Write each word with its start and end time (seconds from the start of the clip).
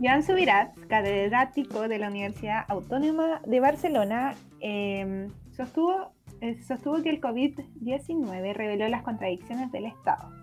Joan 0.00 0.22
Subirats, 0.22 0.78
catedrático 0.88 1.88
de 1.88 1.98
la 1.98 2.08
Universidad 2.08 2.64
Autónoma 2.68 3.42
de 3.44 3.60
Barcelona, 3.60 4.36
em, 4.60 5.28
sostuvo, 5.50 6.12
eh, 6.40 6.56
sostuvo 6.62 7.02
que 7.02 7.10
el 7.10 7.20
COVID-19 7.20 8.54
reveló 8.54 8.88
las 8.88 9.02
contradicciones 9.02 9.72
del 9.72 9.86
Estado. 9.86 10.37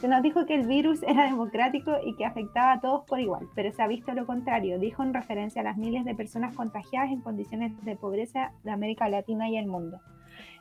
Se 0.00 0.08
nos 0.08 0.22
dijo 0.22 0.46
que 0.46 0.54
el 0.54 0.66
virus 0.66 1.02
era 1.06 1.24
democrático 1.24 1.92
y 2.04 2.14
que 2.16 2.24
afectaba 2.24 2.72
a 2.72 2.80
todos 2.80 3.04
por 3.04 3.20
igual, 3.20 3.48
pero 3.54 3.70
se 3.72 3.82
ha 3.82 3.86
visto 3.86 4.12
lo 4.12 4.26
contrario, 4.26 4.78
dijo 4.78 5.02
en 5.02 5.12
referencia 5.12 5.60
a 5.60 5.64
las 5.64 5.76
miles 5.76 6.04
de 6.04 6.14
personas 6.14 6.56
contagiadas 6.56 7.10
en 7.10 7.20
condiciones 7.20 7.72
de 7.84 7.96
pobreza 7.96 8.52
de 8.64 8.70
América 8.70 9.08
Latina 9.08 9.48
y 9.48 9.58
el 9.58 9.66
mundo. 9.66 10.00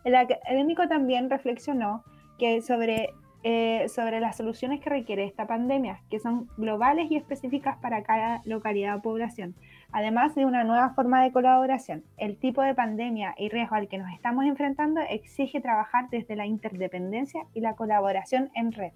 El 0.03 0.15
académico 0.15 0.87
también 0.87 1.29
reflexionó 1.29 2.03
que 2.37 2.61
sobre 2.61 3.13
eh, 3.41 3.87
sobre 3.87 4.19
las 4.19 4.35
soluciones 4.35 4.81
que 4.81 4.89
requiere 4.89 5.23
esta 5.23 5.47
pandemia, 5.47 6.01
que 6.09 6.19
son 6.19 6.49
globales 6.57 7.09
y 7.09 7.15
específicas 7.15 7.77
para 7.77 8.03
cada 8.03 8.41
localidad 8.43 8.97
o 8.97 9.01
población, 9.01 9.55
además 9.91 10.35
de 10.35 10.45
una 10.45 10.63
nueva 10.63 10.91
forma 10.91 11.23
de 11.23 11.31
colaboración. 11.31 12.03
El 12.17 12.37
tipo 12.37 12.61
de 12.61 12.75
pandemia 12.75 13.33
y 13.37 13.49
riesgo 13.49 13.75
al 13.75 13.87
que 13.87 13.97
nos 13.97 14.11
estamos 14.13 14.45
enfrentando 14.45 15.01
exige 15.01 15.61
trabajar 15.61 16.09
desde 16.09 16.35
la 16.35 16.45
interdependencia 16.45 17.41
y 17.53 17.61
la 17.61 17.75
colaboración 17.75 18.49
en 18.55 18.71
red. 18.71 18.91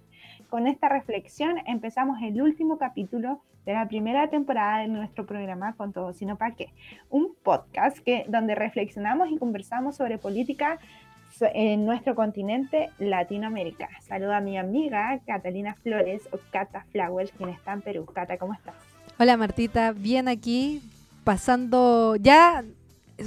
Con 0.48 0.66
esta 0.66 0.88
reflexión 0.88 1.56
empezamos 1.66 2.22
el 2.22 2.40
último 2.40 2.78
capítulo 2.78 3.40
de 3.66 3.72
la 3.72 3.88
primera 3.88 4.28
temporada 4.28 4.78
de 4.78 4.88
nuestro 4.88 5.26
programa 5.26 5.74
Con 5.74 5.92
Todo 5.92 6.12
Sino 6.12 6.36
Pa' 6.36 6.52
qué, 6.52 6.72
un 7.10 7.34
podcast 7.42 7.98
que, 7.98 8.24
donde 8.28 8.54
reflexionamos 8.54 9.30
y 9.30 9.38
conversamos 9.38 9.96
sobre 9.96 10.18
política 10.18 10.78
en 11.40 11.84
nuestro 11.84 12.14
continente 12.14 12.90
Latinoamérica. 12.98 13.88
Saludo 14.02 14.34
a 14.34 14.40
mi 14.40 14.56
amiga 14.56 15.18
Catalina 15.26 15.74
Flores 15.74 16.28
o 16.32 16.38
Cata 16.52 16.84
Flowers, 16.92 17.32
quien 17.32 17.48
está 17.48 17.72
en 17.72 17.82
Perú. 17.82 18.06
Cata, 18.06 18.38
¿cómo 18.38 18.54
estás? 18.54 18.93
Hola 19.16 19.36
Martita, 19.36 19.92
bien 19.92 20.26
aquí, 20.26 20.82
pasando, 21.22 22.16
ya 22.16 22.64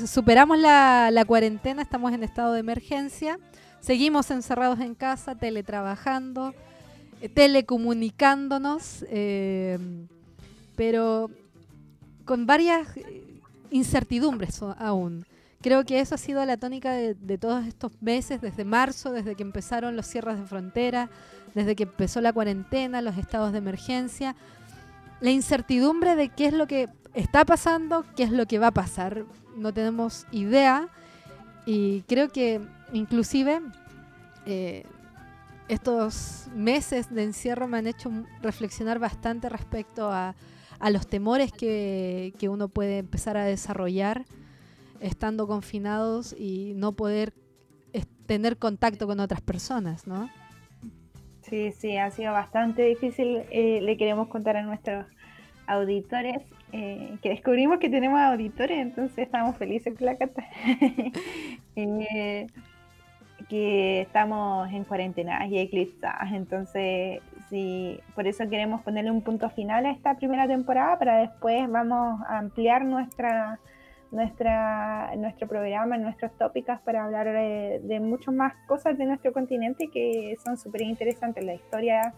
superamos 0.05 0.59
la, 0.59 1.23
cuarentena, 1.25 1.81
estamos 1.81 2.11
en 2.11 2.25
estado 2.25 2.51
de 2.51 2.59
emergencia, 2.59 3.39
seguimos 3.79 4.29
encerrados 4.29 4.81
en 4.81 4.95
casa, 4.95 5.35
teletrabajando, 5.35 6.53
eh, 7.21 7.29
telecomunicándonos, 7.29 9.05
eh, 9.09 9.79
pero 10.75 11.31
con 12.25 12.45
varias 12.45 12.89
incertidumbres 13.71 14.61
aún. 14.79 15.25
Creo 15.61 15.85
que 15.85 16.01
eso 16.01 16.15
ha 16.15 16.17
sido 16.17 16.43
la 16.45 16.57
tónica 16.57 16.91
de, 16.91 17.37
todos 17.37 17.65
estos 17.65 17.93
meses, 18.01 18.41
desde 18.41 18.65
marzo, 18.65 19.13
desde 19.13 19.35
que 19.35 19.43
empezaron 19.43 19.95
los 19.95 20.05
cierres 20.05 20.37
de 20.37 20.45
frontera, 20.45 21.09
desde 21.55 21.77
que 21.77 21.83
empezó 21.83 22.19
la 22.19 22.33
cuarentena, 22.33 23.01
los 23.01 23.17
estados 23.17 23.53
de 23.53 23.59
emergencia. 23.59 24.35
La 25.19 25.31
incertidumbre 25.31 26.15
de 26.15 26.29
qué 26.29 26.47
es 26.47 26.53
lo 26.53 26.67
que 26.67 26.89
está 27.13 27.45
pasando, 27.45 28.05
qué 28.15 28.23
es 28.23 28.31
lo 28.31 28.45
que 28.45 28.59
va 28.59 28.67
a 28.67 28.73
pasar. 28.73 29.25
No 29.55 29.73
tenemos 29.73 30.27
idea 30.31 30.89
y 31.65 32.01
creo 32.03 32.29
que 32.29 32.61
inclusive 32.93 33.61
eh, 34.45 34.85
estos 35.67 36.47
meses 36.53 37.13
de 37.13 37.23
encierro 37.23 37.67
me 37.67 37.77
han 37.77 37.87
hecho 37.87 38.11
reflexionar 38.41 38.99
bastante 38.99 39.49
respecto 39.49 40.11
a, 40.11 40.35
los 40.91 41.07
temores 41.07 41.51
que, 41.51 42.35
que 42.37 42.49
uno 42.49 42.69
puede 42.69 42.99
empezar 42.99 43.35
a 43.35 43.45
desarrollar 43.45 44.25
estando 44.99 45.47
confinados 45.47 46.35
y 46.37 46.73
no 46.75 46.91
poder 46.91 47.33
tener 48.27 48.57
contacto 48.57 49.07
con 49.07 49.19
otras 49.19 49.41
personas, 49.41 50.05
¿no? 50.05 50.29
Sí, 51.49 51.71
sí, 51.71 51.97
ha 51.97 52.11
sido 52.11 52.33
bastante 52.33 52.83
difícil. 52.83 53.43
Eh, 53.51 53.79
le 53.81 53.95
queremos 53.95 54.27
contar 54.27 54.57
a 54.57 54.63
nuestros 54.63 55.05
auditores 55.65 56.41
eh, 56.73 57.17
que 57.21 57.29
descubrimos 57.29 57.79
que 57.79 57.89
tenemos 57.89 58.19
auditores, 58.19 58.77
entonces 58.79 59.19
estamos 59.19 59.55
felices 59.57 59.95
con 59.97 60.05
la 60.05 60.17
carta. 60.17 60.43
Eh, 61.79 62.47
que 63.49 64.01
estamos 64.01 64.67
en 64.73 64.83
cuarentena 64.83 65.45
y 65.45 65.59
eclipsadas, 65.59 66.33
entonces 66.33 67.21
sí, 67.51 67.99
por 68.15 68.25
eso 68.25 68.49
queremos 68.49 68.81
ponerle 68.81 69.11
un 69.11 69.21
punto 69.21 69.51
final 69.51 69.85
a 69.85 69.91
esta 69.91 70.15
primera 70.15 70.47
temporada 70.47 70.97
para 70.97 71.17
después 71.19 71.69
vamos 71.69 72.19
a 72.27 72.39
ampliar 72.39 72.83
nuestra 72.83 73.59
nuestra, 74.11 75.13
nuestro 75.17 75.47
programa, 75.47 75.97
nuestros 75.97 76.31
tópicos 76.37 76.79
para 76.81 77.03
hablar 77.03 77.31
de, 77.31 77.99
muchas 77.99 78.33
más 78.33 78.53
cosas 78.67 78.97
de 78.97 79.05
nuestro 79.05 79.33
continente 79.33 79.89
que 79.89 80.35
son 80.43 80.57
súper 80.57 80.81
interesantes. 80.81 81.43
La 81.43 81.53
historia 81.53 82.13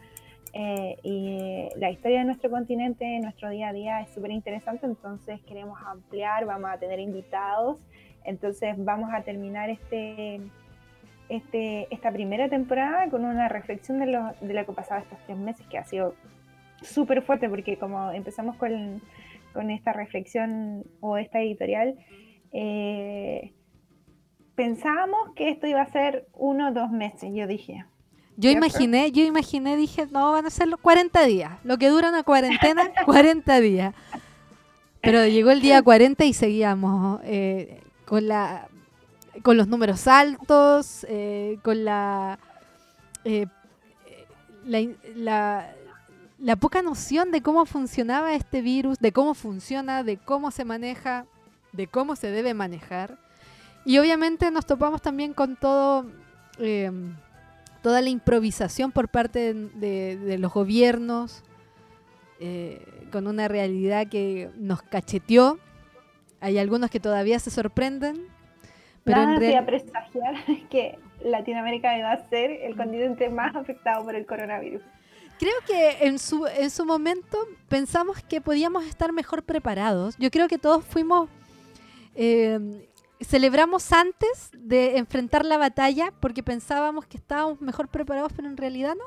eh, 0.53 0.97
y 1.03 1.69
la 1.77 1.89
historia 1.89 2.19
de 2.19 2.25
nuestro 2.25 2.49
continente, 2.49 3.19
nuestro 3.19 3.49
día 3.49 3.69
a 3.69 3.73
día 3.73 4.01
es 4.01 4.09
súper 4.09 4.31
interesante, 4.31 4.85
entonces 4.85 5.41
queremos 5.41 5.79
ampliar, 5.85 6.45
vamos 6.45 6.71
a 6.71 6.77
tener 6.77 6.99
invitados, 6.99 7.77
entonces 8.23 8.75
vamos 8.77 9.09
a 9.13 9.21
terminar 9.21 9.69
este, 9.69 10.41
este, 11.29 11.87
esta 11.93 12.11
primera 12.11 12.49
temporada 12.49 13.09
con 13.09 13.25
una 13.25 13.47
reflexión 13.47 13.99
de 13.99 14.07
lo, 14.07 14.33
de 14.41 14.53
lo 14.53 14.65
que 14.65 14.73
pasaba 14.73 15.01
estos 15.01 15.19
tres 15.25 15.37
meses, 15.37 15.65
que 15.67 15.77
ha 15.77 15.85
sido 15.85 16.13
súper 16.81 17.21
fuerte 17.21 17.49
porque 17.49 17.77
como 17.77 18.11
empezamos 18.11 18.55
con 18.55 19.01
con 19.59 19.71
esta 19.71 19.91
reflexión 19.91 20.85
o 21.01 21.17
esta 21.17 21.41
editorial, 21.41 21.97
eh, 22.53 23.51
pensábamos 24.55 25.33
que 25.35 25.49
esto 25.49 25.67
iba 25.67 25.81
a 25.81 25.91
ser 25.91 26.29
uno 26.33 26.69
o 26.69 26.71
dos 26.71 26.91
meses, 26.91 27.31
yo 27.33 27.45
dije. 27.45 27.83
Yo 28.37 28.49
imaginé, 28.51 29.11
yo 29.11 29.21
imaginé, 29.25 29.75
dije, 29.75 30.07
no, 30.11 30.31
van 30.31 30.45
a 30.45 30.49
ser 30.49 30.69
los 30.69 30.79
40 30.79 31.25
días. 31.25 31.51
Lo 31.65 31.77
que 31.77 31.89
dura 31.89 32.07
una 32.07 32.23
cuarentena, 32.23 32.89
40 33.05 33.59
días. 33.59 33.93
Pero 35.01 35.27
llegó 35.27 35.51
el 35.51 35.59
día 35.59 35.81
40 35.81 36.23
y 36.23 36.31
seguíamos 36.31 37.19
eh, 37.25 37.81
con 38.05 38.29
la 38.29 38.69
con 39.43 39.57
los 39.57 39.67
números 39.67 40.07
altos, 40.07 41.05
eh, 41.09 41.59
con 41.63 41.83
la, 41.83 42.39
la, 44.65 44.79
la 45.15 45.75
poca 46.59 46.81
noción 46.81 47.31
de 47.31 47.41
cómo 47.41 47.65
funcionaba 47.65 48.33
este 48.33 48.61
virus, 48.61 48.99
de 48.99 49.11
cómo 49.11 49.33
funciona, 49.33 50.03
de 50.03 50.17
cómo 50.17 50.51
se 50.51 50.65
maneja, 50.65 51.25
de 51.73 51.87
cómo 51.87 52.15
se 52.15 52.31
debe 52.31 52.53
manejar. 52.53 53.17
Y 53.85 53.97
obviamente 53.97 54.49
nos 54.51 54.65
topamos 54.65 55.01
también 55.01 55.33
con 55.33 55.55
todo, 55.55 56.05
em, 56.57 57.15
toda 57.81 58.01
la 58.01 58.09
improvisación 58.09 58.91
por 58.91 59.09
parte 59.09 59.53
de, 59.53 60.37
los 60.39 60.53
gobiernos, 60.53 61.43
eh, 62.39 62.85
con 63.11 63.27
una 63.27 63.47
realidad 63.47 64.07
que 64.07 64.49
nos 64.57 64.81
cacheteó. 64.81 65.59
Hay 66.39 66.57
algunos 66.57 66.89
que 66.89 66.99
todavía 66.99 67.39
se 67.39 67.51
sorprenden. 67.51 68.27
Pero 69.03 69.25
Nada 69.25 69.45
en 69.45 69.65
presagiar 69.65 70.35
que 70.69 70.99
Latinoamérica 71.23 71.97
va 72.01 72.13
a 72.13 72.29
ser 72.29 72.51
el 72.51 72.75
continente 72.77 73.29
más 73.29 73.55
afectado 73.55 74.05
por 74.05 74.15
el 74.15 74.25
coronavirus 74.25 74.81
creo 75.39 75.55
que 75.65 76.05
en 76.05 76.19
su, 76.19 76.45
en 76.45 76.69
su 76.69 76.85
momento 76.85 77.47
pensamos 77.69 78.21
que 78.21 78.41
podíamos 78.41 78.85
estar 78.85 79.13
mejor 79.13 79.43
preparados. 79.43 80.15
Yo 80.17 80.29
creo 80.29 80.47
que 80.47 80.57
todos 80.57 80.83
fuimos, 80.83 81.29
em, 82.13 82.85
celebramos 83.21 83.91
antes 83.91 84.51
de 84.53 84.97
enfrentar 84.97 85.45
la 85.45 85.57
batalla 85.57 86.13
porque 86.19 86.43
pensábamos 86.43 87.07
que 87.07 87.17
estábamos 87.17 87.61
mejor 87.61 87.87
preparados, 87.87 88.33
pero 88.35 88.49
en 88.49 88.57
realidad 88.57 88.95
no. 88.95 89.05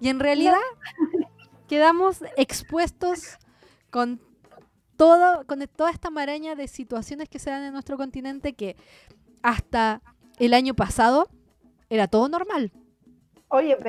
Y 0.00 0.08
en 0.08 0.20
realidad 0.20 0.60
quedamos 1.68 2.18
expuestos 2.36 3.38
con 3.90 4.20
todo, 4.96 5.46
con 5.46 5.66
toda 5.66 5.90
esta 5.90 6.10
maraña 6.10 6.54
de 6.54 6.68
situaciones 6.68 7.28
que 7.28 7.38
se 7.38 7.50
dan 7.50 7.62
en 7.64 7.72
nuestro 7.72 7.96
continente 7.96 8.52
que 8.52 8.76
hasta 9.42 10.02
el 10.38 10.52
año 10.52 10.74
pasado 10.74 11.28
era 11.88 12.06
todo 12.06 12.28
normal 12.28 12.70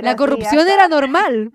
la 0.01 0.15
corrupción 0.15 0.68
era 0.68 0.88
normal. 0.89 1.51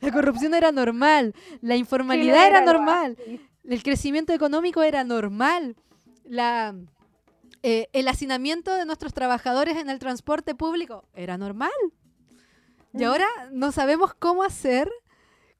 La 0.00 0.12
corrupción 0.12 0.54
era 0.54 0.72
normal. 0.72 1.34
La 1.60 1.76
informalidad 1.76 2.46
era, 2.46 2.60
normal. 2.60 3.16
El 3.64 3.82
crecimiento 3.82 4.32
económico 4.32 4.82
era 4.82 5.04
normal. 5.04 5.76
La, 6.24 6.74
eh, 7.62 7.88
el 7.92 8.08
hacinamiento 8.08 8.74
de 8.74 8.84
nuestros 8.84 9.14
trabajadores 9.14 9.76
en 9.76 9.88
el 9.88 9.98
transporte 9.98 10.54
público 10.54 11.04
era 11.14 11.38
normal. 11.38 11.70
Y 12.92 12.98
mm. 12.98 13.04
ahora 13.04 13.26
no 13.52 13.72
sabemos 13.72 14.14
cómo 14.14 14.42
hacer 14.42 14.90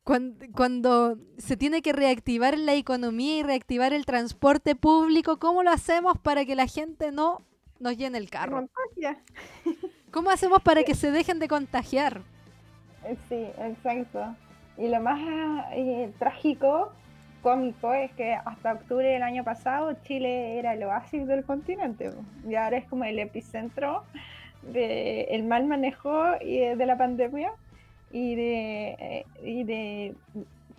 cuando, 0.04 0.46
cuando, 0.54 1.18
se 1.38 1.56
tiene 1.56 1.82
que 1.82 1.92
reactivar 1.92 2.58
la 2.58 2.74
economía 2.74 3.38
y 3.38 3.42
reactivar 3.42 3.92
el 3.92 4.06
transporte 4.06 4.76
público. 4.76 5.38
¿Cómo 5.38 5.62
lo 5.62 5.70
hacemos 5.70 6.18
para 6.18 6.44
que 6.44 6.54
la 6.54 6.66
gente 6.66 7.10
no 7.10 7.42
nos 7.80 7.96
llene 7.96 8.18
el 8.18 8.30
carro? 8.30 8.68
¿Cómo 10.16 10.30
hacemos 10.30 10.62
para 10.62 10.82
que 10.82 10.94
se 10.94 11.10
dejen 11.10 11.38
de 11.40 11.46
contagiar? 11.46 12.22
Eh, 13.04 13.16
sí, 13.28 13.46
exacto. 13.62 14.34
Y 14.78 14.88
lo 14.88 14.98
más 15.02 15.20
eh, 15.72 16.10
trágico 16.18 16.90
cómico 17.42 17.92
es 17.92 18.10
que 18.12 18.32
hasta 18.32 18.72
octubre 18.72 19.06
del 19.06 19.22
año 19.22 19.44
pasado 19.44 19.94
Chile 20.04 20.58
era 20.58 20.72
el 20.72 20.82
oasis 20.84 21.26
del 21.26 21.44
continente 21.44 22.12
y 22.48 22.54
ahora 22.54 22.78
es 22.78 22.86
como 22.86 23.04
el 23.04 23.18
epicentro 23.18 24.04
del 24.62 25.44
mal 25.44 25.66
manejo 25.66 26.30
de 26.40 26.86
la 26.86 26.96
pandemia 26.96 27.52
y 28.10 28.36
de, 28.36 29.26
y 29.44 29.64
de 29.64 30.14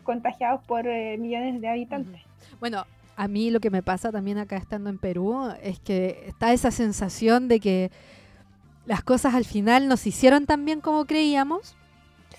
contagiados 0.02 0.64
por 0.64 0.86
millones 0.86 1.62
de 1.62 1.68
habitantes. 1.68 2.22
Bueno, 2.60 2.88
a 3.16 3.28
mí 3.28 3.52
lo 3.52 3.60
que 3.60 3.70
me 3.70 3.84
pasa 3.84 4.12
también 4.12 4.40
acá 4.40 4.58
estando 4.58 4.90
en 4.90 4.98
Perú 4.98 5.52
es 5.62 5.80
que 5.80 6.24
está 6.26 6.54
esa 6.54 6.72
sensación 6.72 7.48
de 7.48 7.60
que 7.60 7.92
las 8.88 9.04
cosas 9.04 9.36
al 9.36 9.46
final 9.46 9.88
nos 9.88 10.08
hicieron 10.08 10.46
tan 10.46 10.66
bien 10.66 10.82
como 10.82 11.06
creíamos. 11.06 11.76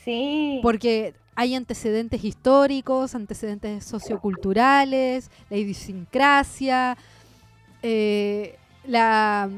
Sí. 0.05 0.59
Porque 0.63 1.15
hay 1.37 1.55
antecedentes 1.55 2.25
históricos, 2.25 3.15
antecedentes 3.15 3.85
socioculturales, 3.85 5.31
la 5.51 5.57
idiosincrasia, 5.57 6.97
eh, 7.83 8.57
la, 8.85 9.49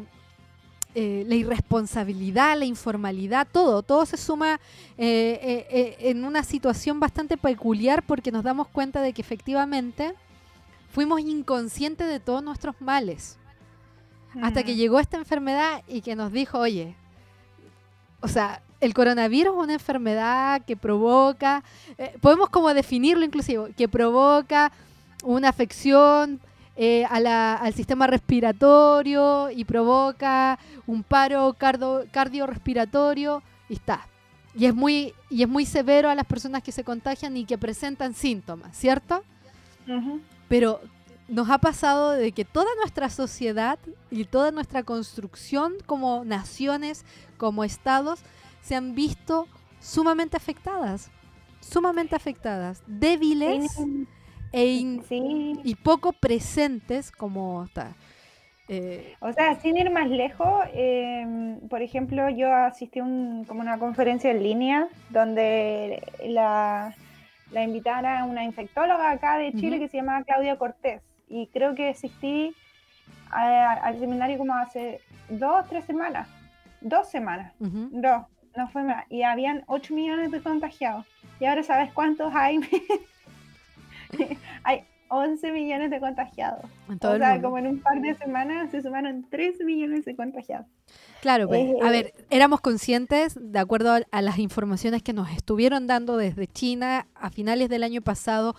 eh, 0.95 1.25
la, 1.27 1.35
irresponsabilidad, 1.37 2.59
la 2.59 2.67
informalidad, 2.67 3.47
todo, 3.51 3.83
todo 3.83 4.05
se 4.05 4.17
suma 4.17 4.61
eh, 4.99 5.97
en 6.01 6.25
una 6.25 6.43
situación 6.43 7.01
bastante 7.01 7.37
peculiar 7.37 8.03
porque 8.03 8.33
nos 8.33 8.43
damos 8.43 8.67
cuenta 8.69 9.01
de 9.01 9.13
que 9.13 9.23
efectivamente 9.23 10.13
fuimos 10.93 11.21
inconscientes 11.21 12.09
de 12.09 12.19
todos 12.19 12.43
nuestros 12.43 12.75
males. 12.81 13.39
Hasta 14.43 14.63
que 14.63 14.73
mm. 14.73 14.77
llegó 14.77 15.01
esta 15.01 15.17
enfermedad 15.17 15.83
y 15.89 16.03
que 16.03 16.15
nos 16.15 16.33
dijo, 16.33 16.59
oye, 16.59 16.95
o 18.21 18.29
sea, 18.29 18.63
el 18.81 18.95
coronavirus 18.95 19.55
es 19.55 19.63
una 19.63 19.73
enfermedad 19.75 20.63
que 20.65 20.77
provoca, 20.77 21.63
eh, 21.99 22.17
podemos 22.21 22.49
como 22.51 22.73
definirlo 22.73 23.25
inclusive, 23.25 23.73
que 23.77 23.89
provoca 23.89 24.73
una 25.25 25.49
afección 25.49 26.41
eh, 26.77 27.05
al 27.05 27.75
sistema 27.75 28.07
respiratorio 28.07 29.51
y 29.51 29.65
provoca 29.65 30.59
un 30.87 31.03
paro 31.03 31.55
cardio, 31.59 32.07
cardiorrespiratorio 32.11 33.43
y 33.69 33.75
está. 33.75 34.07
Y 34.55 34.67
es, 34.67 34.75
muy, 34.75 35.15
y 35.29 35.43
es 35.43 35.49
muy 35.49 35.65
severo 35.65 36.09
a 36.09 36.15
las 36.15 36.27
personas 36.27 36.63
que 36.63 36.73
se 36.73 36.83
contagian 36.83 37.37
y 37.37 37.45
que 37.45 37.59
presentan 37.59 38.15
síntomas, 38.15 38.77
¿cierto? 38.77 39.23
Pero 40.49 40.81
nos 41.31 41.49
ha 41.49 41.59
pasado 41.59 42.11
de 42.11 42.33
que 42.33 42.45
toda 42.45 42.69
nuestra 42.77 43.09
sociedad 43.09 43.79
y 44.11 44.25
toda 44.25 44.51
nuestra 44.51 44.83
construcción 44.83 45.75
como 45.87 46.25
naciones, 46.25 47.05
como 47.39 47.65
estados, 47.65 48.23
se 48.61 48.75
han 48.75 48.95
visto 48.95 49.47
sumamente 49.79 50.37
afectadas, 50.37 51.11
sumamente 51.61 52.17
afectadas, 52.17 52.83
débiles 52.87 53.79
e 54.53 54.99
y 55.65 55.75
poco 55.77 56.13
presentes 56.13 57.11
como 57.13 57.65
está. 57.65 57.95
Eh, 58.69 59.15
o 59.21 59.33
sea, 59.33 59.59
sin 59.61 59.77
ir 59.77 59.91
más 59.91 60.09
lejos, 60.09 60.65
em, 60.73 61.61
por 61.69 61.83
ejemplo, 61.83 62.29
yo 62.31 62.53
asistí 62.53 63.01
a 63.01 63.05
un, 63.05 63.45
como 63.45 63.61
una 63.61 63.79
conferencia 63.79 64.31
en 64.31 64.43
línea 64.43 64.89
donde 65.11 66.03
la 66.25 66.95
la 67.53 67.65
invitaron 67.65 68.11
a 68.11 68.25
una 68.25 68.45
infectóloga 68.45 69.11
acá 69.11 69.39
de 69.39 69.53
Chile 69.53 69.79
que 69.79 69.89
se 69.89 69.99
llama 69.99 70.23
Claudia 70.25 70.57
Cortés. 70.57 71.03
Y 71.31 71.47
creo 71.47 71.75
que 71.75 71.89
asistí 71.89 72.55
al 73.31 73.99
seminario 73.99 74.37
como 74.37 74.55
hace 74.55 75.01
dos, 75.29 75.67
tres 75.69 75.85
semanas. 75.85 76.29
Dos 76.81 77.09
semanas. 77.09 77.53
Dos, 77.59 78.27
no 78.57 78.69
fue 78.69 78.83
más. 78.83 79.05
Y 79.09 79.23
habían 79.23 79.63
8 79.69 79.95
millones 79.95 80.31
de 80.33 80.43
contagiados. 80.43 81.07
¿Y 81.39 81.47
ahora 81.47 81.63
sabes 81.63 81.93
cuántos 81.93 82.35
hay? 82.35 82.61
hay 84.65 84.85
11 85.11 85.51
millones 85.51 85.91
de 85.91 85.99
contagiados. 85.99 86.65
o 86.89 87.17
sea, 87.17 87.43
como 87.43 87.59
en 87.59 87.67
un 87.67 87.81
par 87.81 88.01
de 88.01 88.15
semanas 88.15 88.71
se 88.71 88.81
sumaron 88.81 89.27
3 89.29 89.61
millones 89.65 90.05
de 90.05 90.15
contagiados. 90.15 90.67
Claro, 91.21 91.49
pues, 91.49 91.75
a 91.83 91.89
eh, 91.89 91.91
ver, 91.91 92.15
éramos 92.31 92.61
conscientes, 92.61 93.37
de 93.41 93.59
acuerdo 93.59 93.99
a, 94.11 94.23
las 94.23 94.39
informaciones 94.39 95.03
que 95.03 95.13
nos 95.13 95.31
estuvieron 95.31 95.89
dando 95.89 96.17
desde 96.17 96.47
China 96.47 97.09
a 97.15 97.31
finales 97.31 97.69
del 97.69 97.83
año 97.83 98.03
pasado, 98.03 98.55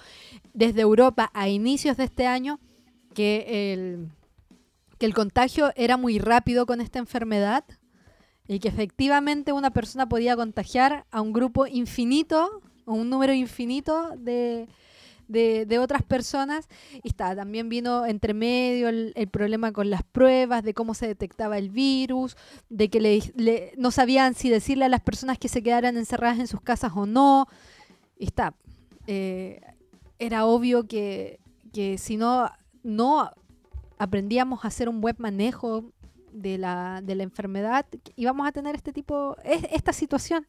desde 0.54 0.82
Europa 0.82 1.32
a 1.34 1.48
inicios 1.48 1.96
de 1.96 2.04
este 2.04 2.28
año, 2.28 2.60
que 3.14 3.74
el, 3.74 4.10
que 5.00 5.06
el 5.06 5.14
contagio 5.14 5.72
era 5.76 5.96
muy 5.96 6.20
rápido 6.20 6.66
con 6.66 6.82
esta 6.82 7.00
enfermedad 7.00 7.64
y 8.48 8.60
que 8.60 8.68
efectivamente 8.68 9.54
una 9.54 9.72
persona 9.72 10.08
podía 10.10 10.36
contagiar 10.36 11.06
a 11.12 11.22
un 11.22 11.32
grupo 11.32 11.66
infinito, 11.66 12.62
o 12.86 12.94
un 12.94 13.10
número 13.10 13.34
infinito 13.34 14.12
de, 14.18 14.68
de, 15.32 15.80
otras 15.80 16.04
personas. 16.04 16.68
Y 17.04 17.10
está, 17.10 17.36
también 17.36 17.70
vino 17.70 18.06
entre 18.06 18.34
medio 18.34 18.90
el, 18.90 19.14
problema 19.32 19.72
con 19.72 19.90
las 19.90 20.04
pruebas, 20.04 20.64
de 20.64 20.74
cómo 20.74 20.94
se 20.94 21.08
detectaba 21.08 21.58
el 21.58 21.70
virus, 21.70 22.36
de 22.70 22.90
que 22.90 23.00
le, 23.00 23.74
no 23.78 23.92
sabían 23.92 24.34
si 24.34 24.50
decirle 24.50 24.86
a 24.86 24.90
las 24.90 25.02
personas 25.02 25.38
que 25.38 25.48
se 25.48 25.64
quedaran 25.64 25.98
encerradas 25.98 26.40
en 26.40 26.48
sus 26.48 26.62
casas 26.62 26.92
o 26.96 27.06
no. 27.06 27.48
Está, 28.18 28.54
eh, 29.08 29.62
era 30.20 30.46
obvio 30.46 30.88
que, 30.88 31.40
que 31.74 31.98
si 31.98 32.18
no, 32.18 32.50
no 32.84 33.32
aprendíamos 33.98 34.64
a 34.64 34.68
hacer 34.68 34.90
un 34.90 35.02
buen 35.02 35.16
manejo 35.18 35.92
de 36.32 36.58
la, 36.58 37.02
de 37.04 37.16
la 37.16 37.24
enfermedad, 37.24 37.86
íbamos 38.16 38.48
a 38.48 38.52
tener 38.52 38.76
este 38.76 38.94
tipo, 38.94 39.36
esta 39.44 39.94
situación 39.94 40.46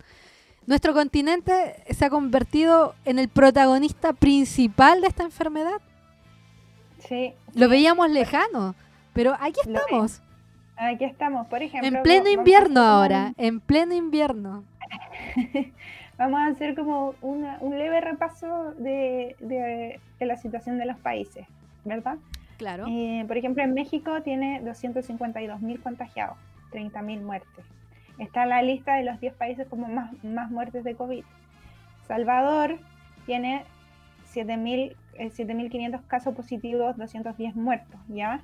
nuestro 0.66 0.94
continente 0.94 1.76
se 1.90 2.04
ha 2.04 2.10
convertido 2.10 2.94
en 3.04 3.18
el 3.18 3.28
protagonista 3.28 4.12
principal 4.12 5.00
de 5.00 5.08
esta 5.08 5.22
enfermedad. 5.22 5.80
Sí. 7.08 7.32
Lo 7.54 7.68
veíamos 7.68 8.10
lejano, 8.10 8.74
pero 9.12 9.34
aquí 9.40 9.60
estamos. 9.64 10.22
Aquí 10.76 11.04
estamos, 11.04 11.46
por 11.48 11.62
ejemplo. 11.62 11.88
En 11.88 12.02
pleno 12.02 12.28
invierno 12.28 12.80
ahora, 12.80 13.34
en 13.36 13.60
pleno 13.60 13.94
invierno. 13.94 14.64
vamos 16.18 16.40
a 16.40 16.46
hacer 16.46 16.74
como 16.74 17.14
un 17.20 17.78
leve 17.78 18.00
repaso 18.00 18.74
de, 18.78 19.98
la 20.20 20.36
situación 20.36 20.78
de 20.78 20.86
los 20.86 20.96
países, 20.98 21.46
¿verdad? 21.84 22.16
Claro. 22.58 22.86
Eh, 22.88 23.24
por 23.26 23.36
ejemplo, 23.36 23.62
en 23.62 23.74
México 23.74 24.22
tiene 24.22 24.60
252 24.60 25.60
mil 25.60 25.80
contagiados, 25.80 26.36
30 26.70 27.02
mil 27.02 27.20
muertes. 27.22 27.64
Está 28.22 28.44
en 28.44 28.50
la 28.50 28.62
lista 28.62 28.94
de 28.94 29.02
los 29.02 29.18
10 29.20 29.34
países 29.34 29.66
como 29.66 29.88
más, 29.88 30.12
más 30.22 30.48
muertes 30.48 30.84
de 30.84 30.94
COVID. 30.94 31.24
Salvador 32.06 32.78
tiene 33.26 33.64
7.500 34.32 34.94
eh, 35.14 36.00
casos 36.06 36.32
positivos, 36.32 36.96
210 36.96 37.56
muertos, 37.56 38.00
¿ya? 38.06 38.40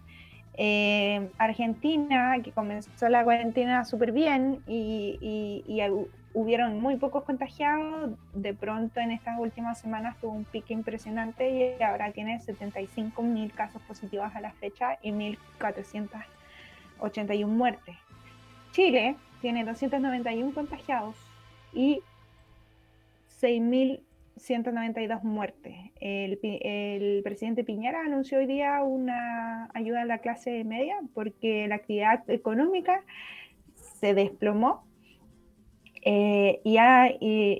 Eh, 0.54 1.30
Argentina, 1.38 2.34
que 2.42 2.50
comenzó 2.50 3.08
la 3.08 3.22
cuarentena 3.22 3.84
súper 3.84 4.10
bien 4.10 4.64
y, 4.66 5.20
hubieron 6.34 6.80
muy 6.80 6.96
pocos 6.96 7.22
contagiados, 7.22 8.10
de 8.34 8.54
pronto 8.54 8.98
en 9.00 9.12
estas 9.12 9.38
últimas 9.38 9.78
semanas 9.78 10.16
tuvo 10.20 10.32
un 10.32 10.44
pique 10.44 10.74
impresionante 10.74 11.76
y 11.78 11.82
ahora 11.82 12.10
tiene 12.12 12.40
75.000 12.40 13.52
casos 13.52 13.80
positivos 13.82 14.34
a 14.34 14.40
la 14.40 14.50
fecha 14.52 14.98
y 15.02 15.12
1.481 15.12 17.46
muertes. 17.46 17.96
Chile 18.72 19.16
tiene 19.40 19.64
291 19.64 20.52
contagiados 20.54 21.16
y 21.72 22.00
6.192 23.40 25.22
muertes. 25.22 25.74
El, 26.00 26.38
el, 26.42 27.22
presidente 27.22 27.64
Piñera 27.64 28.00
anunció 28.04 28.38
hoy 28.38 28.46
día 28.46 28.82
una 28.82 29.70
ayuda 29.74 30.02
a 30.02 30.06
la 30.06 30.18
clase 30.18 30.64
media 30.64 30.96
porque 31.14 31.66
la 31.68 31.76
actividad 31.76 32.28
económica 32.30 33.02
se 34.00 34.14
desplomó 34.14 34.84
eh, 36.02 36.60
y, 36.64 36.78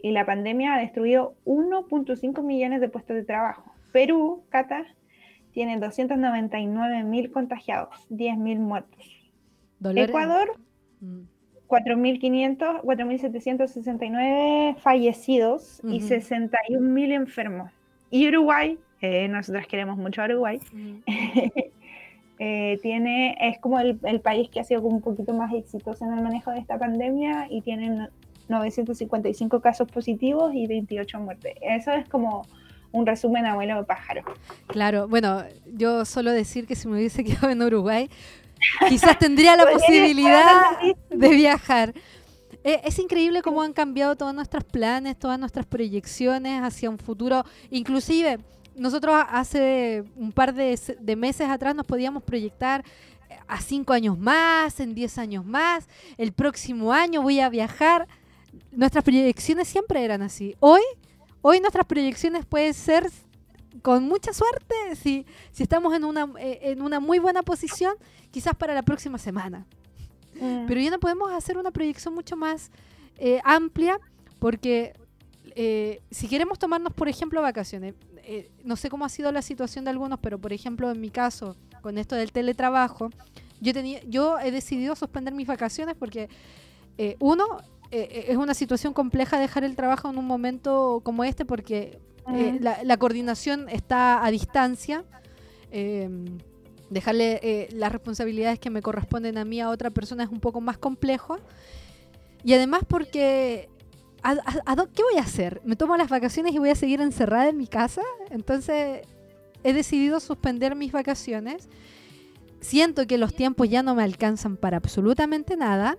y, 0.02 0.10
la 0.12 0.24
pandemia 0.24 0.74
ha 0.74 0.78
destruido 0.78 1.34
1.5 1.44 2.42
millones 2.42 2.80
de 2.80 2.88
puestos 2.88 3.16
de 3.16 3.24
trabajo. 3.24 3.72
Perú, 3.92 4.44
Cata, 4.48 4.86
tiene 5.52 5.78
299.000 5.78 7.32
contagiados, 7.32 8.06
10.000 8.10 8.58
muertos. 8.58 9.00
Ecuador, 9.96 10.58
mm. 11.00 11.22
4.500, 11.68 12.82
4.769 12.82 14.76
fallecidos 14.78 15.80
y 15.84 16.00
61.000 16.00 17.12
enfermos. 17.12 17.70
Y 18.10 18.26
Uruguay, 18.28 18.78
eh, 19.02 19.28
nosotros 19.28 19.66
queremos 19.66 19.98
mucho 19.98 20.22
a 20.22 20.24
Uruguay, 20.24 20.60
eh, 22.38 22.78
tiene, 22.82 23.36
es 23.40 23.58
como 23.58 23.78
el, 23.80 23.98
país 24.22 24.48
que 24.48 24.60
ha 24.60 24.64
sido 24.64 24.80
un 24.82 25.02
poquito 25.02 25.34
más 25.34 25.52
exitoso 25.52 26.06
en 26.06 26.14
el 26.14 26.22
manejo 26.22 26.50
de 26.50 26.60
esta 26.60 26.78
pandemia 26.78 27.48
y 27.50 27.60
tienen 27.60 28.08
955 28.48 29.60
casos 29.60 29.90
positivos 29.90 30.54
y 30.54 30.66
28 30.66 31.20
muertes. 31.20 31.54
Eso 31.60 31.92
es 31.92 32.08
como 32.08 32.46
un 32.92 33.06
resumen 33.06 33.44
abuelo 33.44 33.76
de 33.76 33.84
pájaro. 33.84 34.22
Claro, 34.68 35.06
bueno, 35.06 35.42
yo 35.66 36.06
solo 36.06 36.32
decir 36.32 36.66
que 36.66 36.74
si 36.74 36.88
me 36.88 36.96
hubiese 36.96 37.24
quedado 37.24 37.50
en 37.50 37.62
Uruguay, 37.62 38.08
quizás 38.88 39.18
tendría 39.18 39.56
la 39.56 39.70
posibilidad 39.70 40.78
de 41.10 41.28
viajar. 41.28 41.94
Eh, 42.64 42.80
es 42.84 42.98
increíble 42.98 43.40
cómo 43.42 43.62
han 43.62 43.72
cambiado 43.72 44.16
todos 44.16 44.34
nuestros 44.34 44.64
planes, 44.64 45.18
todas 45.18 45.38
nuestras 45.38 45.66
proyecciones 45.66 46.62
hacia 46.62 46.90
un 46.90 46.98
futuro. 46.98 47.44
Inclusive, 47.70 48.38
nosotros 48.76 49.14
hace 49.30 50.04
un 50.16 50.32
par 50.32 50.54
de, 50.54 50.78
de 51.00 51.16
meses 51.16 51.48
atrás 51.48 51.74
nos 51.74 51.86
podíamos 51.86 52.22
proyectar 52.22 52.84
a 53.46 53.60
cinco 53.60 53.92
años 53.92 54.18
más, 54.18 54.80
en 54.80 54.94
diez 54.94 55.18
años 55.18 55.44
más, 55.44 55.88
el 56.16 56.32
próximo 56.32 56.92
año 56.92 57.22
voy 57.22 57.40
a 57.40 57.48
viajar. 57.48 58.06
Nuestras 58.72 59.04
proyecciones 59.04 59.68
siempre 59.68 60.04
eran 60.04 60.22
así. 60.22 60.54
Hoy, 60.60 60.82
hoy 61.42 61.60
nuestras 61.60 61.86
proyecciones 61.86 62.44
pueden 62.44 62.74
ser 62.74 63.08
con 63.82 64.04
mucha 64.04 64.32
suerte, 64.32 64.74
si, 64.96 65.26
si 65.52 65.62
estamos 65.62 65.94
en 65.94 66.04
una, 66.04 66.28
eh, 66.38 66.58
en 66.62 66.82
una 66.82 67.00
muy 67.00 67.18
buena 67.18 67.42
posición, 67.42 67.94
quizás 68.30 68.54
para 68.54 68.74
la 68.74 68.82
próxima 68.82 69.18
semana. 69.18 69.66
Mm. 70.40 70.66
Pero 70.66 70.80
ya 70.80 70.90
no 70.90 70.98
podemos 70.98 71.32
hacer 71.32 71.58
una 71.58 71.70
proyección 71.70 72.14
mucho 72.14 72.36
más 72.36 72.70
eh, 73.18 73.40
amplia 73.44 73.98
porque 74.38 74.94
eh, 75.56 76.00
si 76.10 76.28
queremos 76.28 76.58
tomarnos, 76.58 76.92
por 76.92 77.08
ejemplo, 77.08 77.42
vacaciones, 77.42 77.94
no 78.62 78.76
sé 78.76 78.90
cómo 78.90 79.06
ha 79.06 79.08
sido 79.08 79.32
la 79.32 79.40
situación 79.40 79.86
de 79.86 79.90
algunos, 79.90 80.18
pero 80.20 80.38
por 80.38 80.52
ejemplo, 80.52 80.90
en 80.90 81.00
mi 81.00 81.08
caso, 81.08 81.56
con 81.80 81.96
esto 81.96 82.14
del 82.14 82.30
teletrabajo, 82.30 83.08
yo, 83.60 83.72
tenía, 83.72 84.02
yo 84.04 84.38
he 84.38 84.50
decidido 84.50 84.94
suspender 84.94 85.32
mis 85.32 85.46
vacaciones 85.46 85.96
porque, 85.98 86.28
uno, 87.20 87.46
es 87.90 88.36
una 88.36 88.52
situación 88.52 88.92
compleja 88.92 89.40
dejar 89.40 89.64
el 89.64 89.76
trabajo 89.76 90.10
en 90.10 90.18
un 90.18 90.26
momento 90.26 91.00
como 91.02 91.24
este 91.24 91.46
porque 91.46 91.98
eh, 92.34 92.58
la, 92.60 92.96
coordinación 92.96 93.68
está 93.68 94.24
a 94.24 94.30
distancia. 94.30 95.04
Em, 95.70 96.38
dejarle 96.90 97.40
eh, 97.42 97.68
las 97.72 97.92
responsabilidades 97.92 98.58
que 98.58 98.70
me 98.70 98.82
corresponden 98.82 99.36
a 99.38 99.44
mí 99.44 99.60
a 99.60 99.68
otra 99.68 99.90
persona 99.90 100.24
es 100.24 100.30
un 100.30 100.40
poco 100.40 100.60
más 100.60 100.78
complejo. 100.78 101.38
Y 102.44 102.54
además 102.54 102.82
porque, 102.86 103.68
qué 104.22 105.02
voy 105.02 105.18
a 105.18 105.22
hacer? 105.22 105.60
¿Me 105.64 105.76
tomo 105.76 105.96
las 105.96 106.08
vacaciones 106.08 106.54
y 106.54 106.58
voy 106.58 106.70
a 106.70 106.74
seguir 106.74 107.00
encerrada 107.00 107.48
en 107.48 107.56
mi 107.56 107.66
casa? 107.66 108.02
Entonces 108.30 109.06
he 109.64 109.72
decidido 109.72 110.20
suspender 110.20 110.74
mis 110.74 110.92
vacaciones. 110.92 111.68
Siento 112.60 113.06
que 113.06 113.18
los 113.18 113.34
tiempos 113.34 113.68
ya 113.68 113.82
no 113.82 113.94
me 113.94 114.02
alcanzan 114.02 114.56
para 114.56 114.76
absolutamente 114.78 115.56
nada. 115.56 115.98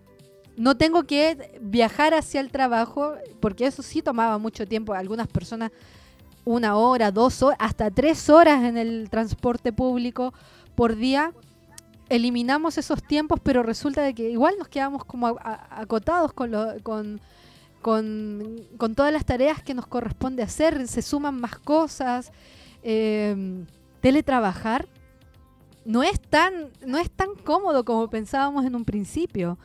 No 0.57 0.75
tengo 0.75 1.03
que 1.03 1.59
viajar 1.61 2.13
hacia 2.13 2.41
el 2.41 2.51
trabajo, 2.51 3.13
porque 3.39 3.65
eso 3.65 3.81
sí 3.81 4.01
tomaba 4.01 4.37
mucho 4.37 4.67
tiempo. 4.67 4.93
Algunas 4.93 5.27
personas 5.27 5.71
una 6.49 6.77
hora, 6.77 7.11
dos 7.11 7.43
horas, 7.43 7.57
hasta 7.61 7.91
tres 7.91 8.27
horas 8.27 8.63
en 8.63 8.75
el 8.75 9.07
transporte 9.11 9.71
público 9.71 10.33
por 10.73 10.95
día, 10.95 11.31
eliminamos 12.09 12.79
esos 12.79 13.03
tiempos, 13.03 13.39
pero 13.43 13.61
resulta 13.61 14.01
de 14.01 14.15
que 14.15 14.31
igual 14.31 14.55
nos 14.57 14.67
quedamos 14.67 15.05
como 15.05 15.37
acotados 15.43 16.33
con, 16.33 16.51
con, 16.81 17.21
con, 17.81 18.95
todas 18.95 19.13
las 19.13 19.25
tareas 19.25 19.61
que 19.61 19.75
nos 19.75 19.85
corresponde 19.85 20.41
hacer, 20.41 20.87
se 20.87 21.03
suman 21.03 21.39
más 21.39 21.59
cosas. 21.59 22.31
Em, 22.81 23.67
teletrabajar 24.01 24.87
no 25.85 26.01
es 26.01 26.19
tan, 26.19 26.71
no 26.83 26.97
es 26.97 27.11
tan 27.11 27.35
cómodo 27.35 27.85
como 27.85 28.09
pensábamos 28.09 28.65
en 28.65 28.75
un 28.75 28.85
principio. 28.85 29.59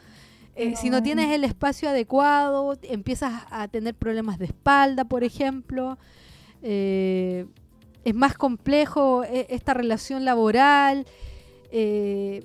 Eh, 0.54 0.76
si 0.76 0.90
no 0.90 1.02
tienes 1.02 1.32
el 1.32 1.44
espacio 1.44 1.88
adecuado, 1.88 2.76
empiezas 2.82 3.42
a 3.50 3.68
tener 3.68 3.94
problemas 3.94 4.38
de 4.38 4.44
espalda, 4.44 5.06
por 5.06 5.24
ejemplo. 5.24 5.96
Eh, 6.66 7.44
es 8.04 8.14
más 8.14 8.38
complejo 8.38 9.22
e, 9.22 9.46
esta 9.50 9.74
relación 9.74 10.24
laboral, 10.24 11.06
eh, 11.70 12.42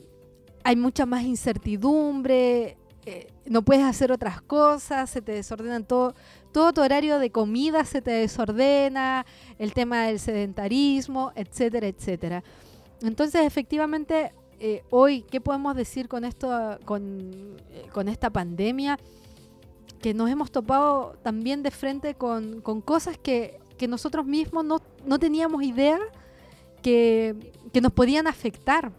hay 0.65 0.75
mucha 0.75 1.05
más 1.05 1.23
incertidumbre, 1.23 2.77
eh, 3.05 3.31
no 3.45 3.61
puedes 3.61 3.85
hacer 3.85 4.11
otras 4.11 4.41
cosas, 4.41 5.09
se 5.09 5.21
te 5.21 5.31
desordenan 5.31 5.85
todo, 5.85 6.15
todo 6.51 6.73
tu 6.73 6.81
horario 6.81 7.17
de 7.17 7.31
comida 7.31 7.85
se 7.85 8.01
te 8.01 8.11
desordena, 8.11 9.25
el 9.57 9.73
tema 9.73 10.07
del 10.07 10.19
sedentarismo, 10.19 11.31
etcétera, 11.35 11.87
etcétera. 11.87 12.43
Entonces, 13.01 13.45
efectivamente, 13.45 14.33
hoy, 14.89 15.21
¿qué 15.21 15.39
podemos 15.39 15.77
decir 15.77 16.09
con 16.09 16.25
esto, 16.25 16.77
con, 16.83 17.55
con, 17.93 18.09
esta 18.09 18.29
pandemia? 18.29 18.99
Que 20.01 20.13
nos 20.13 20.29
hemos 20.29 20.51
topado 20.51 21.17
también 21.23 21.63
de 21.63 21.71
frente 21.71 22.15
con, 22.15 22.59
con 22.59 22.81
cosas 22.81 23.17
que 23.17 23.59
que 23.79 23.87
nosotros 23.87 24.25
mismos 24.27 24.63
no, 24.65 25.19
teníamos 25.19 25.63
idea 25.63 25.97
que, 26.83 27.53
nos 27.81 27.93
podían 27.93 28.27
afectar. 28.27 28.91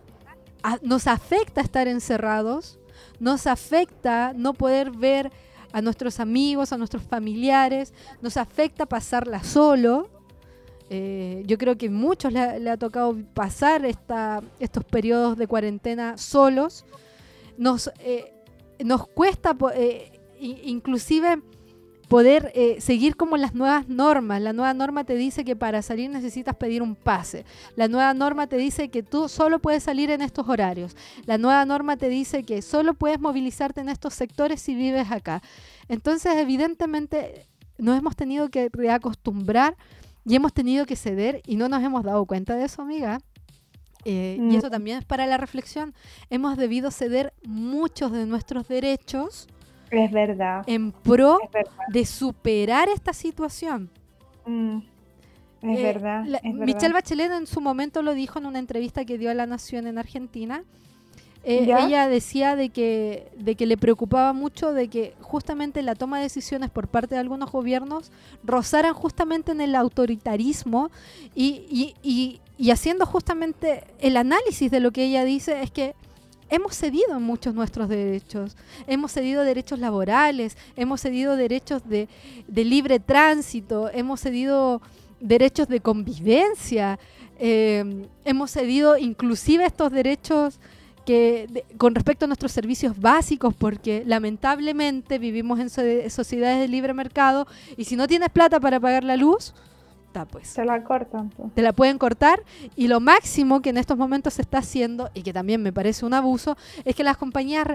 nos 0.82 1.06
afecta 1.06 1.60
estar 1.60 1.86
encerrados, 1.86 2.80
nos 3.20 3.46
afecta 3.46 4.32
no 4.34 4.54
poder 4.54 4.90
ver 4.90 5.30
a 5.72 5.82
nuestros 5.82 6.18
amigos, 6.18 6.72
a 6.72 6.78
nuestros 6.78 7.02
familiares, 7.02 7.92
nos 8.22 8.36
afecta 8.36 8.86
pasarla 8.86 9.44
solo. 9.44 10.08
Eh, 10.88 11.44
yo 11.46 11.56
creo 11.58 11.76
que 11.76 11.90
muchos 11.90 12.32
le, 12.32 12.70
ha 12.70 12.76
tocado 12.76 13.16
pasar 13.34 13.84
esta, 13.84 14.42
estos 14.58 14.82
periodos 14.82 15.36
de 15.36 15.46
cuarentena 15.46 16.16
solos. 16.16 16.84
Nos, 17.58 17.92
eh, 18.00 18.32
nos 18.82 19.06
cuesta, 19.06 19.56
eh, 19.74 20.18
inclusive, 20.40 21.42
poder 22.10 22.50
eh, 22.56 22.80
seguir 22.80 23.14
como 23.14 23.36
las 23.36 23.54
nuevas 23.54 23.88
normas. 23.88 24.42
La 24.42 24.52
nueva 24.52 24.74
norma 24.74 25.04
te 25.04 25.14
dice 25.14 25.44
que 25.44 25.54
para 25.54 25.80
salir 25.80 26.10
necesitas 26.10 26.56
pedir 26.56 26.82
un 26.82 26.96
pase. 26.96 27.44
La 27.76 27.86
nueva 27.86 28.12
norma 28.14 28.48
te 28.48 28.56
dice 28.56 28.88
que 28.88 29.04
tú 29.04 29.28
solo 29.28 29.60
puedes 29.60 29.84
salir 29.84 30.10
en 30.10 30.20
estos 30.20 30.48
horarios. 30.48 30.96
La 31.24 31.38
nueva 31.38 31.64
norma 31.64 31.96
te 31.96 32.08
dice 32.08 32.42
que 32.42 32.62
solo 32.62 32.94
puedes 32.94 33.20
movilizarte 33.20 33.80
en 33.80 33.88
estos 33.88 34.12
sectores 34.14 34.60
si 34.60 34.74
vives 34.74 35.12
acá. 35.12 35.40
Entonces, 35.88 36.34
evidentemente, 36.36 37.46
nos 37.78 37.96
hemos 37.96 38.16
tenido 38.16 38.48
que 38.48 38.70
reacostumbrar 38.72 39.76
y 40.24 40.34
hemos 40.34 40.52
tenido 40.52 40.86
que 40.86 40.96
ceder 40.96 41.42
y 41.46 41.54
no 41.54 41.68
nos 41.68 41.80
hemos 41.80 42.02
dado 42.02 42.26
cuenta 42.26 42.56
de 42.56 42.64
eso, 42.64 42.82
amiga. 42.82 43.20
Eh, 44.04 44.36
y 44.50 44.56
eso 44.56 44.66
mm. 44.66 44.70
también 44.70 44.98
es 44.98 45.04
para 45.04 45.28
la 45.28 45.36
reflexión. 45.36 45.94
Hemos 46.28 46.56
debido 46.56 46.90
ceder 46.90 47.32
muchos 47.44 48.10
de 48.10 48.26
nuestros 48.26 48.66
derechos 48.66 49.46
es 49.90 50.12
verdad. 50.12 50.64
En 50.66 50.92
pro 50.92 51.38
de 51.88 52.06
superar 52.06 52.88
esta 52.88 53.12
situación. 53.12 53.90
Mm, 54.46 54.78
es, 55.62 55.78
eh, 55.78 55.82
verdad, 55.82 56.24
Michelle 56.44 56.94
Bachelet 56.94 57.32
en 57.32 57.46
su 57.46 57.60
momento 57.60 58.02
lo 58.02 58.14
dijo 58.14 58.38
en 58.38 58.46
una 58.46 58.58
entrevista 58.58 59.04
que 59.04 59.18
dio 59.18 59.30
a 59.30 59.34
La 59.34 59.46
Nación 59.46 59.86
en 59.86 59.98
Argentina. 59.98 60.64
Eh, 61.42 61.64
ella 61.64 62.06
decía 62.06 62.54
de 62.54 62.68
que, 62.68 63.32
de 63.38 63.54
que 63.54 63.64
le 63.64 63.78
preocupaba 63.78 64.34
mucho 64.34 64.74
de 64.74 64.88
que 64.88 65.14
justamente 65.22 65.80
la 65.80 65.94
toma 65.94 66.18
de 66.18 66.24
decisiones 66.24 66.68
por 66.68 66.86
parte 66.86 67.14
de 67.14 67.20
algunos 67.22 67.50
gobiernos 67.50 68.12
rozaran 68.44 68.92
justamente 68.92 69.52
en 69.52 69.62
el 69.62 69.74
autoritarismo 69.74 70.90
y, 71.34 71.94
y, 72.02 72.40
y 72.58 72.70
haciendo 72.70 73.06
justamente 73.06 73.84
el 74.00 74.18
análisis 74.18 74.70
de 74.70 74.80
lo 74.80 74.90
que 74.90 75.04
ella 75.04 75.24
dice 75.24 75.62
es 75.62 75.70
que 75.70 75.94
hemos 76.50 76.76
cedido 76.76 77.18
muchos 77.20 77.54
nuestros 77.54 77.88
derechos. 77.88 78.56
Hemos 78.86 79.12
cedido 79.12 79.44
derechos 79.44 79.78
laborales, 79.78 80.56
hemos 80.76 81.00
cedido 81.00 81.36
derechos 81.36 81.82
de, 81.88 82.08
libre 82.48 83.00
tránsito, 83.00 83.90
hemos 83.92 84.20
cedido 84.20 84.82
derechos 85.20 85.68
de 85.68 85.80
convivencia, 85.80 86.98
eh, 87.38 88.06
hemos 88.24 88.50
cedido 88.50 88.98
inclusive 88.98 89.64
estos 89.64 89.92
derechos 89.92 90.60
que 91.06 91.64
con 91.78 91.94
respecto 91.94 92.26
a 92.26 92.28
nuestros 92.28 92.52
servicios 92.52 92.98
básicos, 93.00 93.54
porque 93.54 94.02
lamentablemente 94.06 95.18
vivimos 95.18 95.58
en 95.58 95.70
sociedades 96.10 96.60
de 96.60 96.68
libre 96.68 96.92
mercado 96.92 97.46
y 97.76 97.84
si 97.84 97.96
no 97.96 98.06
tienes 98.06 98.28
plata 98.30 98.60
para 98.60 98.78
pagar 98.78 99.04
la 99.04 99.16
luz, 99.16 99.54
pues. 100.30 100.48
Se 100.48 100.64
la 100.64 100.82
cortan. 100.82 101.30
Te 101.54 101.62
la 101.62 101.72
pueden 101.72 101.98
cortar 101.98 102.42
y 102.76 102.88
lo 102.88 103.00
máximo 103.00 103.62
que 103.62 103.70
en 103.70 103.78
estos 103.78 103.96
momentos 103.96 104.34
se 104.34 104.42
está 104.42 104.58
haciendo, 104.58 105.10
y 105.14 105.22
que 105.22 105.32
también 105.32 105.62
me 105.62 105.72
parece 105.72 106.04
un 106.04 106.14
abuso, 106.14 106.56
es 106.84 106.94
que 106.94 107.04
las 107.04 107.16
compañías 107.16 107.66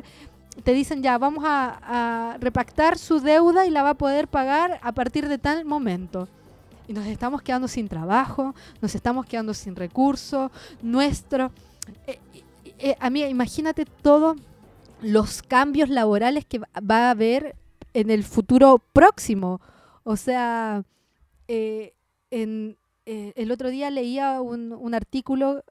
te 0.63 0.73
dicen 0.73 1.03
ya, 1.03 1.17
vamos 1.17 1.43
a, 1.45 2.37
repactar 2.39 2.97
su 2.97 3.19
deuda 3.19 3.65
y 3.65 3.69
la 3.69 3.83
va 3.83 3.91
a 3.91 3.93
poder 3.95 4.27
pagar 4.27 4.79
a 4.81 4.91
partir 4.91 5.27
de 5.27 5.37
tal 5.37 5.65
momento. 5.65 6.27
Y 6.87 6.93
nos 6.93 7.05
estamos 7.07 7.41
quedando 7.41 7.67
sin 7.67 7.87
trabajo, 7.87 8.53
nos 8.81 8.93
estamos 8.93 9.25
quedando 9.25 9.53
sin 9.53 9.75
recursos, 9.75 10.51
nuestro... 10.81 11.51
Eh, 12.07 12.19
eh, 12.77 12.95
a 12.99 13.09
mí, 13.09 13.23
imagínate 13.23 13.85
todos 13.85 14.37
los 15.01 15.41
cambios 15.41 15.89
laborales 15.89 16.45
que 16.45 16.59
va 16.59 17.07
a 17.07 17.11
haber 17.11 17.55
en 17.93 18.11
el 18.11 18.23
futuro 18.23 18.79
próximo. 18.93 19.61
O 20.03 20.17
sea, 20.17 20.83
eh, 21.47 21.93
en, 22.31 22.77
eh, 23.05 23.33
el 23.35 23.51
otro 23.51 23.69
día 23.69 23.89
leía 23.91 24.41
un, 24.41 24.93
artículo 24.93 25.63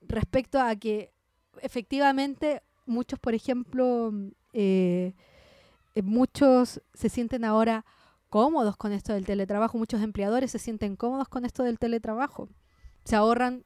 respecto 0.00 0.60
a 0.60 0.74
que 0.74 1.12
efectivamente 1.60 2.62
muchos, 2.86 3.18
por 3.20 3.34
ejemplo, 3.34 4.12
eh, 4.52 5.14
eh, 5.94 6.02
muchos 6.02 6.82
se 6.92 7.08
sienten 7.08 7.44
ahora 7.44 7.84
cómodos 8.28 8.76
con 8.76 8.92
esto 8.92 9.12
del 9.12 9.26
teletrabajo, 9.26 9.78
muchos 9.78 10.02
empleadores 10.02 10.50
se 10.50 10.58
sienten 10.58 10.96
cómodos 10.96 11.28
con 11.28 11.44
esto 11.44 11.62
del 11.62 11.78
teletrabajo. 11.78 12.48
Se 13.04 13.14
ahorran 13.14 13.64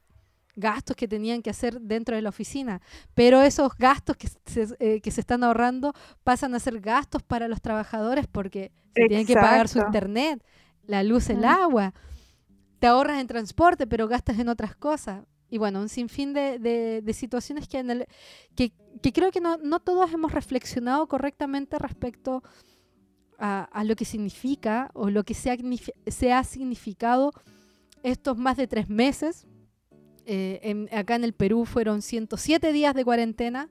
gastos 0.55 0.95
que 0.95 1.07
tenían 1.07 1.41
que 1.41 1.49
hacer 1.49 1.81
dentro 1.81 2.15
de 2.15 2.21
la 2.21 2.29
oficina, 2.29 2.81
pero 3.13 3.41
esos 3.41 3.75
gastos 3.77 4.17
que 4.17 4.27
se, 4.27 5.01
que 5.01 5.11
se 5.11 5.21
están 5.21 5.43
ahorrando 5.43 5.93
pasan 6.23 6.53
a 6.53 6.59
ser 6.59 6.81
gastos 6.81 7.23
para 7.23 7.47
los 7.47 7.61
trabajadores 7.61 8.27
porque 8.27 8.71
se 8.95 9.07
tienen 9.07 9.25
que 9.25 9.35
pagar 9.35 9.67
su 9.67 9.79
internet, 9.79 10.43
la 10.85 11.03
luz, 11.03 11.29
el 11.29 11.45
agua. 11.45 11.93
Te 12.79 12.87
ahorras 12.87 13.19
en 13.19 13.27
transporte, 13.27 13.87
pero 13.87 14.07
gastas 14.07 14.39
en 14.39 14.49
otras 14.49 14.75
cosas. 14.75 15.25
Y 15.49 15.57
bueno, 15.57 15.79
un 15.81 15.89
sinfín 15.89 16.33
de, 16.33 16.59
de, 16.59 17.13
situaciones 17.13 17.67
que, 17.67 17.79
en 17.79 17.89
el, 17.89 18.07
que, 18.55 18.73
que, 19.01 19.13
creo 19.13 19.31
que 19.31 19.39
no, 19.39 19.57
no, 19.57 19.79
todos 19.79 20.11
hemos 20.11 20.33
reflexionado 20.33 21.07
correctamente 21.07 21.79
respecto 21.79 22.43
a, 23.39 23.63
a, 23.63 23.83
lo 23.85 23.95
que 23.95 24.03
significa 24.03 24.91
o 24.93 25.09
lo 25.09 25.23
que 25.23 25.33
se 25.33 25.51
ha, 25.51 25.57
se 26.07 26.33
ha 26.33 26.43
significado 26.43 27.31
estos 28.03 28.37
más 28.37 28.57
de 28.57 28.67
tres 28.67 28.89
meses. 28.89 29.47
Eh, 30.25 30.87
acá 30.91 31.15
en 31.15 31.23
el 31.23 31.33
Perú 31.33 31.65
fueron 31.65 32.01
107 32.01 32.73
días 32.73 32.93
de 32.93 33.05
cuarentena. 33.05 33.69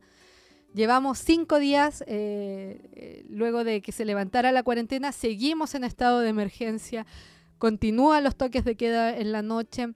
Llevamos 0.73 1.19
cinco 1.19 1.59
días 1.59 2.03
eh, 2.07 2.91
eh, 2.93 3.25
luego 3.29 3.65
de 3.65 3.81
que 3.81 3.93
se 3.93 4.05
levantara 4.05 4.53
la 4.53 4.63
cuarentena. 4.63 5.13
Seguimos 5.13 5.75
en 5.75 5.85
estado 5.85 6.21
de 6.21 6.29
emergencia. 6.29 7.07
Continúan 7.59 8.25
los 8.25 8.37
toques 8.37 8.65
de 8.65 8.77
queda 8.77 9.17
en 9.17 9.33
la 9.33 9.43
noche 9.43 9.95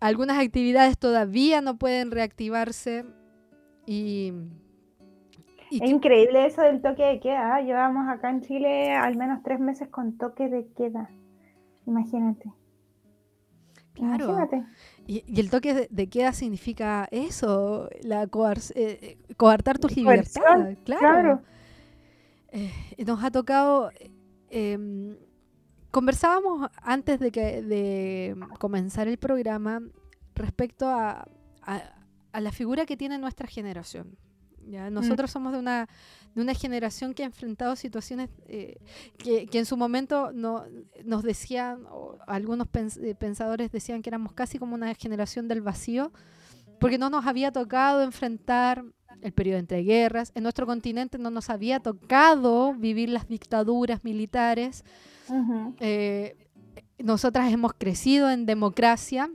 algunas 0.00 0.38
actividades 0.38 0.98
todavía 0.98 1.60
no 1.60 1.78
pueden 1.78 2.10
reactivarse 2.10 3.04
y... 3.86 4.32
es 5.70 5.90
increíble 5.90 6.46
eso 6.46 6.62
del 6.62 6.82
toque 6.82 7.02
de 7.02 7.20
queda. 7.20 7.56
¿ah? 7.56 7.60
Llevamos 7.60 8.08
acá 8.08 8.30
en 8.30 8.42
Chile 8.42 8.92
al 8.92 9.16
menos 9.16 9.42
tres 9.42 9.60
meses 9.60 9.88
con 9.88 10.16
toque 10.18 10.48
de 10.48 10.66
queda. 10.76 11.10
Imagínate. 11.86 12.52
Claro. 13.94 14.48
Y, 15.06 15.24
el 15.40 15.50
toque 15.50 15.88
de, 15.90 16.08
queda 16.08 16.32
significa 16.32 17.08
eso, 17.10 17.88
la 18.02 18.28
eh, 18.74 19.18
coartar 19.38 19.78
tus 19.78 19.96
libertades. 19.96 20.78
Claro. 20.84 21.40
Eh, 22.52 22.70
nos 23.06 23.24
ha 23.24 23.30
tocado 23.30 23.90
em, 24.50 25.16
Conversábamos 25.96 26.70
antes 26.82 27.18
de, 27.18 27.32
que, 27.32 27.62
de 27.62 28.36
comenzar 28.58 29.08
el 29.08 29.16
programa 29.16 29.80
respecto 30.34 30.86
a, 30.86 31.26
la 32.34 32.52
figura 32.52 32.84
que 32.84 32.98
tiene 32.98 33.16
nuestra 33.16 33.48
generación. 33.48 34.14
¿ya? 34.66 34.90
Mm. 34.90 34.92
Nosotros 34.92 35.30
somos 35.30 35.54
de 35.54 35.58
una, 35.58 35.88
de 36.34 36.42
una 36.42 36.52
generación 36.52 37.14
que 37.14 37.22
ha 37.22 37.26
enfrentado 37.26 37.76
situaciones 37.76 38.28
eh, 38.46 38.76
que, 39.16 39.48
en 39.50 39.64
su 39.64 39.78
momento 39.78 40.32
no, 40.34 40.66
nos 41.02 41.22
decían, 41.22 41.86
o 41.90 42.18
algunos 42.26 42.68
eh, 42.74 43.14
pensadores 43.14 43.72
decían 43.72 44.02
que 44.02 44.10
éramos 44.10 44.34
casi 44.34 44.58
como 44.58 44.74
una 44.74 44.92
generación 44.92 45.48
del 45.48 45.62
vacío, 45.62 46.12
porque 46.78 46.98
no 46.98 47.08
nos 47.08 47.24
había 47.24 47.52
tocado 47.52 48.02
enfrentar 48.02 48.84
el 49.22 49.32
periodo 49.32 49.60
entre 49.60 49.82
guerras, 49.82 50.30
en 50.34 50.42
nuestro 50.42 50.66
continente 50.66 51.16
no 51.16 51.30
nos 51.30 51.48
había 51.48 51.80
tocado 51.80 52.74
vivir 52.74 53.08
las 53.08 53.28
dictaduras 53.28 54.04
militares, 54.04 54.84
eh, 55.80 56.36
nosotras 56.98 57.52
hemos 57.52 57.72
crecido 57.74 58.30
en 58.30 58.46
democracia. 58.46 59.30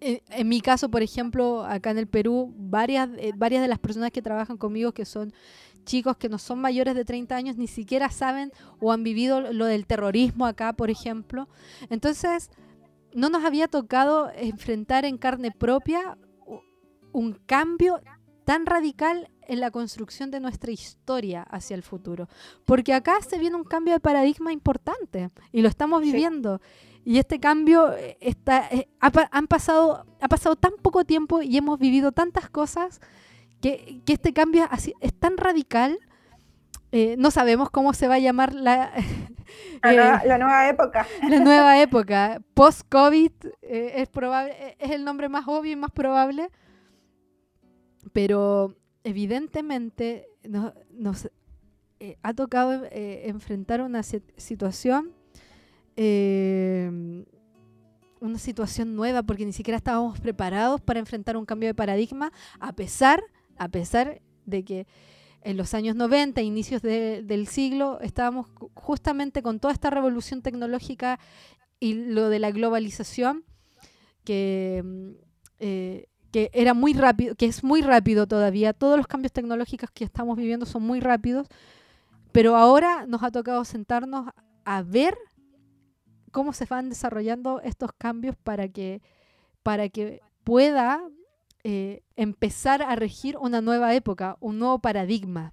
En, 0.00 0.48
mi 0.48 0.60
caso, 0.60 0.90
por 0.90 1.02
ejemplo, 1.02 1.64
acá 1.64 1.90
en 1.90 1.98
el 1.98 2.06
Perú, 2.06 2.52
varias, 2.56 3.08
eh, 3.16 3.32
varias 3.34 3.62
de 3.62 3.68
las 3.68 3.78
personas 3.78 4.10
que 4.10 4.20
trabajan 4.20 4.58
conmigo, 4.58 4.92
que 4.92 5.06
son 5.06 5.32
chicos 5.84 6.16
que 6.16 6.28
no 6.28 6.38
son 6.38 6.60
mayores 6.60 6.94
de 6.94 7.04
30 7.04 7.36
años, 7.36 7.56
ni 7.56 7.66
siquiera 7.66 8.10
saben 8.10 8.52
o 8.80 8.92
han 8.92 9.02
vivido 9.02 9.40
lo 9.52 9.66
del 9.66 9.86
terrorismo 9.86 10.46
acá, 10.46 10.74
por 10.74 10.90
ejemplo. 10.90 11.48
Entonces, 11.88 12.50
no 13.14 13.30
nos 13.30 13.44
había 13.44 13.68
tocado 13.68 14.30
enfrentar 14.36 15.04
en 15.04 15.16
carne 15.16 15.52
propia 15.52 16.18
un 17.12 17.32
cambio 17.46 18.00
tan 18.44 18.66
radical 18.66 19.30
en 19.48 19.60
la 19.60 19.70
construcción 19.70 20.30
de 20.30 20.40
nuestra 20.40 20.70
historia 20.70 21.42
hacia 21.42 21.74
el 21.74 21.82
futuro. 21.82 22.28
Porque 22.64 22.94
acá 22.94 23.14
se 23.20 23.38
viene 23.38 23.56
un 23.56 23.64
cambio 23.64 23.94
de 23.94 24.00
paradigma 24.00 24.52
importante 24.52 25.30
y 25.52 25.62
lo 25.62 25.68
estamos 25.68 26.02
viviendo. 26.02 26.60
Y 27.04 27.18
este 27.18 27.38
cambio 27.38 27.92
eh, 27.92 28.16
está, 28.20 28.66
eh, 28.70 28.88
ha, 29.00 29.12
han 29.30 29.46
pasado, 29.46 30.06
ha 30.20 30.28
pasado 30.28 30.56
tan 30.56 30.72
poco 30.80 31.04
tiempo 31.04 31.42
y 31.42 31.56
hemos 31.56 31.78
vivido 31.78 32.12
tantas 32.12 32.48
cosas 32.48 33.00
que, 33.60 34.00
este 34.06 34.32
cambio 34.32 34.68
es 35.00 35.14
tan 35.14 35.36
radical. 35.36 35.98
Eh, 36.92 37.16
no 37.18 37.30
sabemos 37.30 37.70
cómo 37.70 37.92
se 37.92 38.08
va 38.08 38.14
a 38.14 38.20
llamar 38.20 38.54
la, 38.54 38.92
la, 39.82 40.38
nueva 40.38 40.68
época. 40.68 41.06
La 41.28 41.40
nueva 41.40 41.80
época. 41.80 42.40
Post-COVID 42.54 43.32
es, 43.62 44.08
probable, 44.08 44.76
es 44.78 44.90
el 44.90 45.04
nombre 45.04 45.28
más 45.28 45.46
obvio 45.46 45.72
y 45.72 45.76
más 45.76 45.90
probable. 45.90 46.48
Pero 48.12 48.76
evidentemente 49.04 50.26
nos, 50.90 51.30
eh, 52.00 52.16
ha 52.22 52.34
tocado 52.34 52.84
eh, 52.90 53.28
enfrentar 53.28 53.80
una 53.82 54.02
situación, 54.02 55.12
em, 55.96 57.24
una 58.20 58.38
situación 58.38 58.96
nueva, 58.96 59.22
porque 59.22 59.44
ni 59.44 59.52
siquiera 59.52 59.76
estábamos 59.76 60.18
preparados 60.18 60.80
para 60.80 60.98
enfrentar 60.98 61.36
un 61.36 61.44
cambio 61.44 61.68
de 61.68 61.74
paradigma, 61.74 62.32
a 62.58 62.72
pesar, 62.72 63.22
a 63.58 63.68
pesar 63.68 64.22
de 64.46 64.64
que 64.64 64.86
en 65.42 65.58
los 65.58 65.74
años 65.74 65.94
90, 65.94 66.40
inicios 66.40 66.80
del 66.80 67.46
siglo, 67.46 68.00
estábamos 68.00 68.48
justamente 68.72 69.42
con 69.42 69.60
toda 69.60 69.74
esta 69.74 69.90
revolución 69.90 70.40
tecnológica 70.40 71.20
y 71.78 71.92
lo 71.92 72.30
de 72.30 72.38
la 72.38 72.50
globalización, 72.50 73.44
que 74.24 74.82
eh, 75.58 76.08
que 76.34 76.50
era 76.52 76.74
muy 76.74 76.94
rápido, 76.94 77.36
que 77.36 77.46
es 77.46 77.62
muy 77.62 77.80
rápido 77.80 78.26
todavía. 78.26 78.72
Todos 78.72 78.96
los 78.96 79.06
cambios 79.06 79.30
tecnológicos 79.30 79.88
que 79.92 80.02
estamos 80.02 80.36
viviendo 80.36 80.66
son 80.66 80.82
muy 80.82 80.98
rápidos, 80.98 81.46
pero 82.32 82.56
ahora 82.56 83.06
nos 83.06 83.22
ha 83.22 83.30
tocado 83.30 83.64
sentarnos 83.64 84.30
a 84.64 84.82
ver 84.82 85.16
cómo 86.32 86.52
se 86.52 86.64
van 86.64 86.88
desarrollando 86.88 87.60
estos 87.60 87.92
cambios 87.92 88.34
para 88.34 88.66
que, 88.66 89.00
para 89.62 89.88
que 89.88 90.22
pueda 90.42 91.08
eh, 91.62 92.02
empezar 92.16 92.82
a 92.82 92.96
regir 92.96 93.36
una 93.36 93.60
nueva 93.60 93.94
época, 93.94 94.36
un 94.40 94.58
nuevo 94.58 94.80
paradigma. 94.80 95.52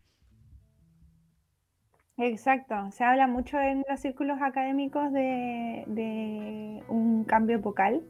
Exacto, 2.17 2.89
se 2.89 3.03
habla 3.03 3.27
mucho 3.27 3.59
en 3.59 3.83
los 3.87 3.99
círculos 3.99 4.41
académicos 4.41 5.13
de, 5.13 5.83
de 5.85 6.83
un 6.87 7.23
cambio 7.25 7.57
epocal 7.57 8.01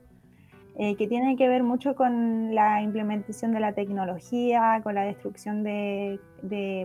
eh, 0.78 0.96
que 0.96 1.06
tiene 1.06 1.36
que 1.36 1.50
ver 1.50 1.64
mucho 1.64 1.96
con 1.96 2.56
la 2.56 2.82
implementación 2.82 3.52
de 3.52 3.60
la 3.60 3.74
tecnología, 3.74 4.80
con 4.84 4.96
la 4.96 5.04
destrucción 5.04 5.64
de, 5.64 6.20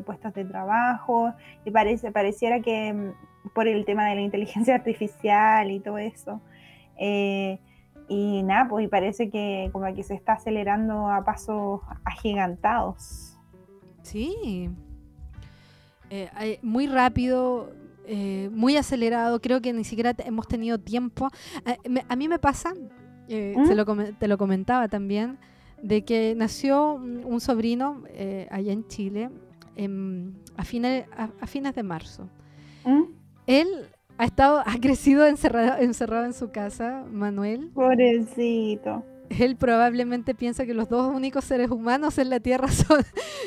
puestos 0.04 0.34
de 0.34 0.44
trabajo, 0.44 1.32
y 1.64 1.70
parece, 1.70 2.10
pareciera 2.10 2.60
que 2.60 2.92
mm, 2.92 3.52
por 3.54 3.68
el 3.68 3.84
tema 3.84 4.08
de 4.08 4.16
la 4.16 4.22
inteligencia 4.22 4.74
artificial 4.74 5.70
y 5.70 5.78
todo 5.78 5.98
eso. 5.98 6.40
Eh, 6.98 7.60
y 8.08 8.42
nada, 8.42 8.68
pues 8.68 8.84
y 8.84 8.88
parece 8.88 9.30
que 9.30 9.70
como 9.72 9.92
que 9.94 10.02
se 10.02 10.14
está 10.14 10.34
acelerando 10.34 11.08
a 11.08 11.24
pasos 11.24 11.80
agigantados. 12.04 13.38
Sí, 14.02 14.68
eh, 16.10 16.58
muy 16.62 16.86
rápido, 16.88 17.72
muy 18.52 18.76
acelerado, 18.76 19.40
creo 19.40 19.60
que 19.60 19.72
ni 19.72 19.84
siquiera 19.84 20.14
hemos 20.18 20.46
tenido 20.46 20.78
tiempo. 20.78 21.28
a 22.08 22.16
mí 22.16 22.28
me 22.28 22.38
pasa 22.38 22.72
eh, 23.28 23.54
¿Mm? 23.56 24.14
te 24.18 24.28
lo 24.28 24.38
comentaba 24.38 24.88
también, 24.88 25.38
de 25.82 26.04
que 26.04 26.34
nació 26.36 26.94
un 26.94 27.40
sobrino 27.40 28.02
eh, 28.08 28.46
allá 28.50 28.72
en 28.72 28.86
Chile 28.88 29.30
a, 30.56 30.64
fines, 30.64 31.04
a, 31.16 31.46
fines 31.46 31.74
de 31.74 31.82
marzo. 31.82 32.28
¿Mm? 32.84 33.02
Él 33.46 33.68
ha 34.18 34.24
estado, 34.24 34.62
ha 34.66 34.78
crecido 34.80 35.26
encerrado, 35.26 35.80
encerrado 35.82 36.24
en 36.24 36.32
su 36.32 36.50
casa, 36.50 37.04
Manuel. 37.10 37.70
Pobrecito. 37.74 39.04
Él 39.28 39.56
probablemente 39.56 40.34
piensa 40.34 40.64
que 40.66 40.72
los 40.72 40.88
dos 40.88 41.12
únicos 41.14 41.44
seres 41.44 41.70
humanos 41.70 42.16
en 42.18 42.30
la 42.30 42.40
Tierra 42.40 42.68
son 42.70 43.02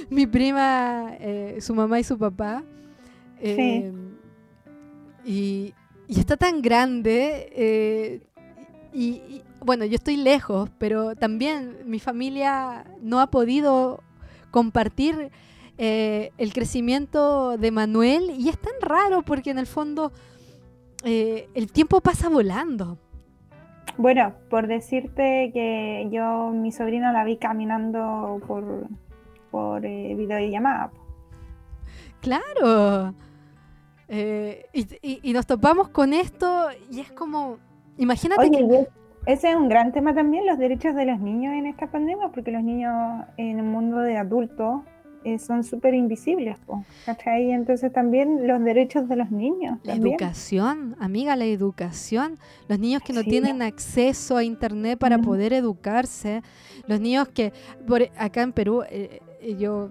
mi 0.09 0.27
prima, 0.27 1.13
eh, 1.19 1.57
su 1.61 1.73
mamá 1.73 1.99
y 1.99 2.03
su 2.03 2.17
papá. 2.17 2.63
Sí. 3.41 3.85
Y, 5.23 5.73
y, 6.07 6.19
está 6.19 6.35
tan 6.35 6.61
grande 6.61 8.21
y, 8.93 9.41
bueno, 9.65 9.85
yo 9.85 9.95
estoy 9.95 10.17
lejos, 10.17 10.69
pero 10.77 11.15
también 11.15 11.77
mi 11.85 11.99
familia 11.99 12.85
no 13.01 13.19
ha 13.19 13.27
podido 13.27 14.01
compartir 14.51 15.31
eh, 15.77 16.31
el 16.37 16.53
crecimiento 16.53 17.57
de 17.57 17.71
Manuel 17.71 18.31
y 18.37 18.49
es 18.49 18.57
tan 18.57 18.73
raro 18.81 19.21
porque 19.21 19.51
en 19.51 19.59
el 19.59 19.67
fondo 19.67 20.11
eh, 21.03 21.47
el 21.53 21.71
tiempo 21.71 22.01
pasa 22.01 22.29
volando. 22.29 22.97
Bueno, 23.97 24.33
por 24.49 24.67
decirte 24.67 25.51
que 25.53 26.09
yo 26.11 26.49
mi 26.49 26.71
sobrino 26.71 27.11
la 27.11 27.23
vi 27.23 27.37
caminando 27.37 28.41
por, 28.47 28.87
por 29.51 29.85
eh, 29.85 30.15
videollamada. 30.15 30.91
Claro. 32.21 33.13
y, 34.09 35.33
nos 35.33 35.45
topamos 35.45 35.89
con 35.89 36.13
esto 36.13 36.67
y 36.91 36.99
es 36.99 37.11
como, 37.11 37.57
imagínate 37.97 38.49
que... 38.51 38.87
Ese 39.25 39.51
es 39.51 39.55
un 39.55 39.69
gran 39.69 39.91
tema 39.91 40.13
también, 40.13 40.45
los 40.45 40.57
derechos 40.57 40.95
de 40.95 41.05
los 41.05 41.19
niños 41.19 41.53
en 41.53 41.65
esta 41.65 41.87
pandemia, 41.87 42.29
porque 42.29 42.51
los 42.51 42.63
niños 42.63 43.25
en 43.37 43.59
el 43.59 43.65
mundo 43.65 43.99
de 43.99 44.17
adultos 44.17 44.81
eh, 45.25 45.37
son 45.37 45.63
súper 45.63 45.93
invisibles. 45.93 46.57
¿cachai? 47.05 47.51
Entonces 47.51 47.91
también 47.91 48.47
los 48.47 48.63
derechos 48.63 49.09
de 49.09 49.17
los 49.17 49.31
niños. 49.31 49.77
La 49.83 49.95
educación, 49.95 50.95
amiga, 50.99 51.35
la 51.35 51.45
educación. 51.45 52.39
Los 52.67 52.79
niños 52.79 53.01
que 53.03 53.13
no 53.13 53.23
tienen 53.23 53.61
acceso 53.61 54.37
a 54.37 54.43
Internet 54.43 54.97
para 54.97 55.19
poder 55.19 55.51
educarse. 55.53 56.41
Los 56.87 57.01
niños 57.01 57.27
que, 57.27 57.51
por, 57.85 58.03
acá 58.17 58.41
en 58.41 58.53
Perú, 58.53 58.83
eh, 58.89 59.19
eh, 59.41 59.55
yo 59.57 59.89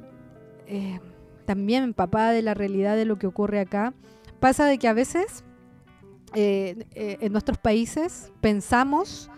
también 1.44 1.82
empapada 1.82 2.32
de 2.32 2.42
la 2.42 2.54
realidad 2.54 2.96
de 2.96 3.04
lo 3.04 3.18
que 3.18 3.26
ocurre 3.26 3.60
acá, 3.60 3.94
pasa 4.38 4.66
de 4.66 4.78
que 4.78 4.88
a 4.88 4.92
veces 4.92 5.44
en 6.34 7.32
nuestros 7.32 7.58
países 7.58 8.30
pensamos 8.40 9.30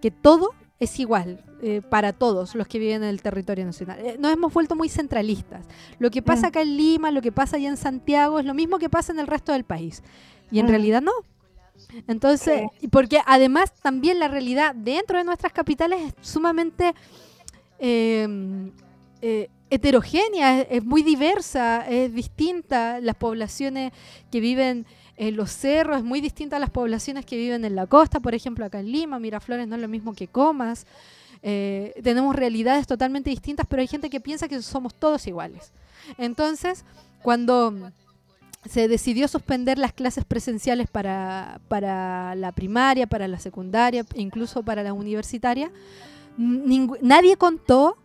que 0.00 0.10
todo 0.10 0.50
es 0.78 1.00
igual 1.00 1.42
eh, 1.62 1.80
para 1.88 2.12
todos 2.12 2.54
los 2.54 2.68
que 2.68 2.78
viven 2.78 3.02
en 3.02 3.08
el 3.08 3.22
territorio 3.22 3.64
nacional. 3.64 3.98
Eh, 3.98 4.16
nos 4.18 4.30
hemos 4.30 4.52
vuelto 4.52 4.76
muy 4.76 4.90
centralistas. 4.90 5.64
Lo 5.98 6.10
que 6.10 6.20
pasa 6.20 6.42
mm. 6.42 6.48
acá 6.48 6.60
en 6.60 6.76
Lima, 6.76 7.10
lo 7.10 7.22
que 7.22 7.32
pasa 7.32 7.56
allá 7.56 7.70
en 7.70 7.78
Santiago, 7.78 8.38
es 8.38 8.44
lo 8.44 8.52
mismo 8.52 8.78
que 8.78 8.90
pasa 8.90 9.12
en 9.12 9.20
el 9.20 9.26
resto 9.26 9.52
del 9.52 9.64
país. 9.64 10.02
Y 10.50 10.58
en 10.58 10.66
mm. 10.66 10.68
realidad 10.68 11.02
no. 11.02 11.12
Entonces, 12.06 12.62
porque 12.90 13.20
además 13.26 13.72
también 13.82 14.18
la 14.18 14.28
realidad 14.28 14.74
dentro 14.74 15.18
de 15.18 15.24
nuestras 15.24 15.52
capitales 15.52 16.00
es 16.02 16.14
sumamente 16.26 16.94
em, 17.78 18.70
eh, 19.20 19.48
heterogénea, 19.70 20.60
es, 20.60 20.84
muy 20.84 21.02
diversa, 21.02 21.86
es 21.88 22.12
distinta. 22.14 23.00
Las 23.00 23.16
poblaciones 23.16 23.92
que 24.30 24.40
viven 24.40 24.86
en 25.16 25.36
los 25.36 25.50
cerros 25.50 25.98
es 25.98 26.04
muy 26.04 26.20
distinta 26.20 26.56
a 26.56 26.58
las 26.58 26.70
poblaciones 26.70 27.24
que 27.24 27.36
viven 27.36 27.64
en 27.64 27.74
la 27.74 27.86
costa, 27.86 28.20
por 28.20 28.34
ejemplo, 28.34 28.64
acá 28.64 28.80
en 28.80 28.92
Lima, 28.92 29.18
Miraflores 29.18 29.66
no 29.66 29.76
es 29.76 29.80
lo 29.80 29.88
mismo 29.88 30.14
que 30.14 30.28
Comas. 30.28 30.86
Eh, 31.42 31.94
tenemos 32.02 32.34
realidades 32.34 32.86
totalmente 32.86 33.30
distintas, 33.30 33.66
pero 33.68 33.80
hay 33.80 33.88
gente 33.88 34.10
que 34.10 34.20
piensa 34.20 34.48
que 34.48 34.60
somos 34.62 34.94
todos 34.94 35.26
iguales. 35.26 35.72
Entonces, 36.18 36.84
cuando 37.22 37.92
se 38.68 38.88
decidió 38.88 39.28
suspender 39.28 39.78
las 39.78 39.92
clases 39.92 40.24
presenciales 40.24 40.88
para, 40.88 41.60
para 41.68 42.34
la 42.34 42.52
primaria, 42.52 43.06
para 43.06 43.28
la 43.28 43.38
secundaria, 43.38 44.04
incluso 44.14 44.62
para 44.62 44.82
la 44.82 44.92
universitaria, 44.92 45.70
nadie 46.36 47.36
contó 47.36 47.96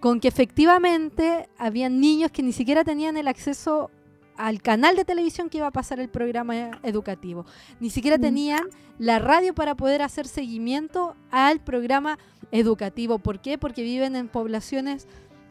con 0.00 0.20
que 0.20 0.28
efectivamente 0.28 1.48
había 1.58 1.88
niños 1.88 2.30
que 2.30 2.42
ni 2.42 2.52
siquiera 2.52 2.84
tenían 2.84 3.16
el 3.16 3.28
acceso 3.28 3.90
al 4.38 4.62
canal 4.62 4.96
de 4.96 5.04
televisión 5.04 5.50
que 5.50 5.58
iba 5.58 5.66
a 5.66 5.72
pasar 5.72 6.00
el 6.00 6.08
programa 6.08 6.78
educativo. 6.84 7.44
Ni 7.80 7.90
siquiera 7.90 8.16
mm. 8.16 8.20
tenían 8.20 8.62
la 8.98 9.18
radio 9.18 9.52
para 9.54 9.74
poder 9.74 10.00
hacer 10.00 10.26
seguimiento 10.26 11.16
al 11.30 11.60
programa 11.60 12.18
educativo. 12.52 13.18
¿Por 13.18 13.40
qué? 13.40 13.58
Porque 13.58 13.82
viven 13.82 14.16
en 14.16 14.28
poblaciones 14.28 15.06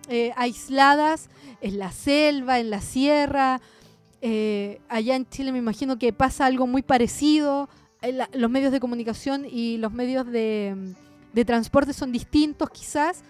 eh, 0.09 0.31
aisladas, 0.37 1.29
en 1.61 1.79
la 1.79 1.91
selva, 1.91 2.59
en 2.59 2.69
la 2.69 2.81
sierra. 2.81 3.61
Eh, 4.21 4.79
allá 4.87 5.15
en 5.15 5.29
Chile 5.29 5.51
me 5.51 5.59
imagino 5.59 5.99
que 5.99 6.13
pasa 6.13 6.45
algo 6.45 6.65
muy 6.65 6.81
parecido. 6.81 7.69
Eh, 8.01 8.17
los 8.33 8.49
medios 8.49 8.71
de 8.71 8.79
comunicación 8.79 9.45
y 9.45 9.77
los 9.77 9.91
medios 9.91 10.25
de, 10.25 10.95
de 11.33 11.45
transporte 11.45 11.91
son 11.91 12.13
distintos 12.13 12.69
quizás, 12.69 13.21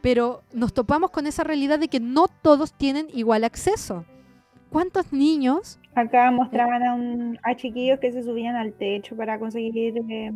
pero 0.00 0.42
nos 0.54 0.72
topamos 0.72 1.10
con 1.10 1.26
esa 1.26 1.44
realidad 1.44 1.78
de 1.78 1.88
que 1.88 2.00
no 2.00 2.28
todos 2.28 2.72
tienen 2.72 3.08
igual 3.12 3.44
acceso. 3.44 4.06
¿Cuántos 4.72 5.12
niños? 5.12 5.78
Acá 5.94 6.30
mostraban 6.30 6.82
a, 6.82 6.94
un, 6.94 7.38
a 7.42 7.54
chiquillos 7.54 8.00
que 8.00 8.10
se 8.10 8.22
subían 8.22 8.56
al 8.56 8.72
techo 8.72 9.14
para 9.16 9.38
conseguir... 9.38 9.94
Eh, 10.08 10.32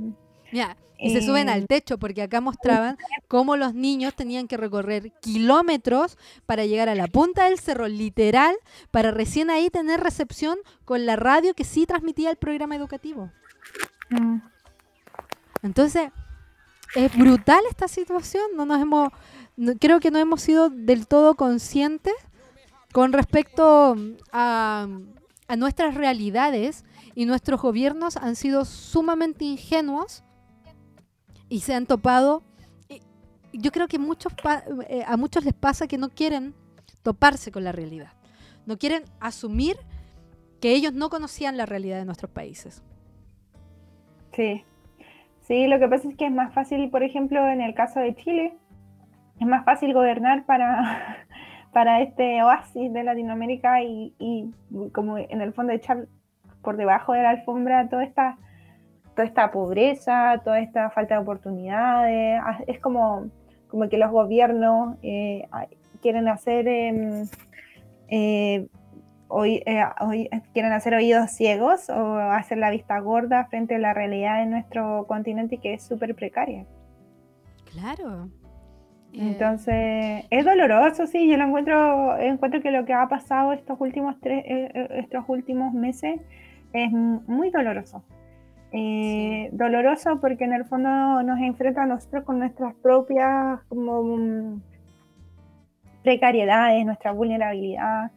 y 0.98 1.10
se 1.10 1.22
suben 1.22 1.48
al 1.48 1.62
eh, 1.62 1.66
techo 1.66 1.98
porque 1.98 2.22
acá 2.22 2.40
mostraban 2.40 2.96
cómo 3.28 3.56
los 3.56 3.74
niños 3.74 4.14
tenían 4.14 4.46
que 4.48 4.56
recorrer 4.56 5.12
kilómetros 5.20 6.16
para 6.46 6.64
llegar 6.64 6.88
a 6.88 6.94
la 6.94 7.06
punta 7.06 7.46
del 7.46 7.58
cerro, 7.58 7.88
literal, 7.88 8.54
para 8.90 9.10
recién 9.10 9.50
ahí 9.50 9.68
tener 9.70 10.00
recepción 10.00 10.58
con 10.84 11.04
la 11.04 11.16
radio 11.16 11.54
que 11.54 11.64
sí 11.64 11.86
transmitía 11.86 12.30
el 12.30 12.36
programa 12.36 12.76
educativo. 12.76 13.30
Mm. 14.10 14.38
Entonces, 15.62 16.10
es 16.94 17.16
brutal 17.16 17.60
esta 17.68 17.88
situación, 17.88 18.44
no 18.54 18.64
nos 18.64 18.80
hemos, 18.80 19.10
creo 19.80 20.00
que 20.00 20.10
no 20.10 20.18
hemos 20.18 20.40
sido 20.40 20.70
del 20.70 21.06
todo 21.06 21.34
conscientes 21.34 22.14
con 22.92 23.12
respecto 23.12 23.96
a, 24.32 24.88
nuestras 25.56 25.94
realidades 25.94 26.84
y 27.14 27.24
nuestros 27.24 27.62
gobiernos 27.62 28.16
han 28.16 28.34
sido 28.34 28.64
sumamente 28.64 29.44
ingenuos 29.44 30.24
y 31.48 31.60
se 31.60 31.74
han 31.74 31.86
topado. 31.86 32.42
Yo 33.52 33.70
creo 33.70 33.86
que 33.86 33.98
muchos 33.98 34.32
eh, 34.88 35.04
a 35.06 35.16
muchos 35.16 35.44
les 35.44 35.54
pasa 35.54 35.86
que 35.86 35.98
no 35.98 36.10
quieren 36.10 36.54
toparse 37.02 37.52
con 37.52 37.62
la 37.62 37.72
realidad. 37.72 38.12
No 38.66 38.76
quieren 38.76 39.04
asumir 39.20 39.76
que 40.60 40.72
ellos 40.72 40.92
no 40.92 41.10
conocían 41.10 41.56
la 41.56 41.64
realidad 41.64 41.98
de 41.98 42.04
nuestros 42.04 42.30
países. 42.30 42.82
Sí. 44.32 44.64
Sí, 45.42 45.68
lo 45.68 45.78
que 45.78 45.86
pasa 45.86 46.08
es 46.08 46.16
que 46.16 46.26
es 46.26 46.32
más 46.32 46.52
fácil, 46.52 46.90
por 46.90 47.04
ejemplo, 47.04 47.46
en 47.48 47.60
el 47.60 47.74
caso 47.74 48.00
de 48.00 48.16
Chile, 48.16 48.58
es 49.38 49.46
más 49.46 49.64
fácil 49.64 49.92
gobernar 49.92 50.44
para 50.44 51.25
para 51.72 52.00
este 52.00 52.42
oasis 52.42 52.92
de 52.92 53.04
Latinoamérica 53.04 53.82
y, 53.82 54.52
como 54.92 55.18
en 55.18 55.40
el 55.40 55.52
fondo 55.52 55.72
echar 55.72 56.06
por 56.62 56.76
debajo 56.76 57.12
de 57.12 57.22
la 57.22 57.30
alfombra 57.30 57.88
toda 57.88 58.04
esta, 58.04 58.38
toda 59.14 59.26
esta 59.26 59.50
pobreza, 59.50 60.40
toda 60.42 60.58
esta 60.60 60.90
falta 60.90 61.14
de 61.14 61.20
oportunidades. 61.20 62.40
Ah, 62.42 62.58
es 62.66 62.80
como, 62.80 63.28
como 63.68 63.88
que 63.88 63.98
los 63.98 64.10
gobiernos 64.10 64.96
eh, 65.02 65.48
quieren 66.00 66.28
hacer 66.28 66.66
em, 66.68 67.28
eh, 68.08 68.68
hoy, 69.28 69.62
eh, 69.66 69.82
hoy, 70.00 70.28
quieren 70.52 70.72
hacer 70.72 70.94
oídos 70.94 71.30
ciegos 71.30 71.88
o 71.90 72.16
hacer 72.18 72.58
la 72.58 72.70
vista 72.70 72.98
gorda 73.00 73.46
frente 73.46 73.76
a 73.76 73.78
la 73.78 73.94
realidad 73.94 74.40
de 74.40 74.46
nuestro 74.46 75.06
continente 75.06 75.58
que 75.58 75.74
es 75.74 75.82
súper 75.82 76.14
precaria. 76.14 76.64
Claro, 77.70 78.26
eh, 78.26 78.45
Entonces, 79.18 80.24
es 80.30 80.44
doloroso, 80.44 81.06
sí, 81.06 81.28
yo 81.28 81.38
lo 81.38 81.44
encuentro, 81.44 82.18
encuentro 82.18 82.60
que 82.60 82.70
lo 82.70 82.84
que 82.84 82.92
ha 82.92 83.08
pasado 83.08 83.52
estos 83.54 83.80
últimos 83.80 84.20
tres, 84.20 84.44
eh, 84.46 84.70
eh, 84.74 84.88
estos 84.96 85.24
últimos 85.28 85.72
meses 85.72 86.20
es 86.72 86.92
muy 86.92 87.50
doloroso. 87.50 88.04
Doloroso 89.52 90.20
porque 90.20 90.44
en 90.44 90.52
el 90.52 90.66
fondo 90.66 91.22
nos 91.22 91.40
enfrenta 91.40 91.84
a 91.84 91.86
nosotros 91.86 92.24
con 92.24 92.38
nuestras 92.38 92.74
propias 92.74 93.62
como 93.68 94.02
mm, 94.02 94.60
precariedades, 96.02 96.84
nuestra 96.84 97.12
vulnerabilidad, 97.12 98.10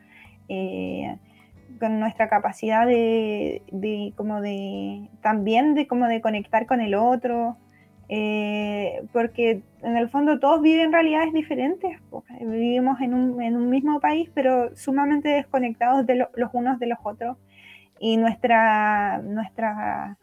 con 1.79 1.99
nuestra 2.01 2.27
capacidad 2.27 2.85
de, 2.85 3.62
de, 3.71 4.12
como 4.17 4.41
de 4.41 5.07
también 5.21 5.75
de 5.75 5.88
como 5.88 6.07
de 6.07 6.19
conectar 6.19 6.65
con 6.65 6.81
el 6.81 6.93
otro. 6.93 7.55
Eh, 8.12 9.04
porque 9.13 9.62
en 9.84 9.95
el 9.95 10.10
fondo 10.10 10.39
todos 10.39 10.63
viven 10.63 10.91
realidades 10.91 11.32
diferentes, 11.32 12.00
vivimos 12.41 13.00
en 13.02 13.13
un, 13.13 13.39
en 13.39 13.56
un, 13.56 13.69
mismo 13.69 14.00
país, 14.00 14.32
pero 14.34 14.76
sumamente 14.76 15.30
desconectados 15.30 16.08
de 16.08 16.15
los 16.15 16.50
unos 16.54 16.80
de 16.80 16.88
los 16.88 16.98
otros. 17.04 17.38
Y 18.00 18.17
nuestra, 18.17 19.19
nuestra 19.19 20.17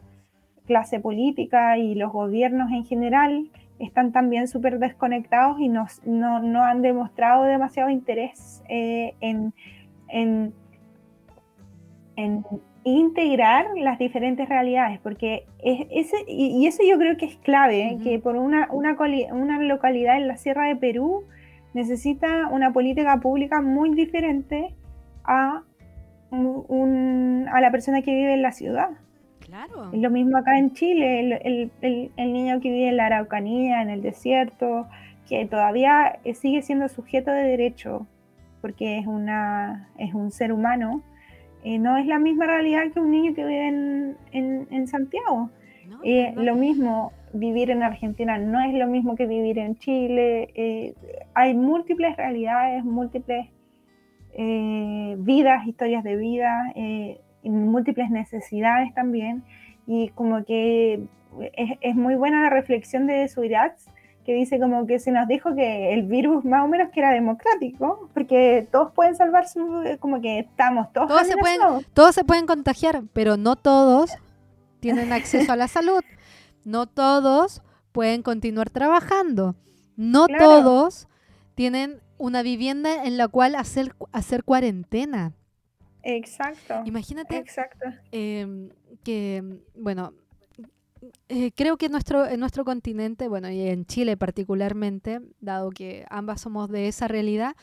clase 0.67 0.99
política 0.99 1.79
y 1.79 1.95
los 1.95 2.13
gobiernos 2.13 2.73
en 2.73 2.85
general 2.85 3.51
están 3.79 4.11
también 4.11 4.49
súper 4.49 4.79
desconectados 4.79 5.61
y 5.61 5.69
no, 5.69 5.87
no, 6.05 6.65
han 6.65 6.83
demostrado 6.83 7.45
demasiado 7.45 7.91
interés 7.91 8.65
eh, 8.69 9.15
en, 9.21 9.55
en, 10.09 10.55
en 12.17 12.45
integrar 12.87 13.67
las 13.77 13.99
diferentes 13.99 14.49
realidades, 14.49 15.01
porque 15.01 15.45
es, 15.59 15.89
ese, 15.91 16.17
y, 16.29 16.65
eso 16.69 16.85
yo 16.89 16.97
creo 16.99 17.17
que 17.17 17.27
es 17.27 17.37
clave, 17.39 17.99
que 18.05 18.21
por 18.21 18.37
una, 18.37 18.69
una, 18.71 18.97
una, 19.33 19.61
localidad 19.61 20.17
en 20.17 20.29
la 20.29 20.37
Sierra 20.37 20.69
de 20.69 20.77
Perú 20.77 21.25
necesita 21.75 22.47
una 22.47 22.73
política 22.73 23.19
pública 23.19 23.61
muy 23.61 23.93
diferente 23.93 24.73
a, 25.25 25.65
un, 26.31 27.49
a 27.53 27.61
la 27.61 27.73
persona 27.73 28.03
que 28.03 28.15
vive 28.15 28.35
en 28.35 28.43
la 28.43 28.53
ciudad. 28.53 28.91
Claro. 29.41 29.91
Es 29.93 30.01
lo 30.01 30.11
mismo 30.11 30.39
acá 30.39 30.57
en 30.57 30.73
Chile, 30.73 31.19
el, 31.19 31.33
el, 31.83 32.13
el, 32.17 32.33
niño 32.33 32.61
que 32.61 32.71
vive 32.71 32.91
en 32.91 32.99
la 32.99 33.07
Araucanía, 33.07 33.83
en 33.83 33.91
el 33.91 34.01
desierto, 34.01 34.87
que 35.29 35.45
todavía 35.47 36.21
sigue 36.35 36.63
siendo 36.63 36.89
sujeto 36.89 37.33
de 37.33 37.43
derecho, 37.43 38.07
porque 38.61 38.99
es, 38.99 39.09
una, 39.09 39.89
es 39.99 40.15
un 40.15 40.31
ser 40.31 40.53
humano 40.53 41.03
eh, 41.67 41.81
no 41.81 41.97
es 41.97 42.07
la 42.07 42.21
misma 42.21 42.47
realidad 42.47 42.93
que 42.95 43.01
un 43.01 43.11
niño 43.11 43.35
que 43.35 43.45
vive 43.45 44.15
en, 44.31 44.87
Santiago. 44.87 45.51
Eh, 46.05 46.33
lo 46.37 46.55
mismo, 46.55 47.13
vivir 47.33 47.73
en 47.73 47.83
Argentina 47.83 48.39
no 48.39 48.61
es 48.61 48.73
lo 48.73 48.87
mismo 48.87 49.17
que 49.17 49.27
vivir 49.27 49.59
en 49.59 49.75
Chile. 49.75 50.51
Eh, 50.55 50.95
hay 51.35 51.55
múltiples 51.55 52.17
realidades, 52.17 52.85
múltiples 52.85 53.49
vidas, 54.37 55.67
historias 55.67 56.05
de 56.05 56.15
vida, 56.15 56.73
múltiples 57.43 58.11
necesidades 58.11 58.95
también. 58.95 59.43
Y 59.89 60.11
como 60.11 60.45
que 60.45 61.03
es, 61.81 61.97
muy 61.97 62.15
buena 62.15 62.43
la 62.43 62.51
reflexión 62.51 63.09
de 63.09 63.27
Suirats, 63.27 63.91
que 64.27 64.35
dice 64.35 64.59
como 64.59 64.87
que 64.87 64.99
se 64.99 65.13
nos 65.13 65.29
dijo 65.29 65.55
que 65.55 65.95
el 65.95 66.03
virus 66.03 66.45
más 66.45 66.65
o 66.65 66.69
menos 66.69 66.91
que 66.93 66.99
era 66.99 67.13
democrático, 67.13 68.11
porque 68.13 68.69
todos 68.73 68.93
pueden 68.93 69.15
salvar 69.15 69.49
su, 69.49 69.85
como 70.01 70.21
que 70.21 70.41
estamos 70.41 70.93
todos. 70.93 71.07
Todos 71.07 71.29
se, 71.29 71.37
pueden, 71.37 71.61
todos 71.95 72.15
se 72.15 72.25
pueden 72.25 72.47
contagiar, 72.47 73.05
pero 73.13 73.37
no 73.37 73.55
todos 73.55 74.11
tienen 74.81 75.13
acceso 75.13 75.53
a 75.53 75.57
la 75.57 75.69
salud. 75.69 76.03
No 76.65 76.87
todos 76.87 77.63
pueden 77.93 78.23
continuar 78.23 78.69
trabajando. 78.71 79.55
No 79.97 80.27
todos 80.27 81.07
tienen 81.55 82.01
una 82.19 82.43
vivienda 82.43 83.05
en 83.05 83.17
la 83.17 83.29
cual 83.29 83.55
hacer, 83.55 83.95
hacer 84.11 84.43
cuarentena. 84.43 85.35
Exacto. 86.03 86.83
Imagínate 86.85 87.37
Exacto. 87.37 87.87
Em, 88.11 88.71
que, 89.05 89.61
bueno, 89.77 90.13
eh, 91.29 91.53
creo 91.53 91.77
que 91.77 91.87
en 91.87 91.93
nuestro, 91.93 92.27
en 92.27 92.41
nuestro 92.41 92.65
continente, 92.65 93.29
bueno, 93.29 93.51
y 93.51 93.61
en 93.63 93.87
Chile 93.87 94.17
particularmente, 94.17 95.21
dado 95.41 95.71
que 95.71 96.07
ambas 96.11 96.41
somos 96.41 96.71
de 96.71 96.89
esa 96.89 97.09
realidad, 97.09 97.57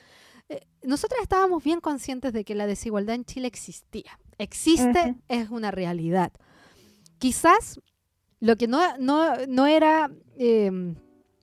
eh, 0.50 0.62
nosotros 0.84 1.20
estábamos 1.22 1.64
bien 1.64 1.80
conscientes 1.80 2.34
de 2.34 2.44
que 2.44 2.56
la 2.56 2.68
desigualdad 2.68 3.16
en 3.16 3.26
Chile 3.26 3.48
existía. 3.48 4.20
Existe, 4.38 5.16
es 5.28 5.50
una 5.50 5.72
realidad. 5.72 6.32
Quizás 7.20 7.80
lo 8.40 8.56
que 8.58 8.68
no, 8.68 8.82
no, 8.98 9.66
era... 9.66 10.12
Em, 10.38 10.96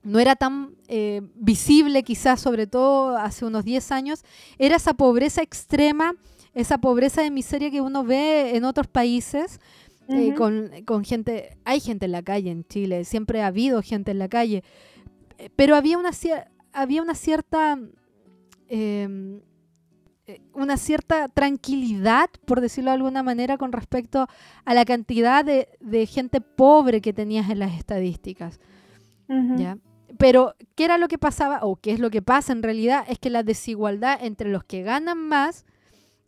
no 0.02 0.18
era 0.18 0.34
tan 0.34 0.76
eh, 0.88 1.20
visible 1.34 2.02
quizás, 2.02 2.40
sobre 2.40 2.66
todo 2.66 3.18
hace 3.18 3.44
unos 3.44 3.66
10 3.66 3.92
años, 3.92 4.24
era 4.58 4.76
esa 4.76 4.94
pobreza 4.94 5.42
extrema, 5.42 6.14
esa 6.54 6.78
pobreza 6.78 7.22
de 7.22 7.30
miseria 7.30 7.70
que 7.70 7.82
uno 7.82 8.02
ve 8.02 8.56
en 8.56 8.64
otros 8.64 8.86
países, 8.86 9.60
eh, 10.12 10.34
con, 10.34 11.04
gente, 11.04 11.56
hay 11.64 11.80
gente 11.80 12.06
en 12.06 12.12
la 12.12 12.22
calle 12.22 12.50
en 12.50 12.64
Chile, 12.64 13.04
siempre 13.04 13.42
ha 13.42 13.46
habido 13.48 13.82
gente 13.82 14.10
en 14.10 14.18
la 14.18 14.28
calle, 14.28 14.64
eh, 15.38 15.50
pero 15.54 15.76
había 15.76 15.98
una, 15.98 16.10
había 16.72 17.02
una 17.02 17.14
cierta... 17.14 17.78
Em, 18.68 19.40
eh, 20.26 20.40
una 20.52 20.76
cierta 20.76 21.28
tranquilidad, 21.28 22.30
por 22.44 22.60
decirlo 22.60 22.90
de 22.90 22.96
alguna 22.96 23.22
manera, 23.22 23.58
con 23.58 23.72
respecto 23.72 24.28
a 24.64 24.74
la 24.74 24.84
cantidad 24.84 25.44
de, 25.44 26.06
gente 26.06 26.40
pobre 26.40 27.00
que 27.00 27.12
tenías 27.12 27.50
en 27.50 27.58
las 27.58 27.76
estadísticas. 27.76 28.60
Pero, 30.18 30.54
¿qué 30.74 30.84
era 30.84 30.98
lo 30.98 31.08
que 31.08 31.18
pasaba? 31.18 31.60
O 31.62 31.76
qué 31.76 31.92
es 31.92 31.98
lo 31.98 32.10
que 32.10 32.22
pasa 32.22 32.52
en 32.52 32.62
realidad? 32.62 33.04
Es 33.08 33.18
que 33.18 33.30
la 33.30 33.42
desigualdad 33.42 34.18
entre 34.22 34.50
los 34.50 34.62
que 34.64 34.82
ganan 34.82 35.18
más 35.18 35.64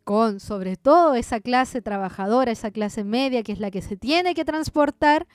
con 0.05 0.41
sobre 0.41 0.77
todo 0.77 1.15
esa 1.15 1.41
clase 1.41 1.83
trabajadora, 1.83 2.53
esa 2.53 2.71
clase 2.71 3.05
media, 3.05 3.43
que 3.43 3.53
es 3.53 3.61
la 3.61 3.71
que 3.71 3.83
se 3.83 3.97
tiene 3.97 4.35
que 4.35 4.45
transportar 4.45 5.27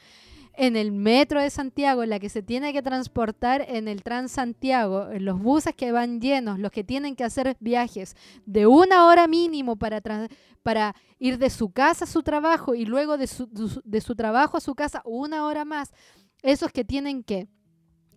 en 0.58 0.76
el 0.76 0.92
metro 0.92 1.40
de 1.40 1.52
Santiago, 1.52 2.04
la 2.06 2.20
que 2.20 2.30
se 2.30 2.42
tiene 2.42 2.74
que 2.74 2.82
transportar 2.82 3.64
en 3.70 3.88
el 3.88 4.02
Transantiago, 4.02 5.12
en 5.12 5.24
los 5.24 5.40
buses 5.40 5.76
que 5.76 5.92
van 5.92 6.20
llenos, 6.20 6.58
los 6.58 6.72
que 6.72 6.84
tienen 6.84 7.16
que 7.16 7.24
hacer 7.24 7.56
viajes 7.60 8.16
de 8.48 8.66
una 8.66 9.06
hora 9.06 9.28
mínimo 9.28 9.76
para, 9.76 10.96
ir 11.20 11.38
de 11.38 11.50
su 11.52 11.72
casa 11.72 12.06
a 12.06 12.08
su 12.08 12.24
trabajo 12.24 12.74
y 12.74 12.86
luego 12.86 13.18
de 13.18 13.28
su, 13.28 13.48
de 13.86 14.02
su 14.02 14.16
trabajo 14.16 14.58
a 14.58 14.62
su 14.62 14.74
casa 14.74 15.04
una 15.06 15.46
hora 15.46 15.64
más, 15.64 15.94
esos 16.42 16.72
que 16.72 16.84
tienen 16.84 17.24
que... 17.24 17.48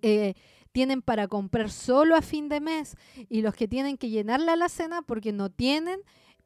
Eh, 0.03 0.35
tienen 0.73 1.03
para 1.03 1.27
comprar 1.27 1.69
solo 1.69 2.15
a 2.15 2.23
fin 2.23 2.49
de 2.49 2.61
mes 2.61 2.97
y 3.29 3.43
los 3.43 3.55
que 3.55 3.67
tienen 3.67 3.99
que 3.99 4.09
llenar 4.09 4.41
la 4.41 4.53
alacena 4.53 5.03
porque 5.03 5.33
no 5.33 5.51
tienen 5.51 6.01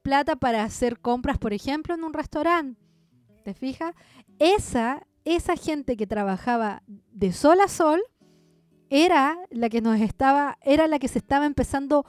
plata 0.05 0.37
para 0.37 0.63
hacer 0.63 1.01
compras, 1.01 1.39
por 1.39 1.53
ejemplo, 1.53 1.95
en 1.95 2.05
un 2.05 2.13
restaurante. 2.13 2.81
¿Te 3.43 3.55
fijas? 3.55 3.95
Esa, 4.39 5.07
esa 5.25 5.57
gente 5.57 5.97
que 5.97 6.07
trabajaba 6.07 6.83
de 6.87 7.33
sol 7.33 7.59
a 7.61 7.69
sol 7.69 8.01
era 8.91 9.37
la 9.51 9.71
que 9.71 9.81
nos 9.81 9.99
estaba, 10.01 10.59
era 10.63 10.87
la 10.87 10.99
que 10.99 11.09
se 11.09 11.19
estaba 11.19 11.47
empezando 11.47 12.05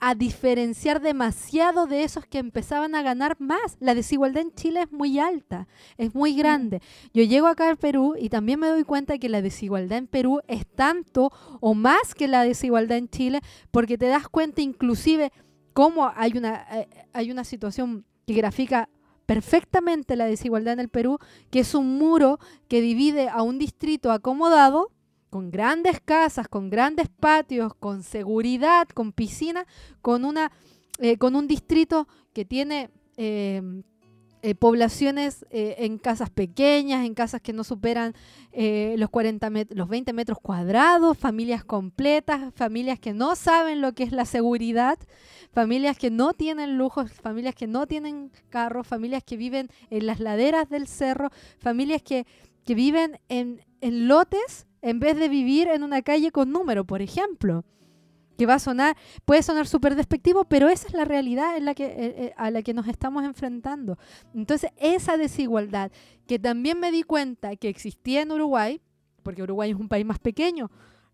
a 0.00 0.14
diferenciar 0.14 1.00
demasiado 1.00 1.86
de 1.86 2.02
esos 2.02 2.26
que 2.26 2.38
empezaban 2.38 2.94
a 2.94 3.02
ganar 3.02 3.36
más. 3.38 3.76
La 3.78 3.94
desigualdad 3.94 4.42
en 4.42 4.54
Chile 4.54 4.82
es 4.82 4.92
muy 4.92 5.18
alta, 5.18 5.68
es 5.98 6.14
muy 6.14 6.34
grande. 6.34 6.80
Yo 7.12 7.22
llego 7.22 7.46
acá 7.46 7.68
al 7.68 7.76
Perú 7.76 8.14
y 8.18 8.30
también 8.30 8.58
me 8.58 8.68
doy 8.68 8.84
cuenta 8.84 9.18
que 9.18 9.28
la 9.28 9.42
desigualdad 9.42 9.98
en 9.98 10.06
Perú 10.06 10.40
es 10.48 10.66
tanto 10.66 11.30
o 11.60 11.74
más 11.74 12.14
que 12.14 12.26
la 12.26 12.42
desigualdad 12.42 12.96
en 12.96 13.08
Chile, 13.08 13.40
porque 13.70 13.98
te 13.98 14.06
das 14.06 14.28
cuenta 14.28 14.62
inclusive 14.62 15.30
cómo 15.74 16.10
hay 16.16 16.38
una, 16.38 16.66
eh, 16.72 16.88
hay 17.12 17.30
una 17.30 17.44
situación 17.44 18.06
que 18.26 18.32
grafica 18.32 18.88
perfectamente 19.26 20.16
la 20.16 20.26
desigualdad 20.26 20.74
en 20.74 20.80
el 20.80 20.88
Perú, 20.88 21.18
que 21.50 21.60
es 21.60 21.74
un 21.74 21.98
muro 21.98 22.38
que 22.68 22.80
divide 22.80 23.28
a 23.28 23.42
un 23.42 23.58
distrito 23.58 24.10
acomodado, 24.10 24.90
con 25.28 25.50
grandes 25.50 26.00
casas, 26.00 26.46
con 26.46 26.70
grandes 26.70 27.08
patios, 27.08 27.74
con 27.74 28.04
seguridad, 28.04 28.86
con 28.88 29.12
piscina, 29.12 29.66
con, 30.00 30.24
una, 30.24 30.52
eh, 31.00 31.18
con 31.18 31.34
un 31.34 31.48
distrito 31.48 32.06
que 32.32 32.44
tiene 32.44 32.90
eh, 33.16 33.60
eh, 34.46 34.54
poblaciones 34.54 35.46
eh, 35.48 35.76
en 35.78 35.96
casas 35.96 36.28
pequeñas, 36.28 37.06
en 37.06 37.14
casas 37.14 37.40
que 37.40 37.54
no 37.54 37.64
superan 37.64 38.12
eh, 38.52 38.94
los, 38.98 39.08
40 39.08 39.48
los 39.70 39.88
20 39.88 40.12
metros 40.12 40.38
cuadrados, 40.38 41.16
familias 41.16 41.64
completas, 41.64 42.52
familias 42.54 43.00
que 43.00 43.14
no 43.14 43.36
saben 43.36 43.80
lo 43.80 43.94
que 43.94 44.02
es 44.02 44.12
la 44.12 44.26
seguridad, 44.26 44.98
familias 45.50 45.96
que 45.96 46.10
no 46.10 46.34
tienen 46.34 46.76
lujos, 46.76 47.10
familias 47.10 47.54
que 47.54 47.66
no 47.66 47.86
tienen 47.86 48.32
carros, 48.50 48.86
familias 48.86 49.24
que 49.24 49.38
viven 49.38 49.70
en 49.88 50.04
las 50.04 50.20
laderas 50.20 50.68
del 50.68 50.88
cerro, 50.88 51.30
familias 51.58 52.02
que, 52.02 52.26
que 52.66 52.74
viven 52.74 53.18
en, 53.30 53.64
en 53.80 54.08
lotes 54.08 54.66
en 54.82 55.00
vez 55.00 55.16
de 55.16 55.30
vivir 55.30 55.68
en 55.68 55.82
una 55.82 56.02
calle 56.02 56.30
con 56.32 56.52
número, 56.52 56.84
por 56.84 57.00
ejemplo 57.00 57.64
que 58.36 58.46
va 58.46 58.54
a 58.54 58.58
sonar, 58.58 58.96
puede 59.24 59.42
sonar 59.42 59.66
súper 59.66 59.94
despectivo, 59.94 60.44
pero 60.44 60.68
esa 60.68 60.88
es 60.88 60.94
la 60.94 61.04
realidad 61.04 61.56
en 61.56 61.64
la 61.64 61.74
que, 61.74 61.86
eh, 61.86 61.94
eh, 61.96 62.34
a 62.36 62.50
la 62.50 62.62
que 62.62 62.74
nos 62.74 62.88
estamos 62.88 63.24
enfrentando. 63.24 63.98
Entonces, 64.34 64.70
esa 64.76 65.16
desigualdad, 65.16 65.92
que 66.26 66.38
también 66.38 66.80
me 66.80 66.90
di 66.90 67.02
cuenta 67.02 67.56
que 67.56 67.68
existía 67.68 68.22
en 68.22 68.32
Uruguay, 68.32 68.80
porque 69.22 69.42
Uruguay 69.42 69.70
es 69.70 69.76
un 69.76 69.88
país 69.88 70.04
más 70.04 70.18
pequeño, 70.18 70.70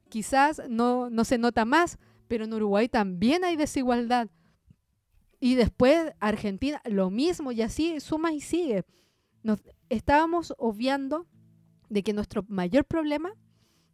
quizás 0.09 0.63
no, 0.69 1.11
no 1.11 1.25
se 1.25 1.39
nota 1.39 1.65
más, 1.65 1.99
pero 2.29 2.45
en 2.45 2.53
Uruguay 2.53 2.89
también 2.89 3.45
hay 3.45 3.57
desigualdad. 3.57 4.29
Y 5.41 5.55
después 5.55 6.13
Argentina, 6.21 6.83
lo 6.85 7.11
mismo, 7.11 7.51
y 7.53 7.63
así 7.63 7.99
suma 8.01 8.33
y 8.33 8.41
sigue. 8.41 8.85
Nos 9.43 9.63
estábamos 9.89 10.55
obviando 10.59 11.27
de 11.89 12.03
que 12.03 12.13
nuestro 12.13 12.45
mayor 12.49 12.85
problema 12.85 13.33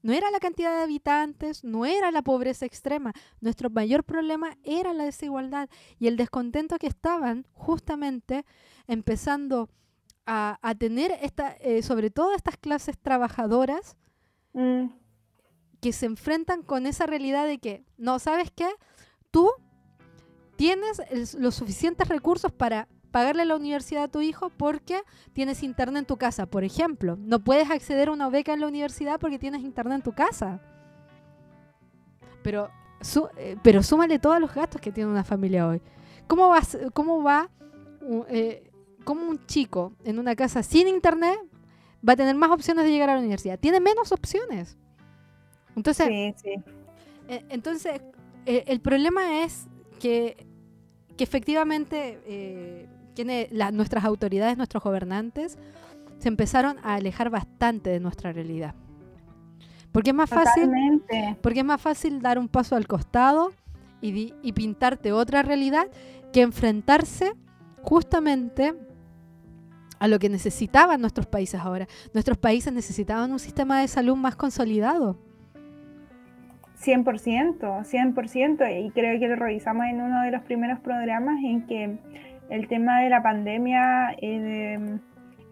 no 0.06 0.12
era 0.12 0.30
la 0.30 0.38
cantidad 0.38 0.70
de 0.70 0.84
habitantes, 0.84 1.64
no 1.64 1.84
era 1.84 2.12
la 2.12 2.22
pobreza 2.22 2.64
extrema. 2.64 3.12
Nuestro 3.40 3.70
mayor 3.70 4.04
problema 4.04 4.56
era 4.62 4.92
la 4.92 5.02
desigualdad 5.02 5.68
y 5.98 6.06
el 6.06 6.16
descontento 6.16 6.78
que 6.78 6.86
estaban 6.86 7.44
justamente 7.54 8.44
empezando 8.86 9.68
a, 10.24 10.74
tener, 10.78 11.10
esta, 11.22 11.56
eh, 11.58 11.82
sobre 11.82 12.10
todo 12.10 12.34
estas 12.34 12.56
clases 12.56 12.96
trabajadoras, 12.96 13.96
mm. 14.52 14.90
que 15.80 15.92
se 15.92 16.06
enfrentan 16.06 16.62
con 16.62 16.86
esa 16.86 17.06
realidad 17.06 17.44
de 17.44 17.58
que, 17.58 17.84
no, 17.96 18.20
¿sabes 18.20 18.52
qué? 18.54 18.68
Tú 19.32 19.50
tienes 20.54 21.34
los 21.34 21.56
suficientes 21.56 22.06
recursos 22.06 22.52
para 22.52 22.86
pagarle 23.16 23.46
la 23.46 23.56
universidad 23.56 24.02
a 24.04 24.08
tu 24.08 24.20
hijo 24.20 24.50
porque 24.50 25.00
tienes 25.32 25.62
internet 25.62 26.00
en 26.00 26.04
tu 26.04 26.18
casa, 26.18 26.44
por 26.44 26.64
ejemplo. 26.64 27.16
No 27.18 27.42
puedes 27.42 27.70
acceder 27.70 28.08
a 28.08 28.12
una 28.12 28.28
beca 28.28 28.52
en 28.52 28.60
la 28.60 28.66
universidad 28.66 29.18
porque 29.18 29.38
tienes 29.38 29.62
internet 29.62 29.94
en 29.94 30.02
tu 30.02 30.12
casa. 30.12 30.60
Pero, 32.42 32.70
eh, 33.38 33.56
pero 33.62 33.82
súmale 33.82 34.18
todos 34.18 34.38
los 34.38 34.54
gastos 34.54 34.82
que 34.82 34.92
tiene 34.92 35.10
una 35.10 35.24
familia 35.24 35.66
hoy. 35.66 35.80
¿Cómo, 36.26 36.50
vas, 36.50 36.76
cómo 36.92 37.22
va 37.22 37.48
eh, 38.28 38.70
cómo 39.02 39.30
un 39.30 39.46
chico 39.46 39.94
en 40.04 40.18
una 40.18 40.36
casa 40.36 40.62
sin 40.62 40.86
internet 40.86 41.38
va 42.06 42.12
a 42.12 42.16
tener 42.16 42.34
más 42.34 42.50
opciones 42.50 42.84
de 42.84 42.90
llegar 42.90 43.08
a 43.08 43.14
la 43.14 43.20
universidad? 43.20 43.58
Tiene 43.58 43.80
menos 43.80 44.12
opciones. 44.12 44.76
Entonces, 45.74 46.34
sí, 46.36 46.54
eh, 47.28 47.46
entonces 47.48 47.98
el 48.44 48.80
problema 48.82 49.42
es 49.42 49.68
que, 50.00 50.46
que 51.16 51.24
efectivamente 51.24 52.90
nuestras 53.24 54.04
autoridades, 54.04 54.56
nuestros 54.56 54.82
gobernantes, 54.82 55.58
se 56.18 56.28
empezaron 56.28 56.76
a 56.82 56.94
alejar 56.94 57.30
bastante 57.30 57.90
de 57.90 58.00
nuestra 58.00 58.32
realidad. 58.32 58.74
Porque 59.92 60.10
es 60.10 60.16
más 60.16 60.28
fácil, 60.28 60.70
porque 61.42 61.60
es 61.60 61.64
más 61.64 61.80
fácil 61.80 62.20
dar 62.20 62.38
un 62.38 62.48
paso 62.48 62.76
al 62.76 62.86
costado 62.86 63.52
y, 64.02 64.34
y 64.42 64.52
pintarte 64.52 65.12
otra 65.12 65.42
realidad 65.42 65.86
que 66.32 66.42
enfrentarse 66.42 67.32
justamente 67.82 68.74
a 69.98 70.08
lo 70.08 70.18
que 70.18 70.28
necesitaban 70.28 71.00
nuestros 71.00 71.26
países 71.26 71.60
ahora. 71.60 71.86
Nuestros 72.12 72.36
países 72.36 72.72
necesitaban 72.72 73.32
un 73.32 73.38
sistema 73.38 73.80
de 73.80 73.88
salud 73.88 74.16
más 74.16 74.36
consolidado. 74.36 75.18
100%, 76.84 77.58
100%, 77.58 78.86
y 78.86 78.90
creo 78.90 79.18
que 79.18 79.28
lo 79.28 79.36
revisamos 79.36 79.86
en 79.86 80.00
uno 80.00 80.22
de 80.22 80.30
los 80.30 80.42
primeros 80.42 80.78
programas 80.80 81.42
en 81.42 81.66
que 81.66 81.98
el 82.50 82.68
tema 82.68 83.00
de 83.02 83.10
la 83.10 83.22
pandemia 83.22 84.14
eh, 84.20 84.98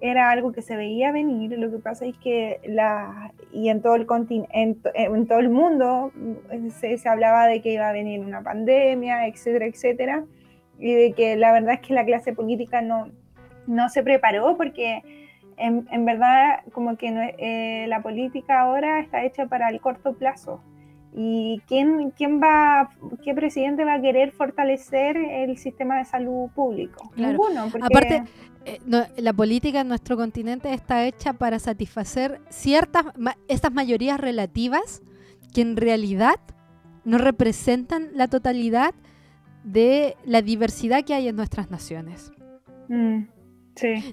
era 0.00 0.30
algo 0.30 0.52
que 0.52 0.62
se 0.62 0.76
veía 0.76 1.12
venir. 1.12 1.58
Lo 1.58 1.70
que 1.70 1.78
pasa 1.78 2.06
es 2.06 2.16
que 2.18 2.60
la 2.66 3.32
y 3.52 3.68
en 3.68 3.82
todo 3.82 3.94
el 3.94 4.06
continente, 4.06 4.90
en, 4.94 5.26
todo 5.26 5.38
el 5.38 5.48
mundo 5.48 6.12
mm, 6.14 6.70
se, 6.70 6.98
se, 6.98 7.08
hablaba 7.08 7.46
de 7.46 7.62
que 7.62 7.72
iba 7.72 7.88
a 7.88 7.92
venir 7.92 8.20
una 8.20 8.42
pandemia, 8.42 9.26
etcétera, 9.26 9.66
etcétera, 9.66 10.24
y 10.78 10.92
de 10.92 11.12
que 11.12 11.36
la 11.36 11.52
verdad 11.52 11.74
es 11.74 11.80
que 11.80 11.94
la 11.94 12.04
clase 12.04 12.32
política 12.32 12.82
no, 12.82 13.10
no 13.66 13.88
se 13.88 14.02
preparó 14.02 14.56
porque 14.56 15.02
en, 15.56 15.86
en 15.90 16.04
verdad 16.04 16.60
como 16.72 16.96
que 16.96 17.34
eh, 17.38 17.86
la 17.88 18.02
política 18.02 18.60
ahora 18.60 19.00
está 19.00 19.24
hecha 19.24 19.46
para 19.46 19.68
el 19.68 19.80
corto 19.80 20.14
plazo. 20.14 20.60
¿Y 21.16 21.62
quién, 21.68 22.10
quién 22.10 22.40
va, 22.40 22.90
qué 23.22 23.34
presidente 23.34 23.84
va 23.84 23.94
a 23.94 24.00
querer 24.00 24.32
fortalecer 24.32 25.16
el 25.16 25.56
sistema 25.58 25.98
de 25.98 26.04
salud 26.04 26.50
público? 26.50 27.12
Ninguno. 27.16 27.70
Aparte, 27.80 28.24
eh, 28.64 28.80
la 29.16 29.32
política 29.32 29.82
en 29.82 29.88
nuestro 29.88 30.16
continente 30.16 30.72
está 30.72 31.06
hecha 31.06 31.32
para 31.34 31.60
satisfacer 31.60 32.40
ciertas, 32.48 33.06
estas 33.46 33.72
mayorías 33.72 34.18
relativas 34.18 35.02
que 35.54 35.60
en 35.60 35.76
realidad 35.76 36.40
no 37.04 37.18
representan 37.18 38.08
la 38.14 38.26
totalidad 38.26 38.92
de 39.62 40.16
la 40.24 40.42
diversidad 40.42 41.04
que 41.04 41.14
hay 41.14 41.28
en 41.28 41.36
nuestras 41.36 41.70
naciones. 41.70 42.32
Mm. 42.88 43.24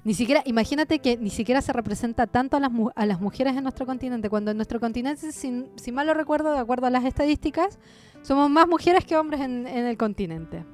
Ni 0.04 0.14
siquiera, 0.14 0.42
imagínate 0.44 0.98
que 0.98 1.16
ni 1.16 1.30
siquiera 1.30 1.60
se 1.62 1.72
representa 1.72 2.26
tanto 2.26 2.56
a 2.56 2.60
las, 2.60 2.70
a 2.94 3.06
las 3.06 3.20
mujeres 3.20 3.56
en 3.56 3.62
nuestro 3.62 3.86
continente, 3.86 4.28
cuando 4.28 4.50
en 4.50 4.56
nuestro 4.56 4.80
continente, 4.80 5.30
si 5.32 5.92
mal 5.92 6.06
lo 6.06 6.14
recuerdo, 6.14 6.52
de 6.52 6.58
acuerdo 6.58 6.86
a 6.86 6.90
las 6.90 7.04
estadísticas, 7.04 7.78
somos 8.22 8.48
más 8.48 8.68
mujeres 8.68 9.04
que 9.04 9.16
hombres 9.16 9.40
en, 9.40 9.66
el 9.66 9.96
continente. 9.96 10.64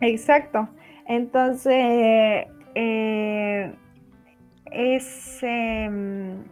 Exacto. 0.00 0.68
Entonces, 1.06 2.46
eh, 2.74 3.72
es 4.72 5.38
em, 5.42 6.44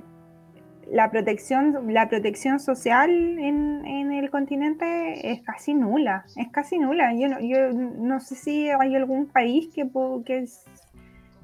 la 0.90 1.10
protección, 1.10 1.92
la 1.92 2.08
protección 2.08 2.60
social 2.60 3.10
en, 3.10 3.84
en, 3.86 4.12
el 4.12 4.30
continente 4.30 5.32
es 5.32 5.42
casi 5.42 5.74
nula, 5.74 6.24
es 6.36 6.48
casi 6.48 6.78
nula. 6.78 7.12
Yo 7.14 7.28
no, 7.28 7.40
yo 7.40 7.72
no 7.72 8.20
sé 8.20 8.36
si 8.36 8.70
hay 8.70 8.94
algún 8.94 9.26
país 9.26 9.68
que, 9.74 9.88
que 10.24 10.46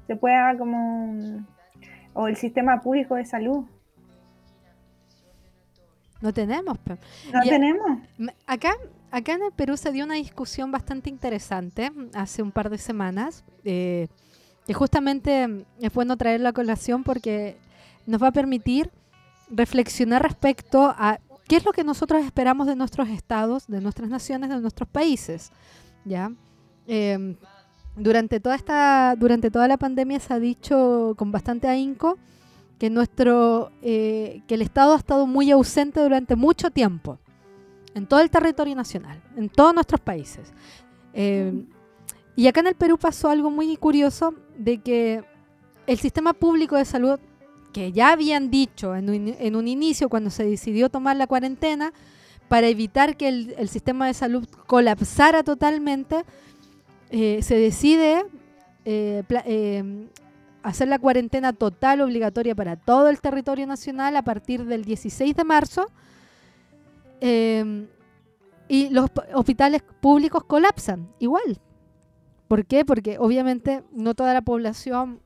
se 0.07 0.15
pueda 0.15 0.57
como... 0.57 1.45
o 2.13 2.27
el 2.27 2.35
sistema 2.35 2.81
público 2.81 3.15
de 3.15 3.25
salud. 3.25 3.65
No 6.21 6.33
tenemos. 6.33 6.77
No 7.31 7.41
tenemos. 7.43 7.99
Acá, 8.47 8.73
acá 9.11 9.33
en 9.33 9.43
el 9.43 9.51
Perú 9.51 9.77
se 9.77 9.91
dio 9.91 10.03
una 10.03 10.15
discusión 10.15 10.71
bastante 10.71 11.09
interesante 11.09 11.91
hace 12.13 12.41
un 12.41 12.51
par 12.51 12.69
de 12.69 12.79
semanas, 12.79 13.43
eh, 13.63 14.07
que 14.65 14.73
justamente 14.73 15.65
es 15.79 15.93
bueno 15.93 16.17
traerla 16.17 16.49
a 16.49 16.53
colación 16.53 17.03
porque 17.03 17.57
nos 18.07 18.21
va 18.21 18.29
a 18.29 18.31
permitir 18.31 18.89
reflexionar 19.49 20.23
respecto 20.23 20.93
a 20.97 21.19
qué 21.47 21.57
es 21.57 21.65
lo 21.65 21.71
que 21.71 21.83
nosotros 21.83 22.25
esperamos 22.25 22.65
de 22.67 22.75
nuestros 22.75 23.09
estados, 23.09 23.67
de 23.67 23.79
nuestras 23.79 24.09
naciones, 24.09 24.49
de 24.49 24.59
nuestros 24.59 24.89
países. 24.89 25.51
¿ya? 26.03 26.31
Eh, 26.87 27.35
durante 27.97 28.39
toda 28.39 28.55
esta, 28.55 29.15
durante 29.17 29.51
toda 29.51 29.67
la 29.67 29.77
pandemia 29.77 30.19
se 30.19 30.33
ha 30.33 30.39
dicho 30.39 31.15
con 31.17 31.31
bastante 31.31 31.67
ahínco 31.67 32.17
que 32.79 32.89
nuestro, 32.89 33.71
eh, 33.81 34.41
que 34.47 34.55
el 34.55 34.61
Estado 34.61 34.93
ha 34.93 34.97
estado 34.97 35.25
muy 35.25 35.51
ausente 35.51 35.99
durante 35.99 36.35
mucho 36.35 36.69
tiempo 36.69 37.17
en 37.95 38.05
todo 38.05 38.19
el 38.19 38.29
territorio 38.29 38.75
nacional, 38.75 39.21
en 39.35 39.49
todos 39.49 39.73
nuestros 39.73 39.99
países. 39.99 40.53
Eh, 41.13 41.65
y 42.35 42.47
acá 42.47 42.59
en 42.59 42.67
el 42.67 42.75
Perú 42.75 42.99
pasó 42.99 43.29
algo 43.29 43.49
muy 43.49 43.75
curioso 43.77 44.35
de 44.57 44.77
que 44.77 45.23
el 45.87 45.97
sistema 45.97 46.33
público 46.33 46.75
de 46.75 46.85
salud, 46.85 47.19
que 47.73 47.91
ya 47.91 48.11
habían 48.11 48.51
dicho 48.51 48.95
en 48.95 49.09
un, 49.09 49.35
en 49.39 49.55
un 49.55 49.67
inicio 49.67 50.09
cuando 50.09 50.29
se 50.29 50.45
decidió 50.45 50.89
tomar 50.89 51.15
la 51.15 51.25
cuarentena, 51.25 51.93
para 52.47 52.67
evitar 52.67 53.17
que 53.17 53.27
el, 53.27 53.55
el 53.57 53.69
sistema 53.69 54.05
de 54.05 54.13
salud 54.13 54.47
colapsara 54.67 55.43
totalmente, 55.43 56.23
eh, 57.09 57.41
se 57.41 57.55
decide 57.55 58.25
eh, 58.83 59.23
eh, 59.45 60.07
hacer 60.61 60.87
la 60.89 60.99
cuarentena 60.99 61.53
total 61.53 62.01
obligatoria 62.01 62.53
para 62.53 62.75
todo 62.75 63.09
el 63.09 63.21
territorio 63.21 63.65
nacional 63.65 64.15
a 64.17 64.23
partir 64.23 64.65
del 64.65 64.83
16 64.83 65.35
de 65.35 65.43
marzo 65.43 65.87
y 68.69 68.89
los 68.89 69.09
hospitales 69.33 69.81
públicos 70.01 70.43
colapsan 70.43 71.07
igual. 71.19 71.59
¿Por 72.47 72.65
qué? 72.65 72.85
Porque 72.85 73.17
obviamente 73.17 73.83
no 73.91 74.13
toda 74.13 74.33
la 74.33 74.41
población 74.41 75.19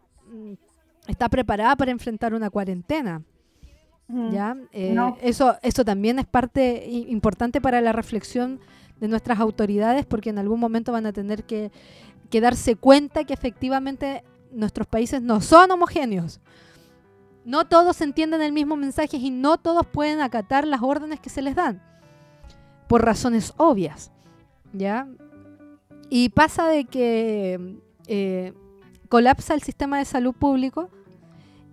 está 1.08 1.28
preparada 1.28 1.76
para 1.76 1.92
enfrentar 1.92 2.34
una 2.34 2.50
cuarentena. 2.50 3.24
¿ya? 4.32 4.56
eso, 4.72 5.58
eso 5.62 5.86
también 5.86 6.20
es 6.20 6.26
parte 6.26 6.86
importante 6.88 7.60
para 7.60 7.82
la 7.82 7.92
reflexión 7.92 8.60
de 9.02 9.08
nuestras 9.08 9.40
autoridades 9.40 10.06
porque 10.06 10.30
en 10.30 10.38
algún 10.38 10.60
momento 10.60 10.94
van 10.94 11.08
a 11.08 11.12
tener 11.12 11.44
que, 11.44 11.72
darse 12.32 12.78
cuenta 12.78 13.26
que 13.26 13.34
efectivamente 13.34 14.24
nuestros 14.54 14.88
países 14.88 15.22
no 15.22 15.42
son 15.42 15.72
homogéneos. 15.72 16.40
No 17.44 17.66
todos 17.66 18.00
entienden 18.00 18.42
el 18.42 18.54
mismo 18.54 18.78
mensaje 18.78 19.18
y 19.18 19.32
no 19.32 19.58
todos 19.58 19.86
pueden 19.88 20.22
acatar 20.22 20.66
las 20.66 20.82
órdenes 20.82 21.20
que 21.20 21.30
se 21.30 21.42
les 21.42 21.56
dan, 21.56 21.82
por 22.88 23.04
razones 23.04 23.54
obvias. 23.58 24.12
¿ya? 24.72 25.08
Y 26.10 26.30
pasa 26.30 26.68
de 26.68 26.86
que 26.86 27.80
eh, 28.08 28.54
colapsa 29.10 29.56
el 29.56 29.64
sistema 29.64 29.98
de 29.98 30.06
salud 30.06 30.34
público 30.34 30.90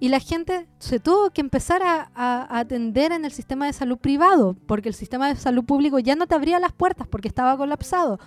y 0.01 0.09
la 0.09 0.21
gente 0.21 0.67
se 0.79 1.01
tuvo 1.01 1.31
que 1.31 1.41
empezar 1.41 1.83
a, 1.83 2.59
atender 2.59 3.13
en 3.13 3.25
el 3.25 3.33
sistema 3.33 3.67
de 3.67 3.73
salud 3.73 3.99
privado, 3.99 4.57
porque 4.67 4.89
el 4.89 4.95
sistema 4.95 5.29
de 5.29 5.37
salud 5.37 5.65
público 5.65 5.99
ya 5.99 6.15
no 6.15 6.27
te 6.27 6.35
abría 6.35 6.61
las 6.61 6.73
puertas 6.73 7.07
porque 7.09 7.29
estaba 7.29 7.57
colapsado. 7.57 8.21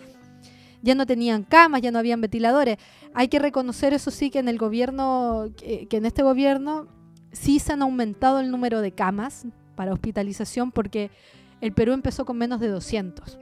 Ya 0.81 0.95
no 0.95 1.05
tenían 1.05 1.43
camas, 1.43 1.81
ya 1.81 1.91
no 1.91 1.99
habían 1.99 2.21
ventiladores. 2.21 2.77
Hay 3.13 3.27
que 3.27 3.39
reconocer 3.39 3.93
eso 3.93 4.12
sí 4.12 4.29
que 4.29 4.39
en 4.39 4.49
el 4.49 4.57
gobierno, 4.57 5.49
que, 5.55 5.88
que 5.88 5.97
en 5.97 6.05
este 6.05 6.23
gobierno 6.23 6.88
sí 7.31 7.60
se 7.60 7.73
han 7.73 7.84
aumentado 7.84 8.39
el 8.39 8.51
número 8.51 8.81
de 8.81 8.91
camas 8.91 9.45
para 9.75 9.93
hospitalización 9.93 10.71
porque 10.71 11.12
el 11.62 11.71
Perú 11.71 11.93
empezó 11.93 12.25
con 12.25 12.38
menos 12.38 12.60
de 12.60 12.67
200. 12.67 13.38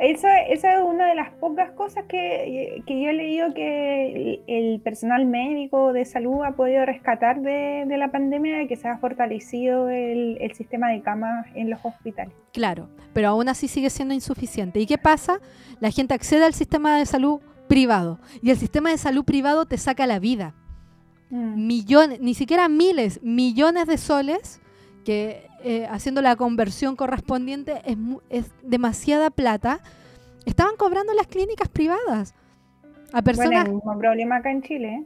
Esa, 0.00 0.40
esa, 0.40 0.74
es 0.74 0.82
una 0.82 1.06
de 1.06 1.14
las 1.14 1.30
pocas 1.34 1.72
cosas 1.72 2.04
que, 2.08 2.82
que, 2.86 3.02
yo 3.02 3.10
he 3.10 3.12
leído 3.12 3.52
que 3.52 4.42
el, 4.46 4.80
personal 4.80 5.26
médico 5.26 5.92
de 5.92 6.06
salud 6.06 6.42
ha 6.42 6.52
podido 6.52 6.86
rescatar 6.86 7.42
de, 7.42 7.84
de 7.86 7.98
la 7.98 8.10
pandemia, 8.10 8.66
que 8.66 8.76
se 8.76 8.88
ha 8.88 8.96
fortalecido 8.96 9.90
el, 9.90 10.38
el, 10.40 10.54
sistema 10.54 10.88
de 10.88 11.02
camas 11.02 11.46
en 11.54 11.68
los 11.68 11.80
hospitales. 11.84 12.34
Claro, 12.52 12.88
pero 13.12 13.28
aún 13.28 13.50
así 13.50 13.68
sigue 13.68 13.90
siendo 13.90 14.14
insuficiente. 14.14 14.80
¿Y 14.80 14.86
qué 14.86 14.96
pasa? 14.96 15.38
La 15.80 15.90
gente 15.90 16.14
accede 16.14 16.44
al 16.44 16.54
sistema 16.54 16.98
de 16.98 17.04
salud 17.04 17.40
privado 17.68 18.18
y 18.42 18.50
el 18.50 18.56
sistema 18.56 18.90
de 18.90 18.96
salud 18.96 19.24
privado 19.24 19.66
te 19.66 19.76
saca 19.76 20.06
la 20.06 20.18
vida. 20.18 20.54
Mm. 21.28 21.66
Millones, 21.66 22.20
ni 22.20 22.32
siquiera 22.32 22.68
miles, 22.68 23.20
millones 23.22 23.86
de 23.86 23.98
soles 23.98 24.60
que 25.04 25.49
eh, 25.62 25.86
haciendo 25.90 26.22
la 26.22 26.36
conversión 26.36 26.96
correspondiente 26.96 27.82
es, 27.84 27.96
es, 28.28 28.46
demasiada 28.62 29.30
plata, 29.30 29.80
estaban 30.46 30.76
cobrando 30.76 31.12
las 31.14 31.26
clínicas 31.26 31.68
privadas 31.68 32.34
a 33.12 33.22
personas. 33.22 33.68
Bueno, 33.68 33.92
el 33.92 33.98
problema 33.98 34.36
acá 34.36 34.50
en 34.50 34.62
Chile. 34.62 34.88
¿eh? 34.88 35.04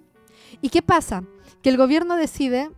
¿Y 0.60 0.68
qué 0.68 0.82
pasa? 0.82 1.24
Que 1.62 1.70
el 1.70 1.76
gobierno 1.76 2.16
decide 2.16 2.70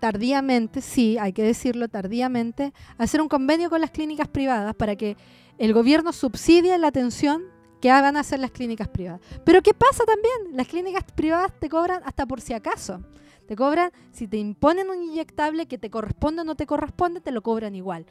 tardíamente, 0.00 0.80
sí, 0.80 1.16
hay 1.18 1.32
que 1.32 1.42
decirlo 1.42 1.88
tardíamente, 1.88 2.72
hacer 2.98 3.20
un 3.20 3.28
convenio 3.28 3.70
con 3.70 3.80
las 3.80 3.92
clínicas 3.92 4.28
privadas 4.28 4.74
para 4.74 4.96
que 4.96 5.16
el 5.58 5.72
gobierno 5.72 6.12
subsidie 6.12 6.76
la 6.76 6.88
atención 6.88 7.44
que 7.80 7.88
van 7.88 8.16
a 8.16 8.20
hacer 8.20 8.40
las 8.40 8.50
clínicas 8.50 8.88
privadas. 8.88 9.20
Pero 9.44 9.62
¿qué 9.62 9.74
pasa 9.74 10.04
también? 10.04 10.56
Las 10.56 10.66
clínicas 10.66 11.04
privadas 11.14 11.52
te 11.58 11.68
cobran 11.68 12.02
hasta 12.04 12.26
por 12.26 12.40
si 12.40 12.52
acaso. 12.52 13.00
Te 13.46 13.56
cobran, 13.56 13.90
si 14.12 14.28
te 14.28 14.36
imponen 14.36 14.88
un 14.90 15.02
inyectable 15.02 15.66
que 15.66 15.78
te 15.78 15.90
corresponde 15.90 16.42
o 16.42 16.44
no 16.44 16.54
te 16.54 16.66
corresponde, 16.66 17.20
te 17.20 17.32
lo 17.32 17.42
cobran 17.42 17.74
igual. 17.74 18.06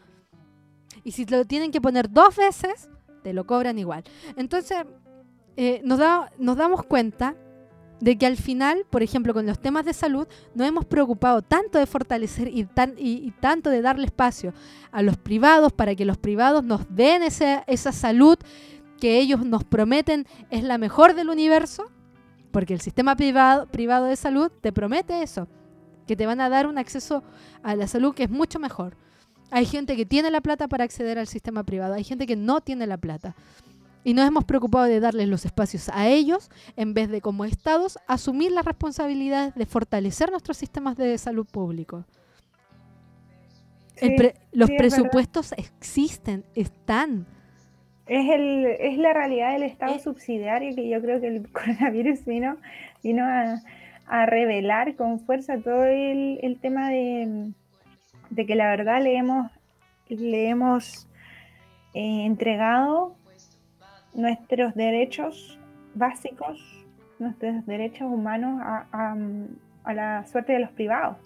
Y 1.04 1.12
si 1.12 1.26
te 1.26 1.38
lo 1.38 1.46
tienen 1.46 1.72
que 1.72 1.82
poner 1.82 2.12
dos 2.12 2.36
veces, 2.36 2.90
te 3.24 3.34
lo 3.34 3.46
cobran 3.46 3.80
igual. 3.80 4.04
Entonces, 4.36 4.78
eh, 5.58 5.82
nos, 5.84 6.00
da, 6.00 6.32
nos 6.38 6.58
damos 6.58 6.84
cuenta 6.84 7.36
de 8.00 8.18
que 8.18 8.26
al 8.26 8.36
final, 8.36 8.86
por 8.90 9.04
ejemplo, 9.04 9.34
con 9.34 9.46
los 9.46 9.60
temas 9.60 9.86
de 9.86 9.94
salud, 9.94 10.28
nos 10.56 10.68
hemos 10.68 10.86
preocupado 10.86 11.42
tanto 11.42 11.78
de 11.78 11.86
fortalecer 11.86 12.50
y, 12.52 12.66
tan, 12.66 12.96
y, 12.98 13.32
tanto 13.40 13.70
de 13.70 13.82
darle 13.82 14.06
espacio 14.06 14.54
a 14.92 15.02
los 15.04 15.18
privados 15.18 15.72
para 15.72 15.96
que 15.96 16.04
los 16.04 16.18
privados 16.18 16.64
nos 16.64 16.94
den 16.94 17.22
esa 17.24 17.92
salud 17.92 18.38
que 19.00 19.20
ellos 19.20 19.46
nos 19.46 19.64
prometen 19.64 20.26
es 20.50 20.64
la 20.64 20.78
mejor 20.78 21.14
del 21.16 21.30
universo, 21.30 21.92
porque 22.52 22.74
el 22.74 22.82
sistema 22.82 23.16
privado, 23.16 23.68
privado 23.68 24.06
de 24.06 24.16
salud 24.16 24.52
te 24.62 24.72
promete 24.72 25.24
eso, 25.24 25.48
que 26.08 26.16
te 26.16 26.26
van 26.26 26.42
a 26.42 26.50
dar 26.50 26.68
un 26.68 26.78
acceso 26.78 27.24
a 27.64 27.76
la 27.76 27.88
salud 27.88 28.14
que 28.14 28.24
es 28.24 28.30
mucho 28.30 28.60
mejor. 28.60 28.98
Hay 29.50 29.66
gente 29.66 29.96
que 29.96 30.06
tiene 30.06 30.32
la 30.32 30.42
plata 30.42 30.68
para 30.68 30.84
acceder 30.84 31.20
al 31.20 31.28
sistema 31.28 31.64
privado, 31.64 31.94
hay 31.94 32.04
gente 32.04 32.26
que 32.26 32.36
no 32.36 32.62
tiene 32.62 32.88
la 32.88 32.98
plata. 32.98 33.36
Y 34.04 34.14
nos 34.14 34.28
hemos 34.28 34.46
preocupado 34.46 34.86
de 34.86 35.00
darles 35.00 35.28
los 35.28 35.46
espacios 35.46 35.90
a 35.90 36.08
ellos 36.08 36.50
en 36.76 36.94
vez 36.94 37.10
de 37.10 37.22
como 37.22 37.46
estados 37.46 38.00
asumir 38.08 38.52
las 38.52 38.66
responsabilidades 38.66 39.54
de 39.54 39.66
fortalecer 39.66 40.32
nuestros 40.32 40.58
sistemas 40.58 40.98
de 40.98 41.18
salud 41.18 41.46
público. 41.46 42.06
los 44.52 44.70
presupuestos 44.72 45.52
existen, 45.52 46.46
están. 46.56 47.28
Es, 48.08 48.30
el, 48.30 48.66
es 48.66 48.98
la 48.98 49.14
realidad 49.14 49.54
del 49.54 49.64
Estado 49.64 50.00
subsidiario 50.00 50.76
que 50.76 50.90
yo 50.90 51.02
creo 51.02 51.22
que 51.22 51.28
el 51.28 51.52
coronavirus 51.52 52.26
vino, 52.26 52.58
vino 53.04 53.24
a, 53.26 53.62
revelar 54.26 54.96
con 54.98 55.22
fuerza 55.22 55.58
todo 55.58 55.86
el, 55.86 56.58
tema 56.62 56.90
de, 56.90 57.54
que 58.36 58.56
la 58.56 58.70
verdad 58.70 59.02
le 59.02 59.16
hemos, 59.16 59.50
le 60.10 60.50
hemos 60.50 61.08
eh, 61.94 62.26
entregado 62.26 63.16
nuestros 64.14 64.76
derechos 64.76 65.58
básicos, 65.96 66.60
nuestros 67.20 67.66
derechos 67.66 68.08
humanos 68.12 68.62
a, 68.62 69.16
la 69.94 70.26
suerte 70.28 70.54
de 70.54 70.60
los 70.60 70.72
privados. 70.72 71.18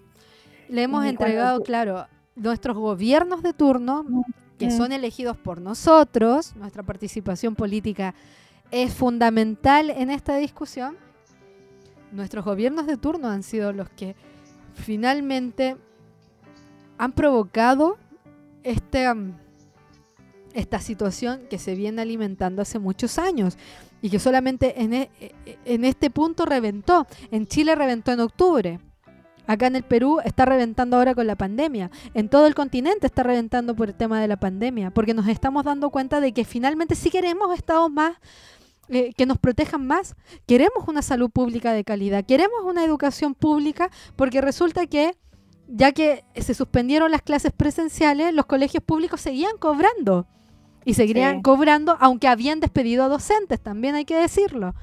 Le 0.69 0.83
hemos 0.83 1.05
entregado, 1.05 1.61
claro, 1.61 2.05
nuestros 2.35 2.77
gobiernos 2.77 3.43
de 3.43 3.53
turno, 3.53 4.05
que 4.57 4.71
son 4.71 4.91
elegidos 4.91 5.37
por 5.37 5.61
nosotros, 5.61 6.55
nuestra 6.55 6.83
participación 6.83 7.55
política 7.55 8.15
es 8.71 8.93
fundamental 8.93 9.89
en 9.89 10.09
esta 10.09 10.37
discusión. 10.37 10.97
Nuestros 12.11 12.45
gobiernos 12.45 12.87
de 12.87 12.97
turno 12.97 13.29
han 13.29 13.43
sido 13.43 13.73
los 13.73 13.89
que 13.89 14.15
finalmente 14.73 15.77
han 16.97 17.11
provocado 17.11 17.97
este 18.63 19.05
esta 20.53 20.79
situación 20.79 21.41
que 21.49 21.59
se 21.59 21.75
viene 21.75 22.01
alimentando 22.01 22.61
hace 22.61 22.79
muchos 22.79 23.19
años 23.19 23.57
y 24.01 24.09
que 24.09 24.19
solamente 24.19 24.81
en, 24.81 24.93
e, 24.93 25.09
en 25.65 25.83
este 25.83 26.09
punto 26.09 26.45
reventó. 26.45 27.05
En 27.29 27.45
Chile 27.45 27.75
reventó 27.75 28.13
en 28.13 28.21
octubre. 28.21 28.79
Acá 29.47 29.67
en 29.67 29.75
el 29.75 29.83
Perú 29.83 30.19
está 30.23 30.45
reventando 30.45 30.97
ahora 30.97 31.13
con 31.13 31.27
la 31.27 31.35
pandemia. 31.35 31.91
En 32.13 32.29
todo 32.29 32.47
el 32.47 32.55
continente 32.55 33.07
está 33.07 33.23
reventando 33.23 33.75
por 33.75 33.89
el 33.89 33.95
tema 33.95 34.19
de 34.19 34.27
la 34.27 34.37
pandemia, 34.37 34.91
porque 34.91 35.13
nos 35.13 35.27
estamos 35.27 35.63
dando 35.63 35.89
cuenta 35.89 36.19
de 36.19 36.31
que 36.31 36.45
finalmente 36.45 36.95
sí 36.95 37.09
queremos 37.09 37.53
estados 37.57 37.91
más 37.91 38.17
eh, 38.89 39.13
que 39.15 39.25
nos 39.25 39.37
protejan 39.37 39.85
más. 39.85 40.15
Queremos 40.45 40.87
una 40.87 41.01
salud 41.01 41.29
pública 41.29 41.73
de 41.73 41.83
calidad, 41.83 42.25
queremos 42.25 42.63
una 42.63 42.83
educación 42.83 43.33
pública, 43.33 43.89
porque 44.15 44.41
resulta 44.41 44.85
que 44.87 45.15
ya 45.67 45.91
que 45.91 46.23
se 46.35 46.53
suspendieron 46.53 47.11
las 47.11 47.21
clases 47.21 47.51
presenciales, 47.51 48.33
los 48.33 48.45
colegios 48.45 48.83
públicos 48.83 49.21
seguían 49.21 49.57
cobrando 49.57 50.27
y 50.85 50.93
seguirían 50.93 51.41
cobrando, 51.41 51.97
aunque 51.99 52.27
habían 52.27 52.59
despedido 52.59 53.03
a 53.03 53.07
docentes, 53.07 53.59
también 53.59 53.95
hay 53.95 54.05
que 54.05 54.15
decirlo. 54.15 54.75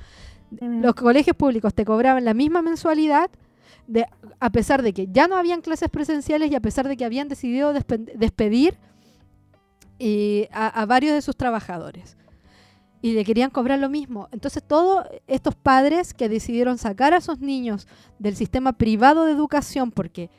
Los 0.61 0.95
colegios 0.95 1.37
públicos 1.37 1.73
te 1.73 1.85
cobraban 1.85 2.25
la 2.25 2.35
misma 2.35 2.61
mensualidad, 2.61 3.31
de, 3.87 4.07
a 4.41 4.51
pesar 4.51 4.83
de 4.83 4.93
que 4.93 5.09
ya 5.11 5.29
no 5.29 5.37
habían 5.37 5.61
clases 5.61 5.89
presenciales 5.89 6.51
y 6.51 6.55
a 6.55 6.61
pesar 6.61 6.89
de 6.89 6.97
que 6.97 7.05
habían 7.05 7.29
decidido 7.29 7.73
despedir 7.73 8.79
eh, 9.99 10.49
a, 10.53 10.85
varios 10.87 11.15
de 11.15 11.23
sus 11.23 11.37
trabajadores. 11.37 12.17
Y 13.01 13.13
le 13.15 13.25
querían 13.25 13.51
cobrar 13.51 13.79
lo 13.79 13.89
mismo. 13.89 14.29
Entonces 14.33 14.63
todos 14.63 15.07
estos 15.27 15.55
padres 15.55 16.15
que 16.15 16.29
decidieron 16.29 16.79
sacar 16.79 17.15
a 17.15 17.21
sus 17.21 17.41
niños 17.41 17.89
del 18.19 18.37
sistema 18.37 18.73
privado 18.73 19.25
de 19.25 19.33
educación 19.33 19.91
porque 19.91 20.31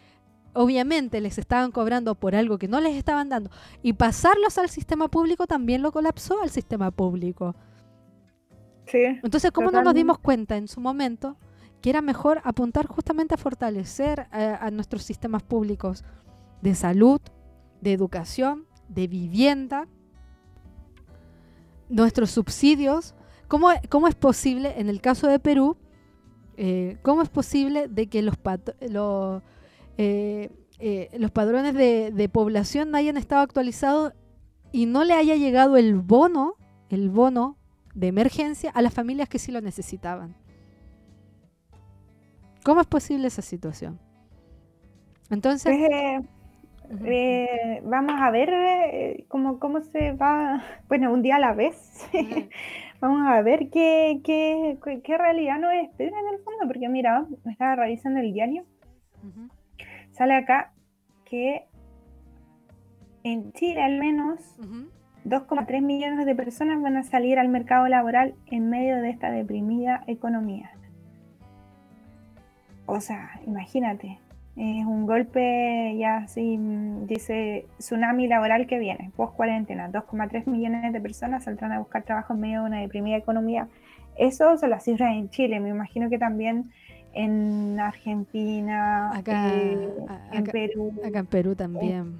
obviamente 0.53 1.19
les 1.19 1.37
estaban 1.37 1.71
cobrando 1.71 2.15
por 2.15 2.35
algo 2.35 2.57
que 2.57 2.67
no 2.67 2.79
les 2.79 2.95
estaban 2.95 3.27
dando 3.27 3.49
y 3.81 3.93
pasarlos 3.93 4.57
al 4.57 4.69
sistema 4.69 5.07
público 5.07 5.47
también 5.47 5.81
lo 5.81 5.91
colapsó 5.91 6.41
al 6.41 6.49
sistema 6.49 6.91
público. 6.91 7.55
Sí, 8.85 8.99
Entonces, 9.23 9.51
¿cómo 9.51 9.71
no 9.71 9.81
nos 9.81 9.93
dimos 9.93 10.19
cuenta 10.19 10.57
en 10.57 10.67
su 10.67 10.81
momento 10.81 11.37
que 11.83 11.89
era 11.89 12.01
mejor 12.01 12.39
apuntar 12.45 12.87
justamente 12.87 13.35
a 13.35 13.37
fortalecer 13.37 14.27
eh, 14.31 14.57
a, 14.57 14.71
nuestros 14.71 15.03
sistemas 15.03 15.43
públicos 15.43 16.05
de 16.61 16.75
salud, 16.75 17.19
de 17.81 17.91
educación, 17.91 18.65
de 18.87 19.07
vivienda, 19.07 19.89
nuestros 21.89 22.31
subsidios? 22.31 23.15
¿Cómo, 23.49 23.67
cómo 23.89 24.07
es 24.07 24.15
posible, 24.15 24.75
en 24.77 24.87
el 24.87 25.01
caso 25.01 25.27
de 25.27 25.39
Perú, 25.39 25.75
eh, 26.55 26.99
cómo 27.01 27.21
es 27.21 27.27
posible 27.27 27.89
de 27.89 28.07
que 28.07 28.21
los, 28.21 28.37
eh, 29.97 31.09
los 31.19 31.31
padrones 31.31 31.73
de, 31.73 32.29
población 32.31 32.91
no 32.91 32.97
hayan 32.97 33.17
estado 33.17 33.41
actualizados 33.41 34.13
y 34.71 34.85
no 34.85 35.03
le 35.03 35.15
haya 35.15 35.35
llegado 35.35 35.75
el 35.75 35.95
bono, 35.95 36.55
el 36.87 37.09
bono 37.09 37.57
de 37.93 38.07
emergencia 38.07 38.71
a 38.71 38.81
las 38.81 38.93
familias 38.93 39.27
que 39.27 39.37
sí 39.37 39.51
lo 39.51 39.59
necesitaban. 39.59 40.41
¿Cómo 42.63 42.81
es 42.81 42.87
posible 42.87 43.27
esa 43.27 43.41
situación? 43.41 43.99
Entonces... 45.29 45.75
Pues, 46.89 47.01
eh, 47.05 47.81
vamos 47.85 48.15
a 48.19 48.29
ver 48.29 49.25
cómo, 49.27 49.57
cómo 49.57 49.81
se 49.81 50.11
va, 50.11 50.63
bueno, 50.87 51.11
un 51.11 51.21
día 51.21 51.37
a 51.37 51.39
la 51.39 51.53
vez. 51.53 52.07
vamos 52.99 53.25
a 53.27 53.41
ver 53.41 53.69
qué, 53.71 54.21
qué, 54.23 54.77
qué, 55.03 55.17
realidad 55.17 55.59
nos 55.59 55.73
espera 55.73 56.19
en 56.19 56.27
el 56.35 56.43
fondo, 56.43 56.67
porque 56.67 56.89
mira, 56.89 57.25
me 57.45 57.53
estaba 57.53 57.75
revisando 57.75 58.19
el 58.19 58.33
diario 58.33 58.65
sale 60.13 60.35
acá 60.35 60.71
que 61.25 61.65
en 63.23 63.51
Chile 63.53 63.81
al 63.81 63.99
menos 63.99 64.39
2,3 65.25 65.81
millones 65.81 66.25
de 66.25 66.35
personas 66.35 66.81
van 66.81 66.97
a 66.97 67.03
salir 67.03 67.39
al 67.39 67.49
mercado 67.49 67.87
laboral 67.87 68.35
en 68.47 68.69
medio 68.69 68.97
de 68.97 69.09
esta 69.09 69.31
deprimida 69.31 70.03
economía. 70.07 70.71
O 72.85 72.99
sea, 72.99 73.39
imagínate, 73.45 74.19
es 74.55 74.85
un 74.85 75.07
golpe 75.07 75.95
ya 75.97 76.17
así, 76.17 76.57
dice 77.07 77.65
tsunami 77.79 78.27
laboral 78.27 78.67
que 78.67 78.77
viene, 78.77 79.11
post 79.15 79.35
cuarentena, 79.35 79.89
2,3 79.89 80.45
millones 80.45 80.93
de 80.93 81.01
personas 81.01 81.45
saldrán 81.45 81.71
a 81.71 81.79
buscar 81.79 82.03
trabajo 82.03 82.33
en 82.33 82.39
medio 82.39 82.61
de 82.61 82.67
una 82.67 82.79
deprimida 82.81 83.17
economía. 83.17 83.67
Eso 84.15 84.57
son 84.57 84.69
las 84.69 84.83
cifras 84.83 85.15
en 85.15 85.29
Chile, 85.29 85.59
me 85.59 85.69
imagino 85.69 86.09
que 86.09 86.19
también 86.19 86.71
en 87.13 87.79
Argentina, 87.79 89.11
eh, 89.25 89.89
en 90.31 90.43
Perú. 90.43 90.93
Acá 91.03 91.19
en 91.19 91.25
Perú 91.25 91.55
también. 91.55 92.17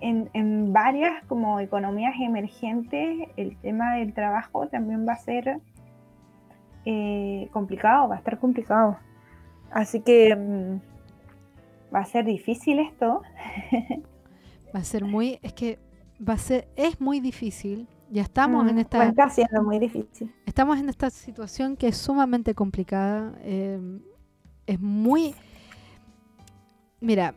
En, 0.00 0.72
varias 0.72 1.24
como 1.26 1.60
economías 1.60 2.14
emergentes, 2.20 3.28
el 3.36 3.56
tema 3.58 3.96
del 3.96 4.14
trabajo 4.14 4.68
también 4.68 5.06
va 5.06 5.14
a 5.14 5.18
ser 5.18 5.60
eh, 6.84 7.48
complicado, 7.52 8.08
va 8.08 8.16
a 8.16 8.18
estar 8.18 8.38
complicado. 8.38 8.96
Así 9.70 10.00
que 10.00 10.34
mm, 10.34 11.94
va 11.94 12.00
a 12.00 12.04
ser 12.04 12.24
difícil 12.24 12.78
esto. 12.78 13.22
va 14.74 14.80
a 14.80 14.84
ser 14.84 15.04
muy, 15.04 15.38
es 15.42 15.52
que 15.52 15.78
va 16.26 16.34
a 16.34 16.38
ser, 16.38 16.68
es 16.76 17.00
muy 17.00 17.20
difícil. 17.20 17.86
Ya 18.10 18.22
estamos 18.22 18.66
en 18.68 18.76
mm, 18.76 18.78
esta. 18.78 19.06
Está 19.06 19.28
siendo 19.28 19.62
muy 19.62 19.78
difícil. 19.78 20.32
Estamos 20.46 20.78
en 20.78 20.88
esta 20.88 21.10
situación 21.10 21.76
que 21.76 21.88
es 21.88 21.96
sumamente 21.96 22.54
complicada. 22.54 23.34
Eh, 23.42 23.78
es 24.66 24.80
muy... 24.80 25.34
Mira, 27.00 27.34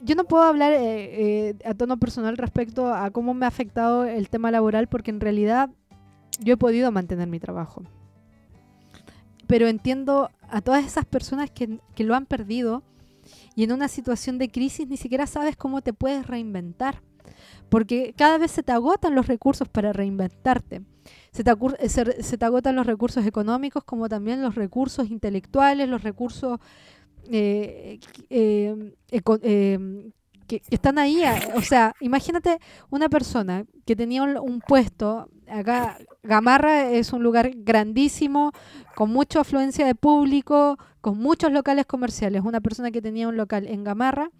yo 0.00 0.14
no 0.14 0.24
puedo 0.24 0.42
hablar 0.44 0.72
eh, 0.72 1.48
eh, 1.48 1.54
a 1.64 1.74
tono 1.74 1.98
personal 1.98 2.36
respecto 2.36 2.92
a 2.92 3.10
cómo 3.10 3.34
me 3.34 3.46
ha 3.46 3.48
afectado 3.48 4.04
el 4.04 4.28
tema 4.28 4.50
laboral 4.50 4.88
porque 4.88 5.10
en 5.10 5.20
realidad 5.20 5.70
yo 6.40 6.54
he 6.54 6.56
podido 6.56 6.92
mantener 6.92 7.28
mi 7.28 7.40
trabajo. 7.40 7.82
Pero 9.46 9.68
entiendo 9.68 10.30
a 10.50 10.60
todas 10.60 10.84
esas 10.84 11.04
personas 11.04 11.50
que, 11.50 11.80
que 11.94 12.04
lo 12.04 12.14
han 12.14 12.26
perdido 12.26 12.82
y 13.54 13.64
en 13.64 13.72
una 13.72 13.88
situación 13.88 14.38
de 14.38 14.50
crisis 14.50 14.86
ni 14.88 14.96
siquiera 14.96 15.26
sabes 15.26 15.56
cómo 15.56 15.82
te 15.82 15.92
puedes 15.92 16.26
reinventar. 16.26 17.02
Porque 17.68 18.14
cada 18.16 18.38
vez 18.38 18.52
se 18.52 18.62
te 18.62 18.72
agotan 18.72 19.14
los 19.14 19.26
recursos 19.26 19.68
para 19.68 19.92
reinventarte. 19.92 20.76
Eh, 20.76 21.88
se 22.22 22.38
te, 22.38 22.44
agotan 22.44 22.76
los 22.76 22.86
recursos 22.86 23.26
económicos 23.26 23.84
como 23.84 24.08
también 24.08 24.42
los 24.42 24.54
recursos 24.54 25.10
intelectuales, 25.10 25.88
los 25.88 26.02
recursos 26.02 26.58
eh, 27.30 27.98
eh, 28.30 28.92
que, 30.46 30.62
están 30.70 30.98
ahí. 30.98 31.22
O 31.54 31.62
sea, 31.62 31.92
imagínate 32.00 32.58
una 32.90 33.08
persona 33.08 33.64
que 33.84 33.96
tenía 33.96 34.22
un, 34.22 34.60
puesto, 34.60 35.28
acá 35.50 35.98
Gamarra 36.22 36.90
es 36.90 37.12
un 37.12 37.22
lugar 37.22 37.50
grandísimo, 37.54 38.52
con 38.94 39.10
mucha 39.10 39.40
afluencia 39.40 39.86
de 39.86 39.94
público, 39.94 40.78
con 41.00 41.18
muchos 41.18 41.52
locales 41.52 41.86
comerciales. 41.86 42.42
Una 42.44 42.60
persona 42.60 42.90
que 42.90 43.02
tenía 43.02 43.28
un 43.28 43.36
local 43.36 43.66
en 43.66 43.84
Gamarra, 43.84 44.30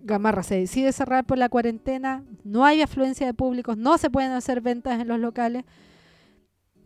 Gamarra 0.00 0.42
se 0.42 0.56
decide 0.56 0.92
cerrar 0.92 1.24
por 1.24 1.38
la 1.38 1.48
cuarentena, 1.48 2.24
no 2.44 2.64
hay 2.66 2.82
afluencia 2.82 3.26
de 3.26 3.32
públicos, 3.32 3.78
no 3.78 3.96
se 3.96 4.10
pueden 4.10 4.32
hacer 4.32 4.60
ventas 4.60 5.00
en 5.00 5.08
los 5.08 5.18
locales. 5.18 5.64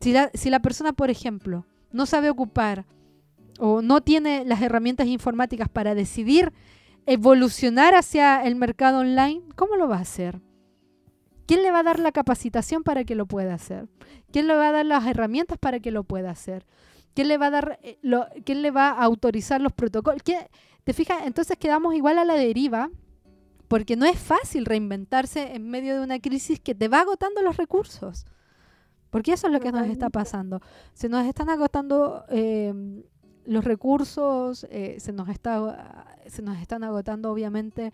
Si 0.01 0.13
la, 0.13 0.31
si 0.35 0.51
la 0.51 0.61
persona, 0.61 0.93
por 0.93 1.11
ejemplo, 1.11 1.67
no 1.91 2.07
sabe 2.07 2.31
ocupar 2.31 2.87
o 3.59 3.83
no 3.83 4.03
tiene 4.03 4.45
las 4.45 4.63
herramientas 4.63 5.09
informáticas 5.09 5.69
para 5.69 5.97
decidir 5.97 6.53
evolucionar 7.07 7.95
hacia 7.97 8.45
el 8.45 8.55
mercado 8.55 9.01
online, 9.01 9.43
¿cómo 9.57 9.75
lo 9.75 9.89
va 9.89 9.97
a 9.97 10.03
hacer? 10.03 10.41
¿Quién 11.49 11.63
le 11.63 11.73
va 11.73 11.81
a 11.81 11.83
dar 11.83 11.99
la 11.99 12.13
capacitación 12.13 12.85
para 12.85 13.05
que 13.05 13.15
lo 13.15 13.27
pueda 13.27 13.55
hacer? 13.55 13.89
¿Quién 14.31 14.47
le 14.47 14.55
va 14.55 14.69
a 14.69 14.73
dar 14.73 14.87
las 14.87 15.07
herramientas 15.07 15.59
para 15.59 15.81
que 15.81 15.91
lo 15.91 16.05
pueda 16.05 16.31
hacer? 16.31 16.67
¿Quién 17.15 17.27
le 17.27 17.39
va 17.39 17.47
a 17.47 17.51
dar 17.51 17.79
eh, 17.83 17.99
lo, 18.03 18.27
quién 18.45 18.61
le 18.61 18.71
va 18.71 18.91
a 18.91 19.03
autorizar 19.03 19.61
los 19.61 19.73
protocolos? 19.73 20.23
¿Te 20.23 20.93
fijas? 20.93 21.23
Entonces 21.25 21.57
quedamos 21.57 21.95
igual 21.95 22.19
a 22.19 22.27
la 22.27 22.35
deriva 22.35 22.91
porque 23.67 23.97
no 23.97 24.05
es 24.05 24.19
fácil 24.19 24.67
reinventarse 24.67 25.55
en 25.55 25.69
medio 25.69 25.97
de 25.97 26.05
una 26.05 26.21
crisis 26.21 26.61
que 26.61 26.75
te 26.75 26.89
va 26.89 27.01
agotando 27.01 27.43
los 27.43 27.57
recursos. 27.57 28.27
Porque 29.11 29.33
eso 29.33 29.47
es 29.47 29.53
lo 29.53 29.61
que 29.61 29.73
nos 29.73 29.87
está 29.87 30.11
pasando. 30.11 30.61
Se 30.93 31.09
nos 31.09 31.27
están 31.27 31.49
agotando 31.49 32.25
eh, 32.29 33.03
los 33.47 33.65
recursos, 33.65 34.67
eh, 34.71 34.97
se, 35.01 35.13
nos 35.15 35.31
está, 35.31 36.15
se 36.27 36.43
nos 36.43 36.59
están 36.59 36.85
agotando 36.85 37.33
obviamente 37.33 37.93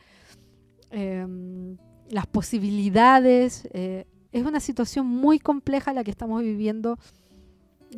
em, 0.91 1.77
las 2.09 2.27
posibilidades. 2.27 3.69
Eh, 3.73 4.07
es 4.33 4.45
una 4.45 4.61
situación 4.61 5.07
muy 5.07 5.39
compleja 5.39 5.93
la 5.93 6.05
que 6.05 6.11
estamos 6.11 6.43
viviendo 6.43 6.99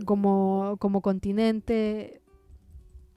como, 0.05 0.77
como 0.79 1.01
continente. 1.01 2.21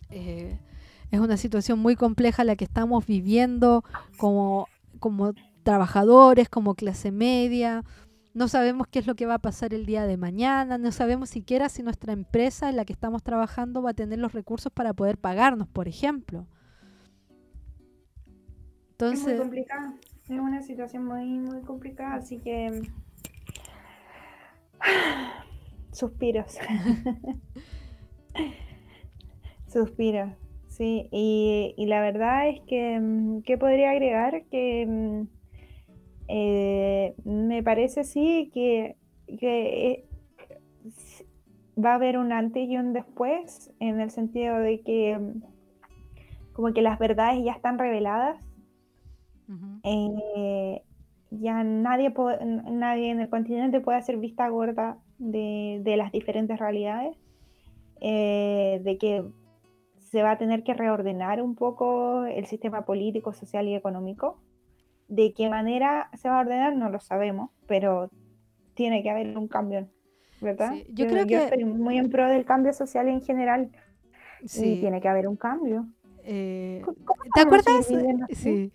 es 0.10 1.20
una 1.20 1.38
situación 1.38 1.80
muy 1.80 1.96
compleja 1.96 2.44
la 2.44 2.56
que 2.56 2.66
estamos 2.66 3.06
viviendo 3.06 3.84
como, 4.18 4.68
como 5.00 5.34
trabajadores, 5.64 6.50
como 6.50 6.76
clase 6.76 7.12
media 7.12 7.84
no 8.34 8.48
sabemos 8.48 8.88
qué 8.88 9.00
es 9.00 9.08
lo 9.08 9.16
que 9.16 9.26
va 9.26 9.36
a 9.36 9.40
pasar 9.40 9.74
el 9.74 9.86
día 9.86 10.06
de 10.06 10.18
mañana, 10.18 10.78
no 10.78 10.92
sabemos 10.92 11.30
siquiera 11.30 11.68
si 11.70 11.84
nuestra 11.84 12.14
empresa 12.14 12.70
en 12.70 12.76
la 12.76 12.86
que 12.86 12.94
estamos 12.94 13.24
trabajando 13.24 13.82
va 13.82 13.92
a 13.92 13.94
tener 13.94 14.20
los 14.20 14.34
recursos 14.34 14.72
para 14.72 14.94
poder 14.94 15.18
pagarnos, 15.18 15.68
por 15.68 15.88
ejemplo. 15.88 16.48
Entonces, 18.92 19.20
es 19.20 19.34
muy 19.34 19.38
complicada, 19.40 19.94
es 20.30 20.40
una 20.40 20.62
situación 20.62 21.06
muy, 21.06 21.26
muy 21.26 21.62
complicada, 21.62 22.16
así 22.16 22.40
que 22.40 22.82
suspiros. 25.92 26.58
suspiros, 29.68 30.32
sí, 30.68 31.08
y, 31.12 31.74
y, 31.78 31.86
la 31.86 32.02
verdad 32.02 32.50
es 32.50 32.62
que, 32.62 33.00
mm, 33.00 33.44
¿qué 33.44 33.58
podría 33.58 33.92
agregar? 33.92 34.44
Que 34.50 34.86
mm, 34.88 35.28
eh, 36.28 37.16
me 37.26 37.64
parece 37.64 38.04
sí 38.04 38.52
que, 38.54 38.96
eh, 39.28 40.06
va 41.84 41.94
a 41.94 41.96
haber 41.96 42.18
un 42.18 42.32
antes 42.32 42.70
y 42.70 42.78
un 42.78 42.94
después, 42.94 43.72
en 43.80 44.00
el 44.00 44.12
sentido 44.12 44.60
de 44.60 44.82
que 44.82 45.18
mm, 45.18 45.42
como 46.54 46.74
que 46.74 46.82
las 46.82 47.00
verdades 47.00 47.44
ya 47.44 47.54
están 47.54 47.80
reveladas. 47.80 48.38
Eh, 49.84 50.82
ya 51.32 51.64
nadie, 51.64 52.14
nadie 52.72 53.12
en 53.12 53.20
el 53.20 53.30
continente 53.30 53.80
puede 53.80 53.97
hacer 53.97 54.18
vista 54.18 54.47
gorda 54.50 54.97
de, 55.18 55.82
de 55.84 55.97
las 55.97 56.12
diferentes 56.12 56.60
realidades, 56.60 57.18
de 58.02 58.97
que 59.00 59.26
se 60.10 60.24
va 60.24 60.32
a 60.32 60.38
tener 60.38 60.64
que 60.64 60.74
reordenar 60.74 61.41
un 61.41 61.56
poco 61.56 62.26
el 62.26 62.47
sistema 62.47 62.84
político, 62.84 63.32
social 63.32 63.68
y 63.68 63.76
económico. 63.76 64.39
De 65.08 65.34
qué 65.34 65.50
manera 65.50 66.10
se 66.16 66.30
va 66.30 66.38
a 66.38 66.41
ordenar 66.41 66.76
no 66.76 66.89
lo 66.89 67.00
sabemos, 67.00 67.52
pero 67.68 68.10
tiene 68.74 69.04
que 69.04 69.10
haber 69.12 69.38
un 69.38 69.47
cambio, 69.47 69.88
¿verdad? 70.41 70.74
yo, 70.93 71.08
creo 71.08 71.28
que... 71.28 71.43
estoy 71.43 71.66
muy 71.66 71.97
en 71.97 72.10
pro 72.10 72.28
del 72.28 72.45
cambio 72.45 72.74
social 72.74 73.08
en 73.08 73.22
general. 73.22 73.70
Sí. 74.45 74.74
Y 74.74 74.80
tiene 74.80 75.02
que 75.02 75.08
haber 75.08 75.28
un 75.28 75.36
cambio. 75.36 75.86
Eh, 76.24 76.82
¿Te 77.36 77.41
acuerdas? 77.41 77.88
Sí. 78.32 78.72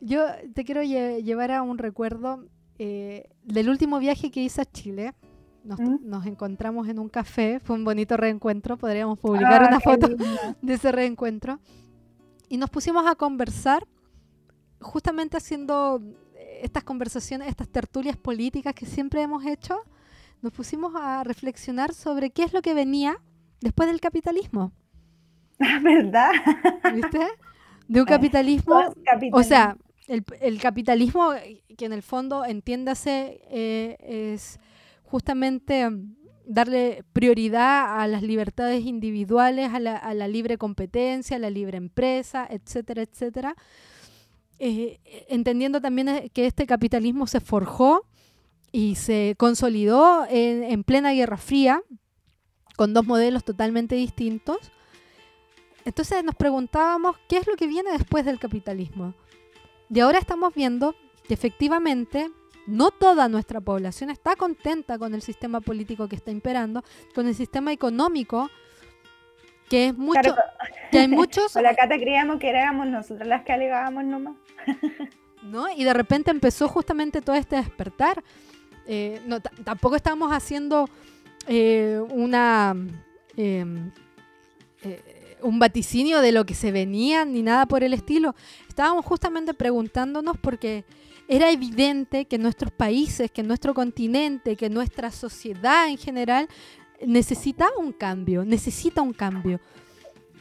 Yo 0.00 0.24
te 0.54 0.64
quiero 0.64 0.82
llevar 0.82 1.50
a 1.50 1.62
un 1.62 1.78
recuerdo 1.78 2.44
eh, 2.78 3.28
del 3.42 3.68
último 3.68 3.98
viaje 3.98 4.30
que 4.30 4.40
hice 4.40 4.62
a 4.62 4.64
Chile. 4.64 5.14
¿Mm? 5.64 6.08
Nos, 6.08 6.26
encontramos 6.26 6.88
en 6.88 6.98
un 6.98 7.08
café, 7.08 7.60
fue 7.60 7.76
un 7.76 7.84
bonito 7.84 8.16
reencuentro, 8.16 8.78
podríamos 8.78 9.18
publicar 9.18 9.64
ah, 9.64 9.68
una 9.68 9.80
foto 9.80 10.08
de 10.62 10.74
ese 10.74 10.92
reencuentro. 10.92 11.58
Y 12.48 12.56
nos 12.56 12.70
pusimos 12.70 13.06
a 13.06 13.14
conversar 13.16 13.86
justamente 14.80 15.36
haciendo 15.36 16.00
eh, 16.36 16.60
estas 16.62 16.84
conversaciones, 16.84 17.48
estas 17.48 17.68
tertulias 17.68 18.16
políticas 18.16 18.72
que 18.74 18.86
siempre 18.86 19.20
hemos 19.20 19.44
hecho, 19.44 19.82
nos 20.40 20.52
pusimos 20.52 20.94
a 20.94 21.24
reflexionar 21.24 21.92
sobre 21.92 22.30
qué 22.30 22.44
es 22.44 22.52
lo 22.52 22.62
que 22.62 22.72
venía 22.72 23.20
después 23.60 23.88
del 23.88 24.00
capitalismo. 24.00 24.72
¿Verdad? 25.82 26.30
¿Viste? 26.94 27.26
De 27.88 28.00
un 28.00 28.06
capitalismo, 28.06 28.94
o 29.32 29.42
sea, 29.42 29.76
el, 30.08 30.60
capitalismo 30.60 31.32
que 31.76 31.84
en 31.84 31.92
el 31.92 32.02
fondo, 32.02 32.44
entiéndase, 32.44 33.40
eh, 33.50 34.32
es 34.32 34.58
justamente 35.04 35.88
darle 36.46 37.04
prioridad 37.12 38.00
a 38.00 38.06
las 38.06 38.22
libertades 38.22 38.84
individuales, 38.84 39.70
a 39.72 39.78
la, 39.78 40.28
libre 40.28 40.56
competencia, 40.56 41.36
a 41.36 41.40
la 41.40 41.50
libre 41.50 41.76
empresa, 41.76 42.48
etcétera, 42.50 43.02
etcétera 43.02 43.54
eh, 44.58 44.98
entendiendo 45.28 45.80
también 45.80 46.08
eh, 46.08 46.30
que 46.30 46.46
este 46.46 46.66
capitalismo 46.66 47.26
se 47.28 47.40
forjó 47.40 48.04
y 48.72 48.96
se 48.96 49.34
consolidó 49.38 50.26
en, 50.28 50.82
plena 50.84 51.12
Guerra 51.12 51.36
Fría, 51.36 51.82
con 52.76 52.92
dos 52.92 53.06
modelos 53.06 53.44
totalmente 53.44 53.94
distintos. 53.94 54.58
Entonces 55.84 56.24
nos 56.24 56.34
preguntábamos 56.34 57.16
qué 57.28 57.38
es 57.38 57.46
lo 57.46 57.56
que 57.56 57.66
viene 57.66 57.92
después 57.92 58.24
del 58.24 58.38
capitalismo. 58.38 59.14
Y 59.90 60.00
ahora 60.00 60.18
estamos 60.18 60.54
viendo 60.54 60.94
que 61.26 61.34
efectivamente 61.34 62.30
no 62.66 62.90
toda 62.90 63.28
nuestra 63.28 63.60
población 63.60 64.10
está 64.10 64.36
contenta 64.36 64.98
con 64.98 65.14
el 65.14 65.22
sistema 65.22 65.60
político 65.60 66.08
que 66.08 66.16
está 66.16 66.30
imperando, 66.30 66.84
con 67.14 67.26
el 67.26 67.34
sistema 67.34 67.72
económico 67.72 68.50
que 69.68 69.88
es 69.88 69.96
mucho, 69.96 70.34
que 70.90 70.98
hay 70.98 71.08
muchos... 71.08 71.52
Con 71.52 71.62
la 71.62 71.74
Cata 71.74 71.96
creíamos 71.98 72.38
que 72.38 72.48
éramos 72.48 72.86
nosotros 72.86 73.28
las 73.28 73.44
que 73.44 73.52
alegábamos 73.52 74.04
nomás. 74.04 74.36
¿No? 75.42 75.70
Y 75.70 75.84
de 75.84 75.94
repente 75.94 76.30
empezó 76.30 76.68
justamente 76.68 77.20
todo 77.20 77.36
este 77.36 77.56
despertar. 77.56 78.22
Eh, 78.86 79.20
no, 79.26 79.40
tampoco 79.40 79.96
estábamos 79.96 80.32
haciendo 80.32 80.88
eh, 81.46 82.00
una... 82.10 82.74
Em, 83.36 83.92
eh, 84.82 85.07
un 85.42 85.58
vaticinio 85.58 86.20
de 86.20 86.32
lo 86.32 86.44
que 86.46 86.54
se 86.54 86.72
venía 86.72 87.24
ni 87.24 87.42
nada 87.42 87.66
por 87.66 87.82
el 87.82 87.94
estilo. 87.94 88.34
Estábamos 88.68 89.04
justamente 89.04 89.54
preguntándonos 89.54 90.36
porque 90.38 90.84
era 91.28 91.50
evidente 91.50 92.24
que 92.24 92.38
nuestros 92.38 92.72
países, 92.72 93.30
que 93.30 93.42
nuestro 93.42 93.74
continente, 93.74 94.56
que 94.56 94.70
nuestra 94.70 95.10
sociedad 95.10 95.88
en 95.88 95.98
general 95.98 96.48
necesitaba 97.06 97.76
un 97.78 97.92
cambio, 97.92 98.44
necesita 98.44 99.02
un 99.02 99.12
cambio. 99.12 99.60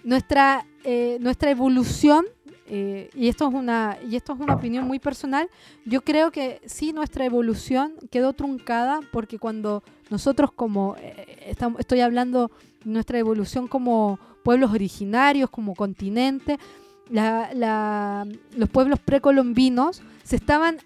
Nuestra, 0.03 0.65
eh, 0.85 1.17
nuestra 1.19 1.51
evolución, 1.51 2.25
eh, 2.67 3.09
y, 3.13 3.27
esto 3.27 3.49
es 3.49 3.53
una, 3.53 3.97
y 4.09 4.15
esto 4.15 4.33
es 4.33 4.39
una 4.39 4.55
opinión 4.55 4.87
muy 4.87 4.99
personal, 4.99 5.49
yo 5.85 6.01
creo 6.01 6.31
que 6.31 6.61
sí 6.65 6.93
nuestra 6.93 7.25
evolución 7.25 7.95
quedó 8.09 8.31
truncada 8.33 9.01
porque 9.11 9.37
cuando 9.37 9.83
nosotros 10.09 10.51
como, 10.53 10.95
eh, 10.99 11.43
estamos, 11.47 11.81
estoy 11.81 11.99
hablando 11.99 12.51
nuestra 12.84 13.19
evolución 13.19 13.67
como 13.67 14.19
pueblos 14.43 14.71
originarios, 14.71 15.49
como 15.49 15.75
continente, 15.75 16.57
los 17.09 18.69
pueblos 18.69 18.99
precolombinos 18.99 20.01
se 20.23 20.36
estaban, 20.36 20.78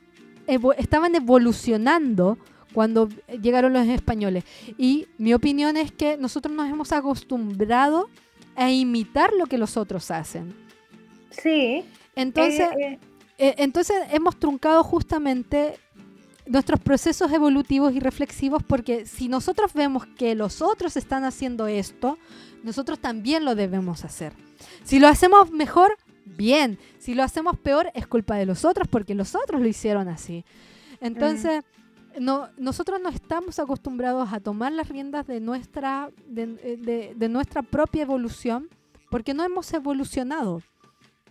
estaban 0.78 1.16
evolucionando 1.16 2.38
cuando 2.74 3.10
llegaron 3.42 3.74
los 3.74 3.88
españoles. 3.88 4.44
Y 4.78 5.08
mi 5.18 5.34
opinión 5.34 5.78
es 5.78 5.92
que 5.92 6.18
nosotros 6.18 6.56
nos 6.56 6.70
hemos 6.70 6.92
acostumbrado 6.92 8.10
a 8.56 8.72
imitar 8.72 9.34
lo 9.34 9.46
que 9.46 9.58
los 9.58 9.78
otros 9.78 10.12
hacen. 10.12 10.54
Sí. 11.30 11.86
Entonces, 12.16 12.70
eh, 12.78 12.84
eh. 12.84 13.00
Eh, 13.42 13.56
entonces 13.58 13.98
hemos 14.12 14.38
truncado 14.38 14.84
justamente 14.84 15.80
nuestros 16.52 16.80
procesos 16.82 17.32
evolutivos 17.32 17.94
y 17.94 18.00
reflexivos 18.00 18.62
porque 18.64 19.06
si 19.06 19.30
nosotros 19.30 19.74
vemos 19.74 20.06
que 20.06 20.36
los 20.36 20.62
otros 20.62 20.98
están 20.98 21.24
haciendo 21.24 21.68
esto, 21.68 22.18
nosotros 22.64 23.00
también 23.00 23.46
lo 23.46 23.56
debemos 23.56 24.04
hacer. 24.04 24.34
Si 24.84 25.00
lo 25.00 25.08
hacemos 25.08 25.50
mejor, 25.52 25.98
bien. 26.26 26.78
Si 27.00 27.14
lo 27.14 27.24
hacemos 27.24 27.58
peor, 27.58 27.90
es 27.94 28.06
culpa 28.06 28.36
de 28.36 28.46
los 28.46 28.66
otros 28.66 28.88
porque 28.90 29.16
los 29.16 29.34
otros 29.34 29.62
lo 29.62 29.68
hicieron 29.68 30.10
así. 30.10 30.44
Entonces, 31.00 31.64
no, 32.20 32.50
nosotros 32.58 33.00
no 33.02 33.10
estamos 33.10 33.58
acostumbrados 33.58 34.32
a 34.34 34.42
tomar 34.42 34.74
las 34.74 34.90
riendas 34.90 35.26
de 35.28 35.40
nuestra, 35.40 36.12
de, 36.28 37.16
de, 37.16 37.30
nuestra 37.30 37.62
propia 37.62 38.04
evolución 38.04 38.68
porque 39.10 39.34
no 39.34 39.44
hemos 39.44 39.74
evolucionado. 39.74 40.62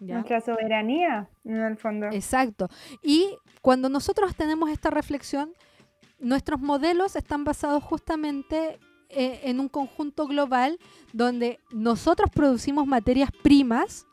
Nuestra 0.00 0.40
soberanía, 0.40 1.28
en 1.44 1.56
el 1.56 1.76
fondo. 1.76 2.06
Exacto. 2.06 2.68
Y 3.02 3.36
cuando 3.60 3.88
nosotros 3.88 4.34
tenemos 4.34 4.70
esta 4.70 4.90
reflexión, 4.90 5.52
nuestros 6.18 6.60
modelos 6.60 7.16
están 7.16 7.44
basados 7.44 7.82
justamente 7.84 8.78
eh, 9.10 9.40
en 9.44 9.60
un 9.60 9.68
conjunto 9.68 10.26
global 10.26 10.78
donde 11.12 11.58
nosotros 11.70 12.30
producimos 12.30 12.86
materias 12.86 13.30
primas 13.42 14.06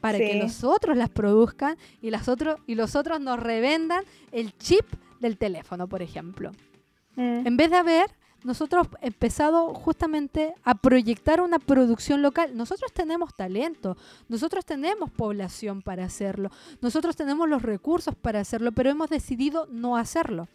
para 0.00 0.18
que 0.18 0.34
los 0.34 0.64
otros 0.64 0.96
las 0.96 1.08
produzcan 1.08 1.76
y, 2.00 2.10
las 2.10 2.28
otros, 2.28 2.60
y 2.66 2.74
los 2.74 2.96
otros 2.96 3.20
nos 3.20 3.38
revendan 3.38 4.04
el 4.32 4.56
chip 4.56 4.86
del 5.20 5.36
teléfono, 5.36 5.88
por 5.88 6.02
ejemplo. 6.02 6.52
Mm. 7.16 7.46
En 7.46 7.56
vez 7.56 7.70
de 7.70 7.76
haber 7.76 8.10
nosotros 8.44 8.86
empezado 9.00 9.74
justamente 9.74 10.54
a 10.62 10.74
proyectar 10.76 11.40
una 11.40 11.58
producción 11.58 12.22
local. 12.22 12.56
Nosotros 12.56 12.92
tenemos 12.92 13.34
talento, 13.34 13.96
nosotros 14.28 14.64
tenemos 14.64 15.10
población 15.10 15.82
para 15.82 16.04
hacerlo, 16.04 16.50
nosotros 16.80 17.16
tenemos 17.16 17.48
los 17.48 17.62
recursos 17.62 18.14
para 18.14 18.40
hacerlo, 18.40 18.72
pero 18.72 18.90
hemos 18.90 19.10
decidido 19.10 19.66
no 19.70 19.96
hacerlo. 19.96 20.48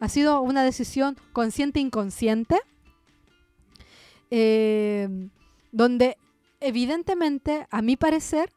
Ha 0.00 0.08
sido 0.08 0.40
una 0.40 0.64
decisión 0.64 1.16
consciente 1.32 1.78
inconsciente, 1.78 2.60
eh, 4.30 5.28
donde 5.70 6.16
evidentemente, 6.58 7.66
a 7.70 7.82
mi 7.82 7.96
parecer, 7.96 8.52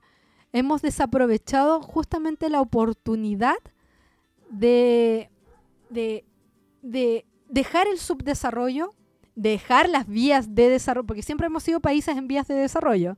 hemos 0.54 0.82
desaprovechado 0.82 1.82
justamente 1.82 2.50
la 2.50 2.62
oportunidad 2.62 3.58
de, 4.50 5.30
de, 5.90 6.24
de 6.82 7.26
dejar 7.56 7.88
el 7.88 7.98
subdesarrollo, 7.98 8.90
dejar 9.34 9.88
las 9.88 10.08
vías 10.08 10.54
de 10.54 10.70
desarrollo, 10.70 11.08
porque 11.08 11.24
siempre 11.24 11.48
hemos 11.48 11.64
sido 11.64 11.80
países 11.80 12.18
en 12.18 12.28
vías 12.28 12.48
de 12.50 12.56
desarrollo. 12.56 13.18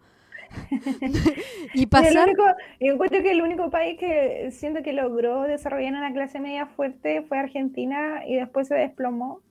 y 1.73 1.87
pasar... 1.87 2.27
único, 2.27 2.43
yo 2.79 2.93
encuentro 2.93 3.21
que 3.21 3.31
el 3.31 3.41
único 3.41 3.69
país 3.71 3.99
que 3.99 4.49
siento 4.51 4.83
que 4.83 4.93
logró 4.93 5.41
desarrollar 5.41 5.91
una 5.91 6.13
clase 6.13 6.39
media 6.39 6.67
fuerte 6.67 7.23
fue 7.23 7.39
Argentina 7.39 8.21
y 8.27 8.35
después 8.35 8.67
se 8.67 8.75
desplomó. 8.75 9.41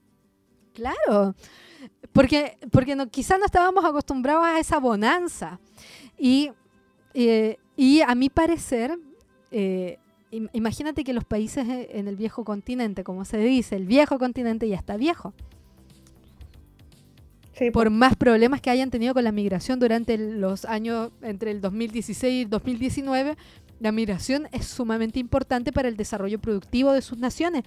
Claro, 0.73 1.35
porque, 2.13 2.57
porque 2.71 2.95
no, 2.95 3.09
quizás 3.09 3.39
no 3.39 3.45
estábamos 3.45 3.83
acostumbrados 3.83 4.45
a 4.45 4.59
esa 4.59 4.79
bonanza. 4.79 5.59
Y, 6.17 6.51
eh, 7.13 7.57
y 7.75 8.01
a 8.01 8.15
mi 8.15 8.29
parecer, 8.29 8.97
eh, 9.51 9.99
imagínate 10.31 11.03
que 11.03 11.13
los 11.13 11.23
países 11.23 11.67
e- 11.67 11.89
en 11.99 12.07
el 12.07 12.15
viejo 12.15 12.43
continente, 12.43 13.03
como 13.03 13.25
se 13.25 13.37
dice, 13.37 13.75
el 13.75 13.85
viejo 13.85 14.19
continente 14.19 14.67
ya 14.67 14.75
está 14.75 14.97
viejo. 14.97 15.33
Sí, 17.53 17.71
Por 17.71 17.89
más 17.89 18.15
problemas 18.15 18.61
que 18.61 18.69
hayan 18.69 18.91
tenido 18.91 19.13
con 19.15 19.23
la 19.23 19.31
migración 19.31 19.79
durante 19.79 20.17
los 20.17 20.63
años 20.65 21.11
entre 21.23 21.49
el 21.51 21.59
2016 21.59 22.31
y 22.33 22.41
el 22.43 22.49
2019, 22.49 23.35
la 23.79 23.91
migración 23.91 24.47
es 24.51 24.67
sumamente 24.67 25.17
importante 25.19 25.71
para 25.71 25.87
el 25.87 25.97
desarrollo 25.97 26.39
productivo 26.39 26.91
de 26.91 27.01
sus 27.01 27.17
naciones. 27.17 27.63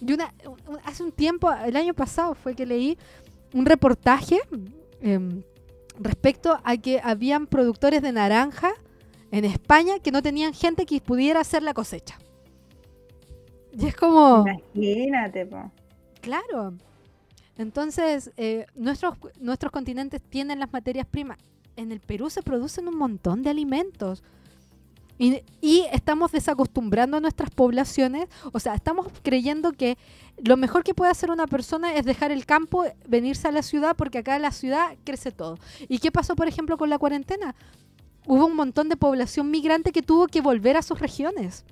Y 0.00 0.12
una, 0.12 0.32
un- 0.46 0.78
hace 0.84 1.02
un 1.02 1.12
tiempo, 1.12 1.52
el 1.52 1.76
año 1.76 1.92
pasado 1.92 2.34
fue 2.34 2.54
que 2.54 2.64
leí 2.64 2.96
un 3.52 3.66
reportaje 3.66 4.38
em, 5.02 5.42
respecto 6.00 6.58
a 6.64 6.76
que 6.78 7.00
habían 7.02 7.46
productores 7.46 8.00
de 8.02 8.12
naranja 8.12 8.70
en 9.30 9.44
España 9.44 9.98
que 9.98 10.10
no 10.10 10.22
tenían 10.22 10.54
gente 10.54 10.86
que 10.86 11.00
pudiera 11.00 11.40
hacer 11.40 11.62
la 11.62 11.74
cosecha. 11.74 12.18
Y 13.72 13.86
es 13.86 13.96
como... 13.96 14.44
Imagínate, 14.74 15.46
po. 15.46 15.70
Claro. 16.20 16.74
Entonces, 17.58 18.32
eh, 18.36 18.66
nuestros, 18.74 19.16
nuestros 19.38 19.72
continentes 19.72 20.22
tienen 20.22 20.60
las 20.60 20.72
materias 20.72 21.06
primas. 21.06 21.38
En 21.76 21.92
el 21.92 22.00
Perú 22.00 22.30
se 22.30 22.42
producen 22.42 22.88
un 22.88 22.96
montón 22.96 23.42
de 23.42 23.50
alimentos. 23.50 24.22
Y, 25.18 25.42
y 25.62 25.84
estamos 25.92 26.32
desacostumbrando 26.32 27.16
a 27.16 27.20
nuestras 27.20 27.50
poblaciones. 27.50 28.28
O 28.52 28.60
sea, 28.60 28.74
estamos 28.74 29.08
creyendo 29.22 29.72
que 29.72 29.96
lo 30.42 30.56
mejor 30.56 30.84
que 30.84 30.94
puede 30.94 31.10
hacer 31.10 31.30
una 31.30 31.46
persona 31.46 31.94
es 31.94 32.04
dejar 32.04 32.30
el 32.30 32.44
campo, 32.44 32.84
venirse 33.08 33.48
a 33.48 33.52
la 33.52 33.62
ciudad, 33.62 33.96
porque 33.96 34.18
acá 34.18 34.36
en 34.36 34.42
la 34.42 34.52
ciudad 34.52 34.96
crece 35.04 35.32
todo. 35.32 35.58
¿Y 35.88 35.98
qué 35.98 36.10
pasó, 36.10 36.36
por 36.36 36.48
ejemplo, 36.48 36.76
con 36.76 36.90
la 36.90 36.98
cuarentena? 36.98 37.54
Hubo 38.26 38.46
un 38.46 38.56
montón 38.56 38.88
de 38.88 38.96
población 38.96 39.50
migrante 39.50 39.92
que 39.92 40.02
tuvo 40.02 40.26
que 40.26 40.40
volver 40.40 40.76
a 40.76 40.82
sus 40.82 40.98
regiones. 40.98 41.64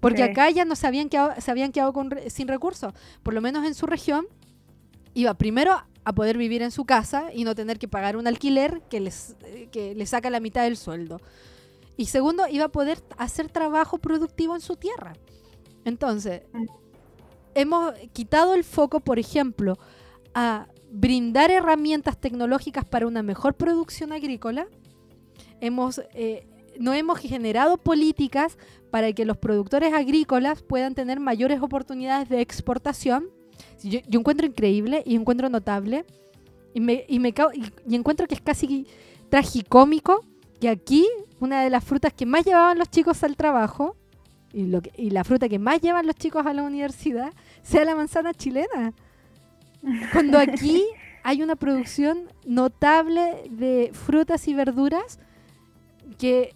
Porque 0.00 0.24
Sí. 0.24 0.30
acá 0.30 0.50
ya 0.50 0.64
no 0.64 0.76
se 0.76 0.86
habían 0.86 1.08
quedado, 1.08 1.40
se 1.40 1.50
habían 1.50 1.72
quedado 1.72 1.92
con 1.92 2.10
sin 2.28 2.48
recursos. 2.48 2.92
Por 3.22 3.34
lo 3.34 3.40
menos 3.40 3.66
en 3.66 3.74
su 3.74 3.86
región, 3.86 4.26
iba 5.14 5.34
primero 5.34 5.72
a 6.04 6.12
poder 6.14 6.38
vivir 6.38 6.62
en 6.62 6.70
su 6.70 6.84
casa 6.84 7.30
y 7.32 7.44
no 7.44 7.54
tener 7.54 7.78
que 7.78 7.88
pagar 7.88 8.16
un 8.16 8.26
alquiler 8.26 8.82
que 8.88 9.00
les, 9.00 9.36
eh, 9.42 9.68
que 9.72 9.94
le 9.94 10.06
saca 10.06 10.30
la 10.30 10.40
mitad 10.40 10.62
del 10.62 10.76
sueldo. 10.76 11.20
Y 11.96 12.06
segundo, 12.06 12.44
iba 12.48 12.66
a 12.66 12.68
poder 12.68 13.02
hacer 13.18 13.48
trabajo 13.50 13.98
productivo 13.98 14.54
en 14.54 14.60
su 14.60 14.76
tierra. 14.76 15.14
Entonces, 15.84 16.42
hemos 17.54 17.94
quitado 18.12 18.54
el 18.54 18.64
foco, 18.64 19.00
por 19.00 19.18
ejemplo, 19.18 19.78
a 20.34 20.68
brindar 20.90 21.50
herramientas 21.50 22.18
tecnológicas 22.20 22.84
para 22.84 23.06
una 23.06 23.22
mejor 23.22 23.54
producción 23.54 24.12
agrícola. 24.12 24.68
Hemos, 25.60 26.00
eh, 26.14 26.46
no 26.78 26.92
hemos 26.92 27.18
generado 27.18 27.78
políticas 27.78 28.58
para 28.90 29.12
que 29.12 29.24
los 29.24 29.36
productores 29.36 29.92
agrícolas 29.92 30.62
puedan 30.62 30.94
tener 30.94 31.20
mayores 31.20 31.60
oportunidades 31.62 32.28
de 32.28 32.40
exportación. 32.40 33.28
Yo, 33.82 34.00
yo 34.08 34.20
encuentro 34.20 34.46
increíble 34.46 35.02
y 35.06 35.14
encuentro 35.14 35.48
notable 35.48 36.04
y, 36.74 36.80
me, 36.80 37.04
y, 37.08 37.18
me 37.20 37.30
y- 37.30 37.92
y 37.92 37.94
encuentro 37.94 38.26
que 38.26 38.34
es 38.34 38.40
casi 38.40 38.86
tragicómico 39.30 40.20
que 40.60 40.68
aquí 40.68 41.06
una 41.40 41.62
de 41.62 41.70
las 41.70 41.84
frutas 41.84 42.12
que 42.12 42.26
más 42.26 42.44
llevaban 42.44 42.78
los 42.78 42.90
chicos 42.90 43.22
al 43.22 43.36
trabajo 43.36 43.96
y, 44.52 44.64
lo 44.66 44.80
que- 44.82 44.92
y 44.96 45.10
la 45.10 45.24
fruta 45.24 45.48
que 45.48 45.58
más 45.58 45.80
llevan 45.80 46.06
los 46.06 46.16
chicos 46.16 46.46
a 46.46 46.52
la 46.54 46.62
universidad 46.62 47.32
sea 47.62 47.84
la 47.84 47.94
manzana 47.94 48.32
chilena. 48.34 48.92
Cuando 50.12 50.38
aquí 50.38 50.84
hay 51.22 51.42
una 51.42 51.56
producción 51.56 52.28
notable 52.44 53.44
de 53.50 53.90
frutas 53.92 54.48
y 54.48 54.54
verduras 54.54 55.18
que, 56.18 56.54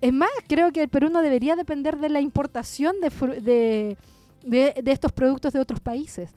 es 0.00 0.12
más, 0.12 0.30
creo 0.48 0.72
que 0.72 0.82
el 0.82 0.88
Perú 0.88 1.08
no 1.10 1.22
debería 1.22 1.56
depender 1.56 1.98
de 1.98 2.08
la 2.08 2.20
importación 2.20 2.96
de, 3.00 3.96
de- 4.42 4.82
de 4.82 4.92
estos 4.92 5.12
productos 5.12 5.52
de 5.52 5.60
otros 5.60 5.80
países. 5.80 6.30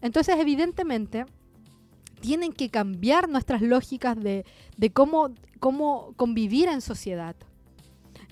Entonces, 0.00 0.36
evidentemente, 0.38 1.26
tienen 2.20 2.52
que 2.52 2.68
cambiar 2.70 3.28
nuestras 3.28 3.62
lógicas 3.62 4.18
de, 4.18 4.44
de 4.76 4.90
cómo, 4.90 5.30
cómo 5.60 6.12
convivir 6.16 6.68
en 6.68 6.80
sociedad. 6.80 7.36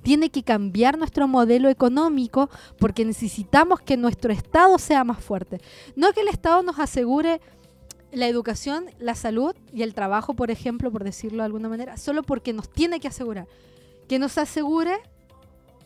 Tiene 0.02 0.30
que 0.30 0.42
cambiar 0.42 0.96
nuestro 0.96 1.28
modelo 1.28 1.68
económico 1.68 2.48
porque 2.78 3.04
necesitamos 3.04 3.80
que 3.80 3.96
nuestro 3.96 4.32
Estado 4.32 4.78
sea 4.78 5.04
más 5.04 5.22
fuerte. 5.22 5.60
No 5.94 6.12
que 6.12 6.22
el 6.22 6.28
Estado 6.28 6.62
nos 6.62 6.78
asegure 6.78 7.40
la 8.12 8.26
educación, 8.26 8.86
la 8.98 9.14
salud 9.14 9.54
y 9.72 9.82
el 9.82 9.94
trabajo, 9.94 10.34
por 10.34 10.50
ejemplo, 10.50 10.90
por 10.90 11.04
decirlo 11.04 11.38
de 11.38 11.46
alguna 11.46 11.68
manera, 11.68 11.96
solo 11.96 12.22
porque 12.22 12.52
nos 12.52 12.68
tiene 12.70 12.98
que 13.00 13.08
asegurar. 13.08 13.46
Que 14.08 14.18
nos 14.18 14.38
asegure 14.38 14.96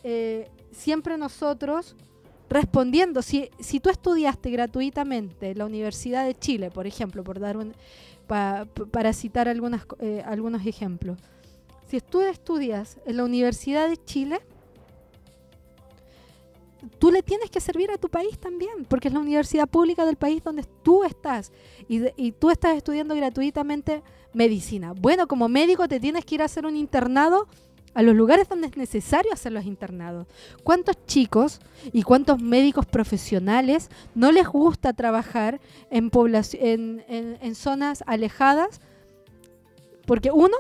eh, 0.03 0.49
siempre 0.73 1.17
nosotros 1.19 1.95
respondiendo. 2.49 3.23
Si, 3.23 3.51
si 3.61 3.81
tú 3.81 3.91
estudiaste 3.91 4.51
gratuitamente 4.51 5.51
en 5.51 5.59
la 5.59 5.67
Universidad 5.67 6.25
de 6.27 6.35
Chile, 6.35 6.71
por 6.71 6.87
ejemplo, 6.87 7.23
por 7.25 7.41
dar 7.41 7.57
un, 7.57 7.75
pa- 8.27 8.67
pa- 8.73 8.87
para 8.87 9.13
citar 9.13 9.49
algunas, 9.49 9.87
eh, 10.01 10.23
algunos 10.27 10.65
ejemplos, 10.67 11.19
si 11.89 12.01
tú 12.01 12.23
estudias 12.23 12.99
en 13.07 13.19
la 13.19 13.25
Universidad 13.25 13.89
de 13.89 13.97
Chile, 14.05 14.41
tú 16.99 17.11
le 17.11 17.23
tienes 17.23 17.51
que 17.51 17.61
servir 17.61 17.91
a 17.91 17.99
tu 17.99 18.09
país 18.09 18.39
también, 18.39 18.85
porque 18.89 19.09
es 19.09 19.15
la 19.15 19.21
universidad 19.21 19.69
pública 19.69 20.05
del 20.07 20.17
país 20.17 20.43
donde 20.43 20.65
tú 20.83 21.05
estás 21.05 21.53
y, 21.89 22.33
tú 22.33 22.51
estás 22.51 22.77
estudiando 22.77 23.15
gratuitamente 23.15 24.03
medicina. 24.33 24.93
Bueno, 24.93 25.27
como 25.27 25.49
médico 25.49 25.89
te 25.89 26.01
tienes 26.01 26.25
que 26.25 26.37
ir 26.37 26.43
a 26.43 26.47
hacer 26.47 26.67
un 26.67 26.77
internado 26.77 27.47
a 27.95 28.03
los 28.03 28.17
lugares 28.17 28.49
donde 28.49 28.67
es 28.67 28.77
necesario 28.77 29.33
hacer 29.33 29.53
los 29.53 29.65
internados. 29.67 30.27
¿Cuántos 30.65 30.97
chicos 31.07 31.61
y 31.93 32.03
cuántos 32.03 32.41
médicos 32.43 32.87
profesionales 32.87 33.89
no 34.17 34.33
les 34.33 34.49
gusta 34.49 34.93
trabajar 34.93 35.61
en- 35.91 37.05
en 37.09 37.55
zonas 37.55 38.03
alejadas? 38.07 38.81
Porque 40.07 40.31
uno, 40.33 40.57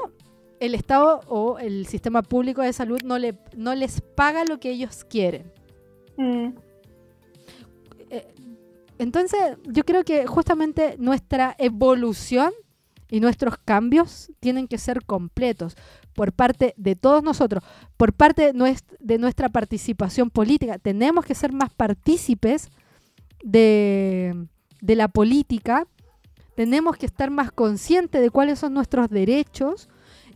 el 0.60 0.74
Estado 0.74 1.20
o 1.28 1.58
el 1.58 1.86
sistema 1.86 2.22
público 2.22 2.62
de 2.62 2.72
salud 2.72 3.00
no, 3.02 3.18
le, 3.18 3.36
no 3.56 3.74
les 3.74 4.00
paga 4.00 4.44
lo 4.44 4.60
que 4.60 4.70
ellos 4.70 5.04
quieren. 5.04 5.52
Mm. 6.16 6.50
Entonces, 8.98 9.40
yo 9.64 9.84
creo 9.84 10.04
que 10.04 10.26
justamente 10.26 10.96
nuestra 10.98 11.54
evolución 11.58 12.52
y 13.10 13.20
nuestros 13.20 13.58
cambios 13.58 14.30
tienen 14.40 14.68
que 14.68 14.78
ser 14.78 15.04
completos 15.04 15.76
por 16.14 16.32
parte 16.32 16.74
de 16.76 16.94
todos 16.94 17.22
nosotros, 17.22 17.62
por 17.96 18.12
parte 18.12 18.52
de 19.00 19.18
nuestra 19.18 19.48
participación 19.48 20.30
política. 20.30 20.78
Tenemos 20.78 21.24
que 21.24 21.34
ser 21.34 21.52
más 21.52 21.72
partícipes 21.72 22.70
de, 23.42 24.46
de 24.80 24.96
la 24.96 25.08
política, 25.08 25.86
tenemos 26.54 26.96
que 26.96 27.06
estar 27.06 27.30
más 27.30 27.50
conscientes 27.50 28.20
de 28.20 28.30
cuáles 28.30 28.60
son 28.60 28.74
nuestros 28.74 29.10
derechos 29.10 29.88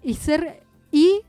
y 0.02 0.14
ser 0.14 0.62
y 0.90 1.22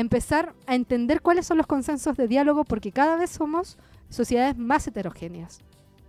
empezar 0.00 0.54
a 0.66 0.74
entender 0.74 1.20
cuáles 1.20 1.46
son 1.46 1.58
los 1.58 1.66
consensos 1.66 2.16
de 2.16 2.28
diálogo 2.28 2.64
porque 2.64 2.92
cada 2.92 3.16
vez 3.16 3.30
somos 3.30 3.78
sociedades 4.08 4.56
más 4.56 4.86
heterogéneas. 4.86 5.60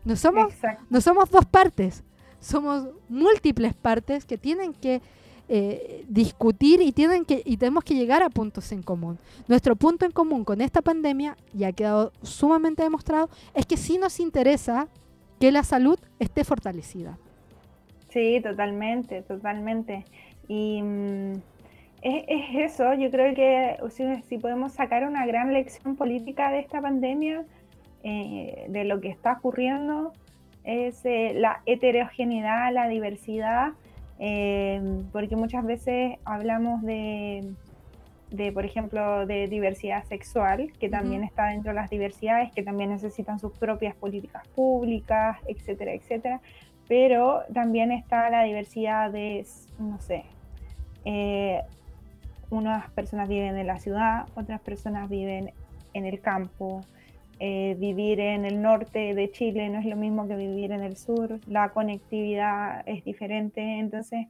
No 0.05 0.15
somos 0.15 0.53
Exacto. 0.53 0.85
no 0.89 1.01
somos 1.01 1.29
dos 1.29 1.45
partes, 1.45 2.03
somos 2.39 2.87
múltiples 3.09 3.73
partes 3.73 4.25
que 4.25 4.37
tienen 4.37 4.73
que 4.73 5.01
eh, 5.49 6.05
discutir 6.07 6.79
y, 6.79 6.91
tienen 6.91 7.25
que, 7.25 7.41
y 7.43 7.57
tenemos 7.57 7.83
que 7.83 7.95
llegar 7.95 8.21
a 8.21 8.29
puntos 8.29 8.71
en 8.71 8.83
común. 8.83 9.17
Nuestro 9.47 9.75
punto 9.75 10.05
en 10.05 10.11
común 10.11 10.45
con 10.45 10.61
esta 10.61 10.83
pandemia, 10.83 11.35
y 11.57 11.63
ha 11.63 11.71
quedado 11.71 12.13
sumamente 12.21 12.83
demostrado, 12.83 13.29
es 13.55 13.65
que 13.65 13.75
sí 13.75 13.97
nos 13.97 14.19
interesa 14.19 14.87
que 15.39 15.51
la 15.51 15.63
salud 15.63 15.97
esté 16.19 16.43
fortalecida. 16.43 17.17
Sí, 18.09 18.39
totalmente, 18.43 19.23
totalmente. 19.23 20.05
Y 20.47 20.83
mm, 20.83 21.41
es, 22.01 22.71
eso, 22.73 22.93
yo 22.93 23.11
creo 23.11 23.33
que 23.35 23.77
si, 24.27 24.37
podemos 24.37 24.73
sacar 24.73 25.05
una 25.07 25.25
gran 25.25 25.53
lección 25.53 25.95
política 25.95 26.51
de 26.51 26.59
esta 26.59 26.81
pandemia, 26.81 27.45
eh, 28.03 28.65
de 28.69 28.83
lo 28.85 29.01
que 29.01 29.09
está 29.09 29.33
ocurriendo, 29.33 30.13
es 30.63 31.05
eh, 31.05 31.33
la 31.35 31.61
heterogeneidad, 31.65 32.71
la 32.73 32.87
diversidad, 32.87 33.73
eh, 34.19 34.81
porque 35.11 35.35
muchas 35.35 35.65
veces 35.65 36.17
hablamos 36.25 36.81
de, 36.83 37.53
de, 38.31 38.51
por 38.51 38.65
ejemplo, 38.65 39.25
de 39.25 39.47
diversidad 39.47 40.03
sexual, 40.05 40.71
que 40.79 40.89
también 40.89 41.23
está 41.23 41.47
dentro 41.47 41.71
de 41.71 41.75
las 41.75 41.89
diversidades, 41.89 42.51
que 42.51 42.63
también 42.63 42.91
necesitan 42.91 43.39
sus 43.39 43.51
propias 43.57 43.95
políticas 43.95 44.47
públicas, 44.49 45.37
etcétera, 45.47 45.93
etcétera. 45.93 46.41
Pero 46.87 47.43
también 47.53 47.91
está 47.91 48.29
la 48.29 48.43
diversidad 48.43 49.11
de, 49.11 49.45
no 49.77 49.99
sé, 49.99 50.25
eh, 51.05 51.61
unas 52.49 52.89
personas 52.91 53.29
viven 53.29 53.57
en 53.57 53.67
la 53.67 53.79
ciudad, 53.79 54.27
otras 54.35 54.61
personas 54.61 55.09
viven 55.09 55.51
en 55.93 56.05
el 56.05 56.19
campo, 56.21 56.81
eh, 57.39 57.75
vivir 57.79 58.19
en 58.19 58.45
el 58.45 58.61
norte 58.61 59.13
de 59.13 59.31
Chile 59.31 59.69
no 59.69 59.79
es 59.79 59.85
lo 59.85 59.95
mismo 59.95 60.27
que 60.27 60.35
vivir 60.35 60.71
en 60.71 60.81
el 60.81 60.97
sur, 60.97 61.39
la 61.47 61.69
conectividad 61.69 62.83
es 62.85 63.03
diferente, 63.05 63.61
entonces 63.79 64.27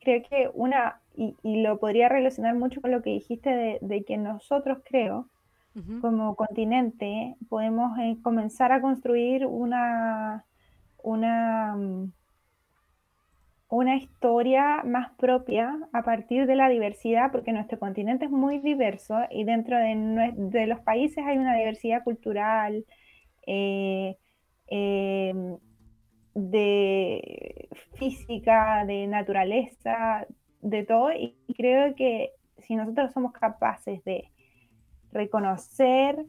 creo 0.00 0.22
que 0.28 0.50
una, 0.52 1.00
y, 1.16 1.34
lo 1.62 1.78
podría 1.78 2.08
relacionar 2.08 2.54
mucho 2.54 2.80
con 2.80 2.90
lo 2.90 3.02
que 3.02 3.10
dijiste 3.10 3.78
de, 3.80 4.04
que 4.04 4.16
nosotros 4.16 4.78
creo, 4.84 5.28
como 6.00 6.34
continente, 6.34 7.36
podemos 7.48 7.96
eh, 8.00 8.16
comenzar 8.20 8.72
a 8.72 8.80
construir 8.80 9.46
una, 9.46 10.44
una 11.04 11.76
mm, 11.76 12.12
una 13.68 13.96
historia 13.96 14.82
más 14.84 15.10
propia 15.16 15.78
a 15.92 16.02
partir 16.02 16.46
de 16.46 16.56
la 16.56 16.68
diversidad, 16.68 17.30
porque 17.30 17.52
nuestro 17.52 17.78
continente 17.78 18.24
es 18.24 18.30
muy 18.30 18.58
diverso 18.58 19.16
y 19.30 19.44
dentro 19.44 19.76
de, 19.76 20.66
los 20.66 20.80
países 20.80 21.24
hay 21.26 21.36
una 21.38 21.54
diversidad 21.56 22.02
cultural, 22.02 22.84
eh, 23.46 24.16
em, 24.68 25.58
de 26.34 27.68
física, 27.94 28.84
de 28.86 29.06
naturaleza, 29.06 30.26
de 30.62 30.84
todo, 30.84 31.12
y 31.12 31.34
creo 31.56 31.94
que 31.94 32.32
si 32.58 32.74
nosotros 32.76 33.12
somos 33.12 33.32
capaces 33.32 34.02
de 34.04 34.30
reconocer, 35.12 36.24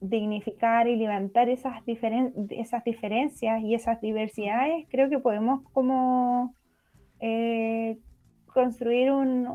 dignificar 0.00 0.88
y 0.88 0.96
levantar 0.96 1.48
esas, 1.48 1.82
esas 1.86 2.84
diferencias 2.84 3.62
y 3.62 3.74
esas 3.74 4.00
diversidades, 4.00 4.86
creo 4.90 5.08
que 5.08 5.18
podemos 5.18 5.62
como 5.72 6.54
eh, 7.20 7.98
construir 8.52 9.10
un, 9.10 9.46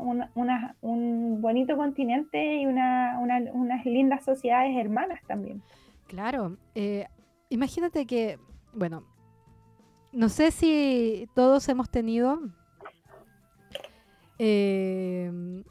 un, 0.80 1.42
bonito 1.42 1.76
continente 1.76 2.60
y 2.60 2.66
unas 2.66 3.84
lindas 3.84 4.24
sociedades 4.24 4.76
hermanas 4.76 5.20
también. 5.26 5.62
Claro, 6.06 6.56
eh, 6.74 7.06
imagínate 7.48 8.06
que, 8.06 8.38
bueno, 8.72 9.04
no 10.12 10.28
sé 10.28 10.50
si 10.50 11.28
todos 11.34 11.68
hemos 11.68 11.90
tenido 11.90 12.38
eh, 14.38 15.64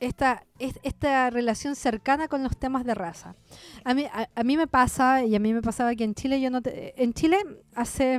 esta, 0.00 0.44
esta 0.58 1.30
relación 1.30 1.76
cercana 1.76 2.26
con 2.26 2.42
los 2.42 2.56
temas 2.56 2.84
de 2.84 2.94
raza. 2.94 3.36
A 3.84 3.94
mí, 3.94 4.06
a, 4.34 4.42
mí 4.42 4.56
me 4.56 4.66
pasa, 4.66 5.24
y 5.24 5.36
a 5.36 5.38
mí 5.38 5.52
me 5.52 5.62
pasaba 5.62 5.94
que 5.94 6.04
en 6.04 6.14
Chile 6.14 6.40
yo 6.40 6.50
no... 6.50 6.60
en 6.64 7.12
Chile 7.12 7.38
hace 7.74 8.18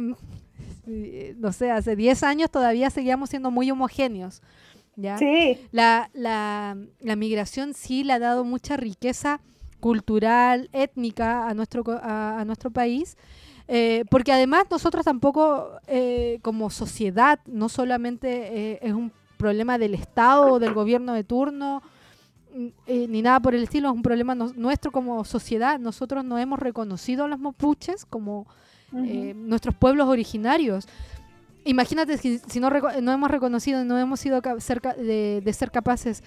no 0.85 1.51
sé, 1.51 1.71
hace 1.71 1.95
10 1.95 2.23
años 2.23 2.51
todavía 2.51 2.89
seguíamos 2.89 3.29
siendo 3.29 3.51
muy 3.51 3.69
homogéneos. 3.71 4.41
¿ya? 4.95 5.17
Sí. 5.17 5.57
La, 5.71 6.09
la, 6.13 6.77
la, 6.99 7.15
migración 7.15 7.73
sí 7.73 8.03
le 8.03 8.13
ha 8.13 8.19
dado 8.19 8.43
mucha 8.43 8.77
riqueza 8.77 9.41
cultural, 9.81 10.69
étnica 10.71 11.49
a 11.49 11.53
nuestro, 11.53 11.83
a, 12.01 12.41
nuestro 12.45 12.71
país. 12.71 13.17
Eh, 13.67 14.05
porque 14.09 14.31
además 14.31 14.65
nosotros 14.69 15.03
tampoco 15.03 15.71
eh, 15.87 16.39
como 16.41 16.69
sociedad, 16.69 17.39
no 17.45 17.67
solamente 17.67 18.71
eh, 18.73 18.79
es 18.81 18.93
un 18.93 19.11
problema 19.37 19.77
del 19.77 19.93
Estado 19.93 20.53
o 20.53 20.59
del 20.59 20.73
gobierno 20.73 21.13
de 21.13 21.23
turno, 21.23 21.81
mm, 22.53 22.67
ni 23.09 23.21
nada 23.21 23.39
por 23.39 23.55
el 23.55 23.63
estilo, 23.63 23.89
es 23.89 23.95
un 23.95 24.01
problema 24.01 24.35
nuestro 24.35 24.91
como 24.91 25.23
sociedad. 25.25 25.79
Nosotros 25.79 26.23
no 26.23 26.37
hemos 26.37 26.59
reconocido 26.59 27.25
a 27.25 27.27
los 27.27 27.39
mapuches 27.39 28.05
como 28.05 28.45
eh, 28.95 29.33
nuestros 29.35 29.75
pueblos 29.75 30.07
originarios. 30.07 30.87
Imagínate 31.63 32.17
si, 32.17 32.39
si 32.39 32.59
no, 32.59 32.69
no, 32.69 33.11
hemos 33.11 33.31
reconocido, 33.31 33.83
no 33.85 33.97
hemos 33.97 34.19
sido 34.19 34.41
cerca 34.59 34.93
de, 34.93 35.41
de, 35.43 35.53
ser 35.53 35.71
capaces 35.71 36.23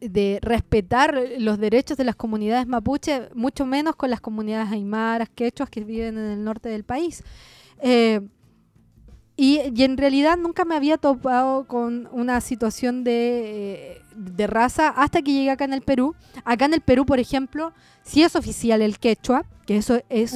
de 0.00 0.38
respetar 0.42 1.18
los 1.38 1.58
derechos 1.58 1.96
de 1.96 2.04
las 2.04 2.16
comunidades 2.16 2.66
mapuche, 2.66 3.28
mucho 3.34 3.66
menos 3.66 3.96
con 3.96 4.10
las 4.10 4.20
comunidades 4.20 4.72
aymaras, 4.72 5.28
quechuas 5.34 5.70
que 5.70 5.84
viven 5.84 6.18
en 6.18 6.30
el 6.30 6.44
norte 6.44 6.68
del 6.68 6.84
país. 6.84 7.22
Eh, 7.82 8.20
y, 9.36 9.58
en 9.82 9.96
realidad 9.96 10.36
nunca 10.36 10.66
me 10.66 10.74
había 10.74 10.98
topado 10.98 11.66
con 11.66 12.10
una 12.12 12.42
situación 12.42 13.04
de, 13.04 13.92
eh, 13.92 14.02
de, 14.14 14.46
raza 14.46 14.88
hasta 14.88 15.22
que 15.22 15.32
llegué 15.32 15.50
acá 15.50 15.64
en 15.64 15.72
el 15.72 15.80
Perú. 15.80 16.14
Acá 16.44 16.66
en 16.66 16.74
el 16.74 16.82
Perú, 16.82 17.06
por 17.06 17.20
ejemplo, 17.20 17.72
sí 18.02 18.22
es 18.22 18.36
oficial 18.36 18.82
el 18.82 18.98
quechua, 18.98 19.46
que 19.66 19.78
eso 19.78 20.02
es, 20.10 20.34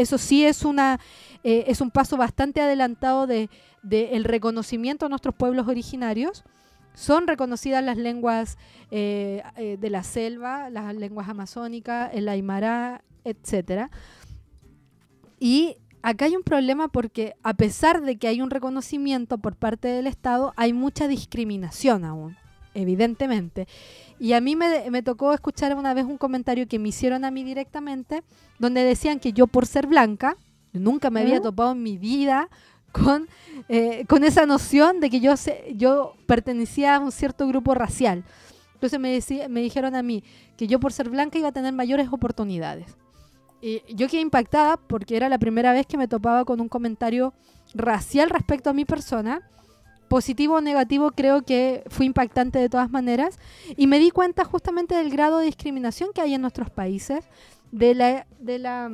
eso 0.00 0.18
sí 0.18 0.44
es, 0.44 0.64
una, 0.64 0.98
eh, 1.44 1.64
es 1.66 1.80
un 1.80 1.90
paso 1.90 2.16
bastante 2.16 2.60
adelantado 2.60 3.26
del 3.26 3.50
de, 3.82 4.16
el 4.16 4.24
reconocimiento 4.24 5.06
a 5.06 5.08
nuestros 5.08 5.34
pueblos 5.34 5.68
originarios. 5.68 6.44
Son 6.94 7.26
reconocidas 7.26 7.84
las 7.84 7.96
lenguas 7.96 8.58
eh, 8.90 9.42
eh, 9.56 9.76
de 9.80 9.90
la 9.90 10.02
selva, 10.02 10.70
las 10.70 10.94
lenguas 10.94 11.28
amazónicas, 11.28 12.10
el 12.12 12.28
aymara, 12.28 13.04
etc. 13.24 13.90
Y 15.38 15.76
acá 16.02 16.24
hay 16.24 16.36
un 16.36 16.42
problema 16.42 16.88
porque 16.88 17.34
a 17.42 17.54
pesar 17.54 18.02
de 18.02 18.16
que 18.16 18.28
hay 18.28 18.40
un 18.40 18.50
reconocimiento 18.50 19.38
por 19.38 19.56
parte 19.56 19.88
del 19.88 20.06
Estado, 20.06 20.52
hay 20.56 20.72
mucha 20.72 21.06
discriminación 21.08 22.04
aún, 22.04 22.36
evidentemente. 22.74 23.68
Y 24.20 24.34
a 24.34 24.40
mí 24.42 24.54
me, 24.54 25.02
tocó 25.02 25.32
escuchar 25.32 25.74
una 25.74 25.94
vez 25.94 26.04
un 26.04 26.18
comentario 26.18 26.68
que 26.68 26.78
me 26.78 26.90
hicieron 26.90 27.24
a 27.24 27.30
mí 27.30 27.42
directamente, 27.42 28.22
donde 28.58 28.84
decían 28.84 29.18
que 29.18 29.32
yo 29.32 29.46
por 29.46 29.64
ser 29.64 29.86
blanca, 29.86 30.36
nunca 30.74 31.08
me 31.08 31.22
había 31.22 31.40
topado 31.40 31.72
en 31.72 31.82
mi 31.82 31.96
vida 31.96 32.50
con, 32.92 33.28
eh, 33.70 34.04
con 34.08 34.22
esa 34.22 34.44
noción 34.44 35.00
de 35.00 35.08
que 35.08 35.20
yo, 35.20 35.32
yo 35.74 36.12
pertenecía 36.26 36.96
a 36.96 36.98
un 36.98 37.12
cierto 37.12 37.48
grupo 37.48 37.72
racial. 37.72 38.22
Entonces 38.74 39.00
me, 39.00 39.48
me 39.48 39.62
dijeron 39.62 39.94
a 39.94 40.02
mí 40.02 40.22
que 40.58 40.66
yo 40.66 40.78
por 40.80 40.92
ser 40.92 41.08
blanca 41.08 41.38
iba 41.38 41.48
a 41.48 41.52
tener 41.52 41.72
mayores 41.72 42.08
oportunidades. 42.12 42.94
Y 43.62 43.82
yo 43.88 44.06
quedé 44.06 44.20
impactada 44.20 44.76
porque 44.76 45.16
era 45.16 45.30
la 45.30 45.38
primera 45.38 45.72
vez 45.72 45.86
que 45.86 45.96
me 45.96 46.08
topaba 46.08 46.44
con 46.44 46.60
un 46.60 46.68
comentario 46.68 47.32
racial 47.72 48.28
respecto 48.28 48.68
a 48.68 48.74
mi 48.74 48.84
persona 48.84 49.40
positivo 50.10 50.56
o 50.56 50.60
negativo, 50.60 51.12
creo 51.12 51.42
que 51.42 51.84
fue 51.86 52.04
impactante 52.04 52.58
de 52.58 52.68
todas 52.68 52.90
maneras. 52.90 53.38
Y 53.76 53.86
me 53.86 54.00
di 54.00 54.10
cuenta 54.10 54.44
justamente 54.44 54.96
del 54.96 55.08
grado 55.08 55.38
de 55.38 55.46
discriminación 55.46 56.10
que 56.12 56.20
hay 56.20 56.34
en 56.34 56.40
nuestros 56.40 56.68
países, 56.68 57.24
de 57.70 57.94
la, 57.94 58.26
la, 58.44 58.90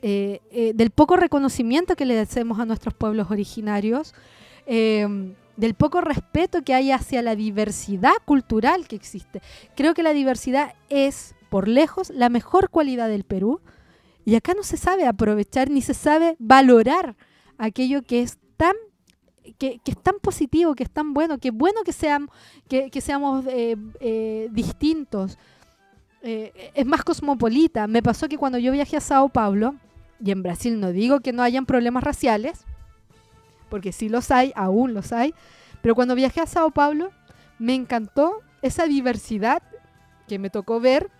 eh, 0.00 0.40
eh, 0.50 0.72
del 0.74 0.90
poco 0.90 1.16
reconocimiento 1.16 1.96
que 1.96 2.06
le 2.06 2.18
hacemos 2.18 2.58
a 2.58 2.64
nuestros 2.64 2.94
pueblos 2.94 3.30
originarios, 3.30 4.14
eh, 4.64 5.06
del 5.58 5.74
poco 5.74 6.00
respeto 6.00 6.62
que 6.62 6.72
hay 6.72 6.92
hacia 6.92 7.20
la 7.20 7.36
diversidad 7.36 8.14
cultural 8.24 8.88
que 8.88 8.96
existe. 8.96 9.42
Creo 9.76 9.92
que 9.92 10.02
la 10.02 10.14
diversidad 10.14 10.72
es, 10.88 11.34
por 11.50 11.68
lejos, 11.68 12.08
la 12.08 12.30
mejor 12.30 12.70
cualidad 12.70 13.08
del 13.08 13.24
Perú. 13.24 13.60
Y 14.24 14.34
acá 14.36 14.54
no 14.54 14.62
se 14.62 14.78
sabe 14.78 15.06
aprovechar 15.06 15.68
ni 15.68 15.82
se 15.82 15.92
sabe 15.92 16.36
valorar 16.38 17.16
aquello 17.58 18.00
que 18.00 18.22
es 18.22 18.38
tan 18.56 18.74
que, 19.58 19.80
es 19.84 20.02
tan 20.02 20.16
positivo, 20.20 20.74
que 20.74 20.84
es 20.84 20.90
tan 20.90 21.14
bueno, 21.14 21.38
que 21.38 21.50
bueno 21.50 21.82
que, 21.84 21.92
sean, 21.92 22.28
que, 22.68 23.00
seamos 23.00 23.44
eh, 23.48 23.76
eh, 24.00 24.48
distintos. 24.52 25.38
Eh, 26.22 26.72
es 26.74 26.86
más 26.86 27.02
cosmopolita. 27.02 27.86
Me 27.86 28.02
pasó 28.02 28.28
que 28.28 28.38
cuando 28.38 28.58
yo 28.58 28.72
viajé 28.72 28.96
a 28.96 29.00
Sao 29.00 29.28
Paulo, 29.28 29.74
y 30.24 30.30
en 30.30 30.42
Brasil 30.42 30.78
no 30.78 30.92
digo 30.92 31.20
que 31.20 31.32
no 31.32 31.42
hayan 31.42 31.66
problemas 31.66 32.04
raciales, 32.04 32.64
porque 33.68 33.92
sí 33.92 34.08
los 34.08 34.30
hay, 34.30 34.52
aún 34.54 34.94
los 34.94 35.12
hay, 35.12 35.34
pero 35.80 35.94
cuando 35.94 36.14
viajé 36.14 36.40
a 36.40 36.46
Sao 36.46 36.70
Paulo, 36.70 37.10
me 37.58 37.74
encantó 37.74 38.40
esa 38.60 38.86
diversidad 38.86 39.62
que 40.28 40.38
me 40.38 40.50
tocó 40.50 40.78
ver 40.78 41.10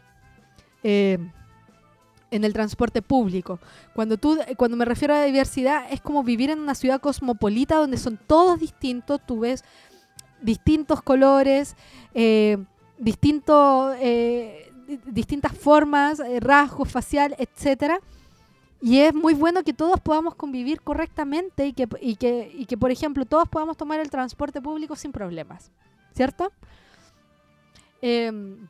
en 2.33 2.45
el 2.45 2.53
transporte 2.53 3.03
público. 3.03 3.61
Cuando, 3.95 4.17
tú, 4.17 4.39
cuando 4.57 4.77
me 4.77 4.85
refiero 4.85 5.15
a 5.15 5.23
diversidad, 5.23 5.85
es 5.91 6.01
como 6.01 6.25
vivir 6.25 6.51
en 6.51 6.61
una 6.61 6.75
ciudad 6.75 7.01
cosmopolita 7.01 7.77
donde 7.77 7.99
son 7.99 8.19
todos 8.27 8.59
distintos, 8.59 9.21
tú 9.25 9.41
ves 9.41 9.63
distintos 10.41 11.03
colores, 11.03 11.77
eh, 12.15 12.57
distintos, 12.99 13.95
eh, 14.01 14.73
distintas 15.07 15.53
formas, 15.53 16.21
eh, 16.21 16.41
rasgos 16.41 16.91
facial, 16.91 17.37
etcétera. 17.39 18.01
Y 18.81 18.99
es 18.99 19.15
muy 19.15 19.35
bueno 19.35 19.63
que 19.63 19.75
todos 19.75 20.01
podamos 20.01 20.35
convivir 20.35 20.81
correctamente 20.81 21.67
y 21.67 21.73
que, 21.75 21.87
y 22.01 22.17
que, 22.17 22.51
y 22.53 22.65
que, 22.67 22.77
por 22.77 22.91
ejemplo, 22.91 23.27
todos 23.27 23.49
podamos 23.49 23.77
tomar 23.77 24.01
el 24.01 24.11
transporte 24.11 24.61
público 24.61 24.97
sin 24.97 25.13
problemas, 25.13 25.71
¿cierto? 26.15 26.51
Em, 28.01 28.67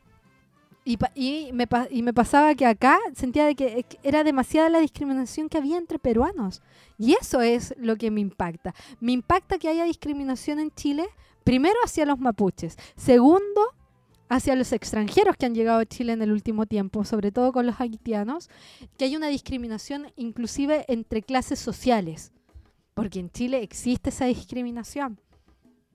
y, 0.85 0.97
y, 1.15 1.51
me, 1.53 1.67
y, 1.89 2.01
me, 2.01 2.13
pasaba 2.13 2.55
que 2.55 2.65
acá 2.65 2.99
sentía 3.15 3.45
de 3.45 3.55
que 3.55 3.85
era 4.03 4.23
demasiada 4.23 4.69
la 4.69 4.79
discriminación 4.79 5.49
que 5.49 5.57
había 5.57 5.77
entre 5.77 5.99
peruanos. 5.99 6.61
Y 6.97 7.13
eso 7.13 7.41
es 7.41 7.73
lo 7.77 7.95
que 7.95 8.11
me 8.11 8.21
impacta. 8.21 8.73
Me 8.99 9.13
impacta 9.13 9.57
que 9.57 9.69
haya 9.69 9.85
discriminación 9.85 10.59
en 10.59 10.71
Chile, 10.71 11.07
primero 11.43 11.75
hacia 11.83 12.05
los 12.05 12.19
mapuches, 12.19 12.77
segundo 12.95 13.61
hacia 14.29 14.55
los 14.55 14.71
extranjeros 14.73 15.37
que 15.37 15.45
han 15.45 15.53
llegado 15.53 15.79
a 15.79 15.85
Chile 15.85 16.13
en 16.13 16.21
el 16.21 16.31
último 16.31 16.65
tiempo, 16.65 17.05
sobre 17.05 17.31
todo 17.31 17.53
con 17.53 17.65
los 17.65 17.79
haitianos, 17.79 18.49
que 18.97 19.05
hay 19.05 19.15
una 19.15 19.27
discriminación 19.27 20.11
inclusive 20.15 20.85
entre 20.87 21.21
clases 21.21 21.59
sociales, 21.59 22.31
porque 22.93 23.19
en 23.19 23.29
Chile 23.29 23.61
existe 23.61 24.09
esa 24.09 24.25
discriminación. 24.25 25.19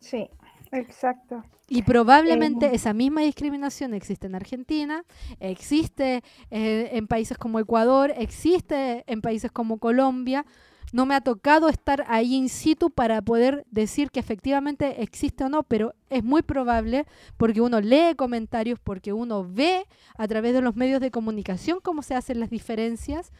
Sí, 0.00 0.28
exacto. 0.72 1.42
Y 1.68 1.82
probablemente 1.82 2.66
eh, 2.66 2.70
esa 2.74 2.92
misma 2.92 3.20
discriminación 3.20 3.94
existe 3.94 4.26
en 4.26 4.34
Argentina, 4.34 5.04
existe 5.38 6.22
eh, 6.50 6.90
en 6.92 7.06
países 7.06 7.36
como 7.36 7.58
Ecuador, 7.58 8.12
existe 8.16 9.04
en 9.06 9.20
países 9.20 9.50
como 9.52 9.78
Colombia. 9.78 10.46
No 10.90 11.04
me 11.04 11.14
ha 11.14 11.20
tocado 11.20 11.68
estar 11.68 12.06
ahí 12.08 12.34
in 12.34 12.48
situ 12.48 12.88
para 12.88 13.20
poder 13.20 13.66
decir 13.70 14.10
que 14.10 14.20
efectivamente 14.20 15.02
existe 15.02 15.44
o 15.44 15.50
no, 15.50 15.62
pero 15.62 15.94
es 16.08 16.24
muy 16.24 16.40
probable 16.40 17.04
porque 17.36 17.60
uno 17.60 17.80
lee 17.82 18.14
comentarios, 18.16 18.78
porque 18.82 19.12
uno 19.12 19.46
ve 19.46 19.84
a 20.16 20.26
través 20.26 20.54
de 20.54 20.62
los 20.62 20.76
medios 20.76 21.02
de 21.02 21.10
comunicación 21.10 21.80
cómo 21.82 22.02
se 22.02 22.14
hacen 22.14 22.40
las 22.40 22.48
diferencias. 22.48 23.32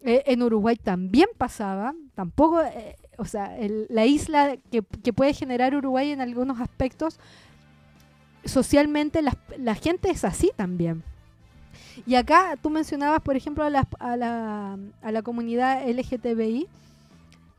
Eh, 0.00 0.24
en 0.26 0.42
Uruguay 0.42 0.76
también 0.76 1.28
pasaba, 1.38 1.94
tampoco, 2.14 2.60
o 3.18 3.24
sea, 3.24 3.56
la 3.88 4.06
isla 4.06 4.56
que, 4.70 4.82
puede 5.12 5.34
generar 5.34 5.74
Uruguay 5.74 6.10
en 6.10 6.20
algunos 6.20 6.60
aspectos 6.60 7.18
socialmente 8.44 9.22
la, 9.22 9.74
gente 9.74 10.10
es 10.10 10.24
así 10.24 10.50
también. 10.56 11.02
Y 12.06 12.16
acá 12.16 12.58
tú 12.60 12.70
mencionabas, 12.70 13.22
por 13.22 13.36
ejemplo, 13.36 13.64
a 13.64 13.70
la, 13.70 15.22
comunidad 15.22 15.88
LGTBI. 15.88 16.68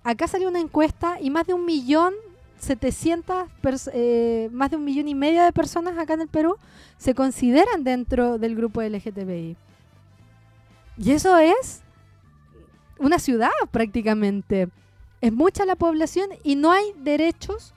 Acá 0.03 0.28
salió 0.28 0.49
una 0.49 0.60
encuesta 0.60 1.18
y 1.20 1.30
más 1.30 1.47
de 1.47 1.53
un 1.53 1.66
millón 1.66 2.14
setecientas, 2.60 3.49
eh, 3.93 4.49
más 4.51 4.72
de 4.72 4.78
un 4.78 4.86
millón 4.86 5.08
y 5.08 5.16
medio 5.16 5.43
de 5.43 5.51
personas 5.51 5.97
acá 5.97 6.14
en 6.14 6.22
el 6.22 6.28
Perú 6.28 6.58
se 6.97 7.14
consideran 7.14 7.84
dentro 7.84 8.38
del 8.38 8.56
grupo 8.56 8.82
LGTBI. 8.82 9.58
Y 10.97 11.12
eso 11.12 11.38
es 11.38 11.82
una 12.99 13.20
ciudad 13.20 13.51
prácticamente. 13.72 14.70
Es 15.22 15.34
mucha 15.34 15.66
la 15.66 15.76
población 15.76 16.30
y 16.43 16.55
no 16.55 16.72
hay 16.72 16.93
derechos 16.97 17.74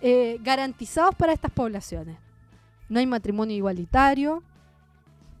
eh, 0.00 0.38
garantizados 0.42 1.14
para 1.14 1.32
estas 1.32 1.50
poblaciones 1.50 2.16
no 2.90 2.98
hay 2.98 3.06
matrimonio 3.06 3.56
igualitario, 3.56 4.42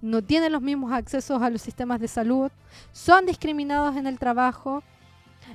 no 0.00 0.22
tienen 0.22 0.52
los 0.52 0.62
mismos 0.62 0.92
accesos 0.92 1.42
a 1.42 1.50
los 1.50 1.60
sistemas 1.60 2.00
de 2.00 2.08
salud, 2.08 2.50
son 2.92 3.26
discriminados 3.26 3.96
en 3.96 4.06
el 4.06 4.18
trabajo. 4.18 4.82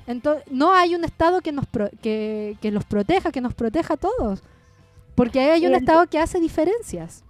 Entonces, 0.06 0.44
no 0.50 0.72
hay 0.72 0.94
un 0.94 1.04
Estado 1.04 1.40
que, 1.40 1.50
nos 1.50 1.64
que, 2.02 2.58
los 2.70 2.84
proteja, 2.84 3.32
que 3.32 3.40
nos 3.40 3.54
proteja 3.54 3.94
a 3.94 3.96
todos, 3.96 4.44
porque 5.16 5.40
hay 5.40 5.66
un 5.66 5.74
Estado 5.74 6.06
que 6.06 6.18
hace 6.18 6.38
diferencias. 6.38 7.24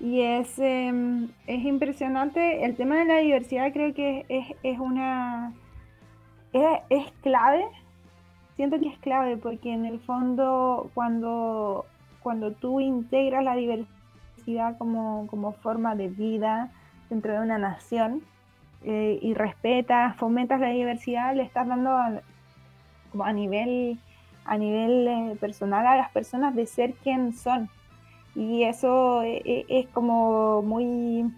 Y 0.00 0.20
es, 0.20 0.58
em, 0.58 1.30
es 1.46 1.64
impresionante, 1.64 2.64
el 2.64 2.74
tema 2.74 2.96
de 2.96 3.04
la 3.04 3.18
diversidad 3.18 3.72
creo 3.72 3.94
que 3.94 4.26
es, 4.28 4.46
es 4.64 4.78
una... 4.80 5.54
Es, 6.52 7.10
clave, 7.22 7.64
siento 8.56 8.78
que 8.78 8.88
es 8.88 8.98
clave 8.98 9.36
porque 9.36 9.72
en 9.72 9.86
el 9.86 10.00
fondo 10.00 10.90
cuando 10.94 11.86
cuando 12.22 12.52
tú 12.52 12.80
integras 12.80 13.42
la 13.42 13.56
diversidad 13.56 14.78
como, 14.78 15.54
forma 15.62 15.94
de 15.94 16.08
vida 16.08 16.70
dentro 17.10 17.32
de 17.32 17.40
una 17.40 17.58
nación 17.58 18.22
eh, 18.84 19.18
y 19.20 19.34
respetas, 19.34 20.16
fomentas 20.16 20.60
la 20.60 20.68
diversidad, 20.68 21.34
le 21.34 21.42
estás 21.42 21.66
dando 21.68 21.90
a, 21.90 22.20
como 23.10 23.24
a 23.24 23.32
nivel, 23.32 23.98
a 24.44 24.56
nivel 24.56 25.08
eh, 25.08 25.36
personal 25.38 25.86
a 25.86 25.96
las 25.96 26.10
personas 26.10 26.54
de 26.54 26.66
ser 26.66 26.94
quien 26.94 27.32
son. 27.32 27.68
Y 28.34 28.64
eso 28.64 29.22
eh, 29.22 29.66
es, 29.68 29.86
como 29.88 30.62
muy, 30.62 31.30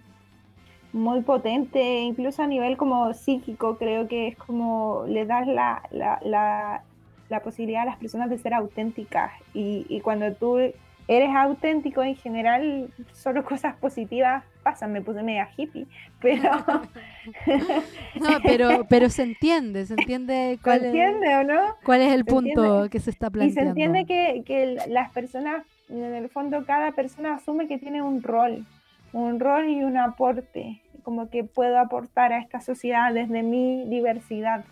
muy 0.95 1.21
potente, 1.21 2.01
incluso 2.01 2.43
a 2.43 2.47
nivel 2.47 2.79
como 2.79 3.13
psíquico, 3.13 3.77
creo 3.77 4.09
que 4.09 4.29
es 4.29 4.37
como 4.39 5.05
le 5.07 5.27
das 5.27 5.47
la, 5.47 5.83
la 5.91 6.83
la 7.29 7.41
posibilidad 7.41 7.83
a 7.83 7.87
las 7.87 7.97
personas 7.97 8.31
de 8.31 8.39
ser 8.39 8.55
auténticas 8.55 9.33
y, 9.53 9.87
y, 9.89 10.01
cuando 10.01 10.33
tú 10.35 10.59
eres 10.59 11.35
auténtico 11.35 12.03
en 12.03 12.17
general, 12.17 12.89
solo 13.13 13.45
cosas 13.45 13.77
positivas 13.77 14.45
pasan, 14.63 14.93
me 14.93 15.03
puse 15.03 15.23
media 15.23 15.49
hippie, 15.55 15.87
pero... 16.21 16.51
no, 18.21 18.31
pero, 18.43 18.87
pero 18.89 19.11
se 19.11 19.23
entiende, 19.23 19.85
se 19.85 19.93
entiende 19.93 20.59
cuál, 20.63 20.81
¿Se 20.81 20.87
entiende, 20.87 21.37
¿o 21.37 21.45
no? 21.45 21.61
cuál 21.85 22.01
es 22.01 22.13
el 22.13 22.25
punto 22.25 22.89
que 22.91 22.99
se 22.99 23.11
está 23.11 23.29
planteando. 23.31 23.61
Y 23.61 23.65
se 23.65 23.69
entiende 23.69 24.07
que, 24.07 24.43
que 24.45 24.79
las 24.89 25.11
personas, 25.13 25.65
en 25.91 26.03
el 26.03 26.31
fondo 26.31 26.65
cada 26.65 26.93
persona 26.93 27.35
asume 27.35 27.69
que 27.69 27.79
tiene 27.79 28.01
un 28.01 28.23
rol, 28.23 28.65
un 29.13 29.39
rol 29.39 29.69
y 29.69 29.83
un 29.83 29.99
aporte, 29.99 30.81
como 31.05 31.31
que 31.31 31.45
puedo 31.45 31.79
aportar 31.79 32.33
a 32.33 32.39
esta 32.39 32.61
sociedad 32.61 33.15
desde 33.15 33.45
mi 33.45 33.85
diversidad. 33.85 34.65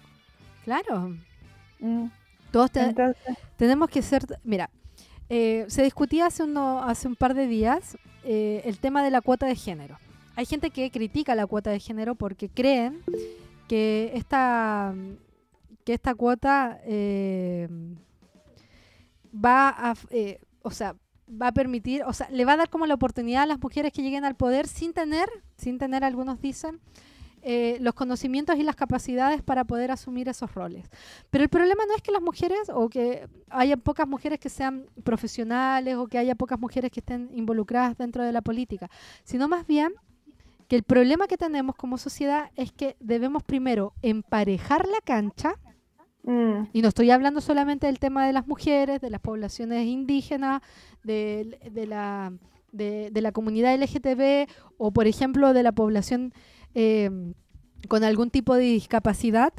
Claro. 0.64 1.14
Mm. 1.78 2.06
Todos 2.50 2.70
tenemos 3.56 3.88
que 3.88 4.02
ser, 4.02 4.22
mira, 4.44 4.68
eh, 5.28 5.64
se 5.68 5.82
discutía 5.82 6.26
hace, 6.26 6.42
uno, 6.42 6.82
hace 6.82 7.08
un 7.08 7.16
par 7.16 7.34
de 7.34 7.46
días 7.46 7.96
eh, 8.24 8.62
el 8.64 8.78
tema 8.78 9.02
de 9.02 9.10
la 9.10 9.20
cuota 9.22 9.46
de 9.46 9.56
género. 9.56 9.98
Hay 10.36 10.44
gente 10.44 10.70
que 10.70 10.90
critica 10.90 11.34
la 11.34 11.46
cuota 11.46 11.70
de 11.70 11.80
género 11.80 12.14
porque 12.14 12.48
creen 12.48 13.00
que 13.68 14.12
esta, 14.14 14.94
que 15.84 15.94
esta 15.94 16.14
cuota 16.14 16.80
eh, 16.84 17.68
va 19.32 19.68
a, 19.70 19.94
o 20.62 20.70
sea, 20.70 20.94
va 21.28 21.48
a 21.48 21.52
permitir, 21.52 22.02
o 22.04 22.12
sea, 22.12 22.28
le 22.30 22.44
va 22.44 22.52
a 22.52 22.56
dar 22.56 22.70
como 22.70 22.86
la 22.86 22.94
oportunidad 22.94 23.42
a 23.42 23.46
las 23.46 23.60
mujeres 23.60 23.92
que 23.92 24.02
lleguen 24.02 24.24
al 24.24 24.36
poder 24.36 24.66
sin 24.66 24.92
tener, 24.92 25.28
sin 25.56 25.78
tener, 25.78 26.04
algunos 26.04 26.40
dicen, 26.40 26.80
eh, 27.44 27.78
los 27.80 27.94
conocimientos 27.94 28.56
y 28.56 28.62
las 28.62 28.76
capacidades 28.76 29.42
para 29.42 29.64
poder 29.64 29.90
asumir 29.90 30.28
esos 30.28 30.54
roles. 30.54 30.88
Pero 31.30 31.42
el 31.42 31.50
problema 31.50 31.84
no 31.86 31.96
es 31.96 32.00
que 32.02 32.12
las 32.12 32.22
mujeres 32.22 32.70
o 32.72 32.88
que 32.88 33.28
haya 33.50 33.76
pocas 33.76 34.06
mujeres 34.06 34.38
que 34.38 34.48
sean 34.48 34.86
profesionales 35.02 35.96
o 35.96 36.06
que 36.06 36.18
haya 36.18 36.36
pocas 36.36 36.60
mujeres 36.60 36.92
que 36.92 37.00
estén 37.00 37.30
involucradas 37.32 37.98
dentro 37.98 38.22
de 38.22 38.30
la 38.30 38.42
política, 38.42 38.88
sino 39.24 39.48
más 39.48 39.66
bien 39.66 39.92
que 40.68 40.76
el 40.76 40.84
problema 40.84 41.26
que 41.26 41.36
tenemos 41.36 41.74
como 41.74 41.98
sociedad 41.98 42.50
es 42.54 42.70
que 42.70 42.96
debemos 43.00 43.42
primero 43.42 43.92
emparejar 44.02 44.86
la 44.86 45.00
cancha. 45.04 45.56
Mm. 46.24 46.68
Y 46.72 46.82
no 46.82 46.88
estoy 46.88 47.10
hablando 47.10 47.40
solamente 47.40 47.86
del 47.86 47.98
tema 47.98 48.26
de 48.26 48.32
las 48.32 48.46
mujeres, 48.46 49.00
de 49.00 49.10
las 49.10 49.20
poblaciones 49.20 49.86
indígenas, 49.86 50.62
de, 51.02 51.58
la, 51.88 52.32
de, 52.70 53.10
de 53.10 53.20
la 53.20 53.32
comunidad 53.32 53.74
LGTB 53.76 54.48
o, 54.78 54.92
por 54.92 55.06
ejemplo, 55.06 55.52
de 55.52 55.62
la 55.62 55.72
población 55.72 56.32
Em, 56.74 57.34
con 57.88 58.04
algún 58.04 58.30
tipo 58.30 58.54
de 58.54 58.62
discapacidad. 58.62 59.52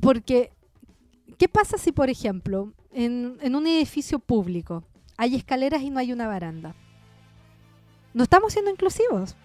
Porque, 0.00 0.52
¿qué 1.38 1.48
pasa 1.48 1.78
si, 1.78 1.90
por 1.90 2.10
ejemplo, 2.10 2.72
en, 2.92 3.38
un 3.54 3.66
edificio 3.66 4.18
público 4.18 4.84
hay 5.16 5.34
escaleras 5.34 5.82
y 5.82 5.90
no 5.90 5.98
hay 5.98 6.12
una 6.12 6.26
baranda? 6.26 6.74
No 8.12 8.22
estamos 8.22 8.52
siendo 8.52 8.70
inclusivos. 8.70 9.36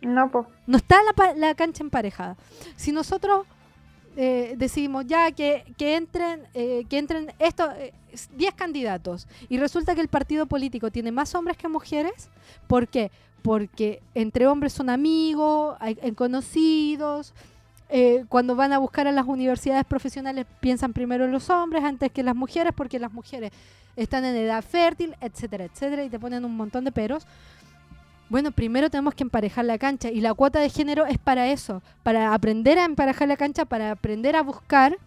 No, 0.00 0.30
pues. 0.30 0.46
No 0.66 0.78
está 0.78 0.96
la, 1.02 1.34
la, 1.34 1.54
cancha 1.54 1.82
emparejada. 1.82 2.36
Si 2.76 2.92
nosotros 2.92 3.46
eh, 4.20 4.56
decidimos 4.58 5.06
ya 5.06 5.30
que, 5.30 5.64
que 5.76 5.94
entren, 5.94 6.42
eh, 6.52 6.84
que 6.90 6.98
entren 6.98 7.32
estos 7.38 7.68
10 8.36 8.50
eh, 8.50 8.56
candidatos 8.56 9.28
y 9.48 9.58
resulta 9.58 9.94
que 9.94 10.00
el 10.00 10.08
partido 10.08 10.46
político 10.46 10.90
tiene 10.90 11.12
más 11.12 11.36
hombres 11.36 11.56
que 11.56 11.68
mujeres, 11.68 12.28
¿por 12.66 12.88
qué? 12.88 13.12
porque 13.42 14.02
entre 14.14 14.48
hombres 14.48 14.72
son 14.72 14.90
amigos, 14.90 15.76
hay, 15.78 15.94
conocidos. 16.16 17.32
Eh, 17.90 18.24
cuando 18.28 18.54
van 18.56 18.72
a 18.72 18.78
buscar 18.78 19.06
a 19.06 19.12
las 19.12 19.26
universidades 19.26 19.84
profesionales 19.86 20.46
piensan 20.60 20.92
primero 20.92 21.24
en 21.24 21.32
los 21.32 21.48
hombres 21.48 21.84
antes 21.84 22.12
que 22.12 22.22
las 22.22 22.36
mujeres 22.36 22.74
porque 22.76 22.98
las 22.98 23.12
mujeres 23.12 23.50
están 23.96 24.24
en 24.24 24.36
edad 24.36 24.62
fértil, 24.62 25.14
etcétera, 25.20 25.64
etcétera, 25.64 26.04
y 26.04 26.10
te 26.10 26.18
ponen 26.18 26.44
un 26.44 26.56
montón 26.56 26.84
de 26.84 26.92
peros. 26.92 27.26
Bueno, 28.30 28.50
primero 28.50 28.90
tenemos 28.90 29.14
que 29.14 29.24
emparejar 29.24 29.64
la 29.64 29.78
cancha 29.78 30.10
y 30.10 30.20
la 30.20 30.34
cuota 30.34 30.60
de 30.60 30.68
género 30.68 31.06
es 31.06 31.18
para 31.18 31.48
eso, 31.48 31.82
para 32.02 32.34
aprender 32.34 32.78
a 32.78 32.84
emparejar 32.84 33.26
la 33.26 33.36
cancha, 33.36 33.64
para 33.64 33.90
aprender 33.90 34.36
a 34.36 34.42
buscar 34.42 34.98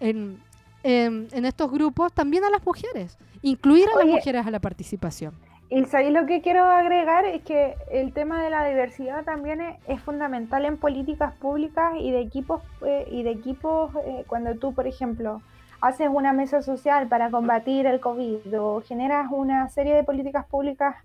en, 0.00 0.38
en, 0.82 1.28
en 1.32 1.44
estos 1.46 1.70
grupos 1.70 2.12
también 2.12 2.44
a 2.44 2.50
las 2.50 2.64
mujeres, 2.66 3.16
incluir 3.40 3.88
a 3.88 3.96
Oye. 3.96 4.04
las 4.04 4.14
mujeres 4.16 4.46
a 4.46 4.50
la 4.50 4.60
participación. 4.60 5.32
Y 5.70 5.84
sabéis 5.84 6.12
lo 6.12 6.26
que 6.26 6.40
quiero 6.40 6.64
agregar 6.64 7.24
es 7.26 7.42
que 7.42 7.74
el 7.90 8.12
tema 8.12 8.42
de 8.42 8.50
la 8.50 8.66
diversidad 8.66 9.24
también 9.24 9.60
es, 9.60 9.76
es 9.86 10.00
fundamental 10.00 10.64
en 10.64 10.78
políticas 10.78 11.34
públicas 11.34 11.92
y 11.98 12.10
de 12.10 12.20
equipos 12.20 12.62
eh, 12.86 13.06
y 13.10 13.22
de 13.22 13.30
equipos 13.30 13.94
eh, 14.06 14.24
cuando 14.26 14.54
tú, 14.56 14.74
por 14.74 14.86
ejemplo, 14.86 15.42
haces 15.80 16.08
una 16.10 16.32
mesa 16.32 16.62
social 16.62 17.08
para 17.08 17.30
combatir 17.30 17.86
el 17.86 18.00
COVID 18.00 18.60
o 18.60 18.82
generas 18.82 19.28
una 19.30 19.68
serie 19.68 19.94
de 19.94 20.04
políticas 20.04 20.46
públicas 20.46 20.96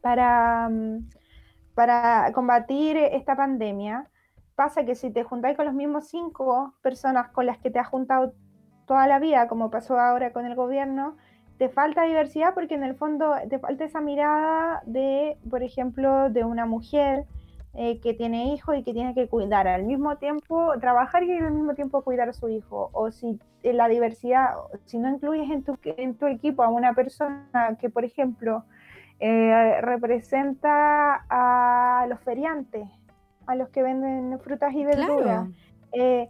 para, 0.00 0.68
mm, 0.68 1.08
para 1.74 2.32
combatir 2.32 2.96
esta 2.96 3.36
pandemia, 3.36 4.08
pasa 4.54 4.84
que 4.84 4.94
si 4.94 5.10
te 5.10 5.22
juntáis 5.22 5.56
con 5.56 5.66
los 5.66 5.74
mismos 5.74 6.08
cinco 6.08 6.74
personas 6.82 7.28
con 7.28 7.46
las 7.46 7.58
que 7.58 7.70
te 7.70 7.78
has 7.78 7.88
juntado 7.88 8.32
toda 8.86 9.06
la 9.06 9.18
vida, 9.18 9.48
como 9.48 9.70
pasó 9.70 9.98
ahora 9.98 10.32
con 10.32 10.46
el 10.46 10.54
gobierno, 10.54 11.16
te 11.58 11.68
falta 11.68 12.04
diversidad 12.04 12.54
porque 12.54 12.74
en 12.74 12.84
el 12.84 12.94
fondo 12.94 13.34
te 13.48 13.58
falta 13.58 13.84
esa 13.84 14.00
mirada 14.00 14.82
de, 14.86 15.38
por 15.48 15.62
ejemplo, 15.62 16.30
de 16.30 16.44
una 16.44 16.66
mujer 16.66 17.26
eh, 17.74 18.00
que 18.00 18.14
tiene 18.14 18.54
hijos 18.54 18.76
y 18.76 18.82
que 18.82 18.94
tiene 18.94 19.14
que 19.14 19.28
cuidar 19.28 19.68
al 19.68 19.84
mismo 19.84 20.16
tiempo, 20.16 20.72
trabajar 20.80 21.22
y 21.24 21.36
al 21.36 21.52
mismo 21.52 21.74
tiempo 21.74 22.02
cuidar 22.02 22.28
a 22.30 22.32
su 22.32 22.48
hijo. 22.48 22.90
O 22.92 23.10
si 23.10 23.38
eh, 23.62 23.72
la 23.74 23.88
diversidad, 23.88 24.54
si 24.86 24.98
no 24.98 25.10
incluyes 25.10 25.50
en 25.50 25.62
tu, 25.62 25.76
en 25.84 26.16
tu 26.16 26.26
equipo 26.26 26.62
a 26.62 26.68
una 26.68 26.94
persona 26.94 27.76
que, 27.78 27.90
por 27.90 28.04
ejemplo, 28.04 28.64
eh, 29.20 29.80
representa 29.80 31.24
a 31.28 32.06
los 32.08 32.20
feriantes, 32.20 32.88
a 33.46 33.54
los 33.54 33.68
que 33.70 33.82
venden 33.82 34.38
frutas 34.40 34.72
y 34.74 34.84
verduras. 34.84 35.48
Claro. 35.48 35.52
Eh, 35.92 36.28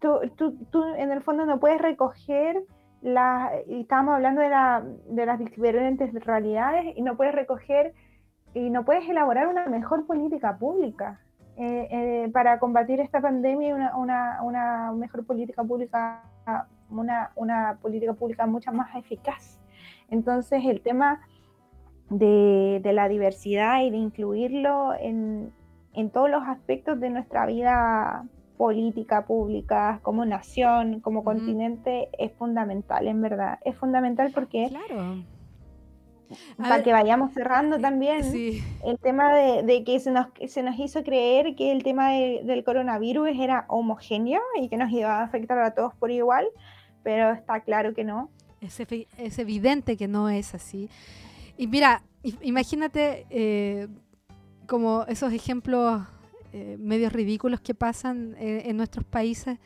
tú, 0.00 0.20
tú- 0.36 0.56
tú 0.70 0.84
en 0.96 1.10
el 1.10 1.22
fondo 1.22 1.44
no 1.46 1.58
puedes 1.58 1.80
recoger 1.80 2.62
las, 3.02 3.50
y 3.66 3.80
estábamos 3.80 4.14
hablando 4.14 4.40
de, 4.40 4.48
la- 4.48 4.82
de 5.08 5.26
las 5.26 5.38
diferentes 5.38 6.12
realidades 6.24 6.96
y 6.96 7.02
no 7.02 7.16
puedes 7.16 7.34
recoger 7.34 7.94
y 8.54 8.70
no 8.70 8.84
puedes 8.84 9.08
elaborar 9.08 9.46
una 9.48 9.66
mejor 9.66 10.06
política 10.06 10.56
pública 10.56 11.20
eh, 11.56 11.88
eh, 11.90 12.30
para 12.32 12.58
combatir 12.60 13.00
esta 13.00 13.20
pandemia 13.20 13.68
y 13.68 13.72
una, 13.72 13.96
una, 13.96 14.42
una 14.42 14.92
mejor 14.92 15.26
política 15.26 15.64
pública, 15.64 16.22
una, 16.88 17.30
una 17.34 17.78
política 17.82 18.12
pública 18.14 18.46
mucho 18.46 18.72
más 18.72 18.94
eficaz. 18.94 19.58
Entonces 20.08 20.64
el 20.64 20.80
tema 20.80 21.20
de, 22.10 22.80
de 22.82 22.92
la 22.92 23.08
diversidad 23.08 23.82
y 23.82 23.90
de 23.90 23.96
incluirlo 23.98 24.94
en, 24.98 25.52
en 25.94 26.10
todos 26.10 26.30
los 26.30 26.42
aspectos 26.44 26.98
de 27.00 27.10
nuestra 27.10 27.46
vida 27.46 28.24
política 28.56 29.24
pública, 29.26 30.00
como 30.02 30.24
nación, 30.24 31.00
como 31.00 31.20
Ujú. 31.20 31.26
continente, 31.26 32.08
es 32.18 32.32
fundamental, 32.32 33.06
en 33.06 33.20
verdad. 33.22 33.58
Es 33.64 33.76
fundamental 33.76 34.32
porque 34.34 34.68
Claro. 34.68 35.22
A 36.58 36.62
para 36.62 36.74
ver, 36.76 36.84
que 36.84 36.92
vayamos 36.92 37.32
cerrando 37.32 37.78
también 37.78 38.22
Sí. 38.22 38.62
el 38.84 38.98
tema 38.98 39.32
de, 39.34 39.62
de 39.62 39.82
que 39.84 39.98
se 39.98 40.10
nos, 40.10 40.26
se 40.46 40.62
nos 40.62 40.78
hizo 40.78 41.02
creer 41.02 41.54
que 41.54 41.72
el 41.72 41.82
tema 41.82 42.10
de- 42.10 42.42
del 42.44 42.64
coronavirus 42.64 43.30
era 43.38 43.64
homogéneo 43.68 44.40
y 44.60 44.68
que 44.68 44.76
nos 44.76 44.90
iba 44.90 45.20
a 45.20 45.22
afectar 45.22 45.58
a 45.58 45.70
todos 45.70 45.94
por 45.94 46.10
igual, 46.10 46.46
pero 47.02 47.30
está 47.32 47.60
claro 47.60 47.94
que 47.94 48.04
no. 48.04 48.28
Es, 48.60 48.78
es 48.80 49.38
evidente 49.38 49.96
que 49.96 50.06
no 50.08 50.28
es 50.28 50.54
así. 50.54 50.90
Y 51.58 51.66
mira, 51.66 52.02
imagínate 52.40 53.26
eh, 53.30 53.88
como 54.66 55.04
esos 55.08 55.32
ejemplos 55.32 56.02
eh, 56.52 56.76
medios 56.78 57.12
ridículos 57.12 57.60
que 57.60 57.74
pasan 57.74 58.36
eh, 58.38 58.62
en 58.66 58.76
nuestros 58.76 59.04
países, 59.04 59.58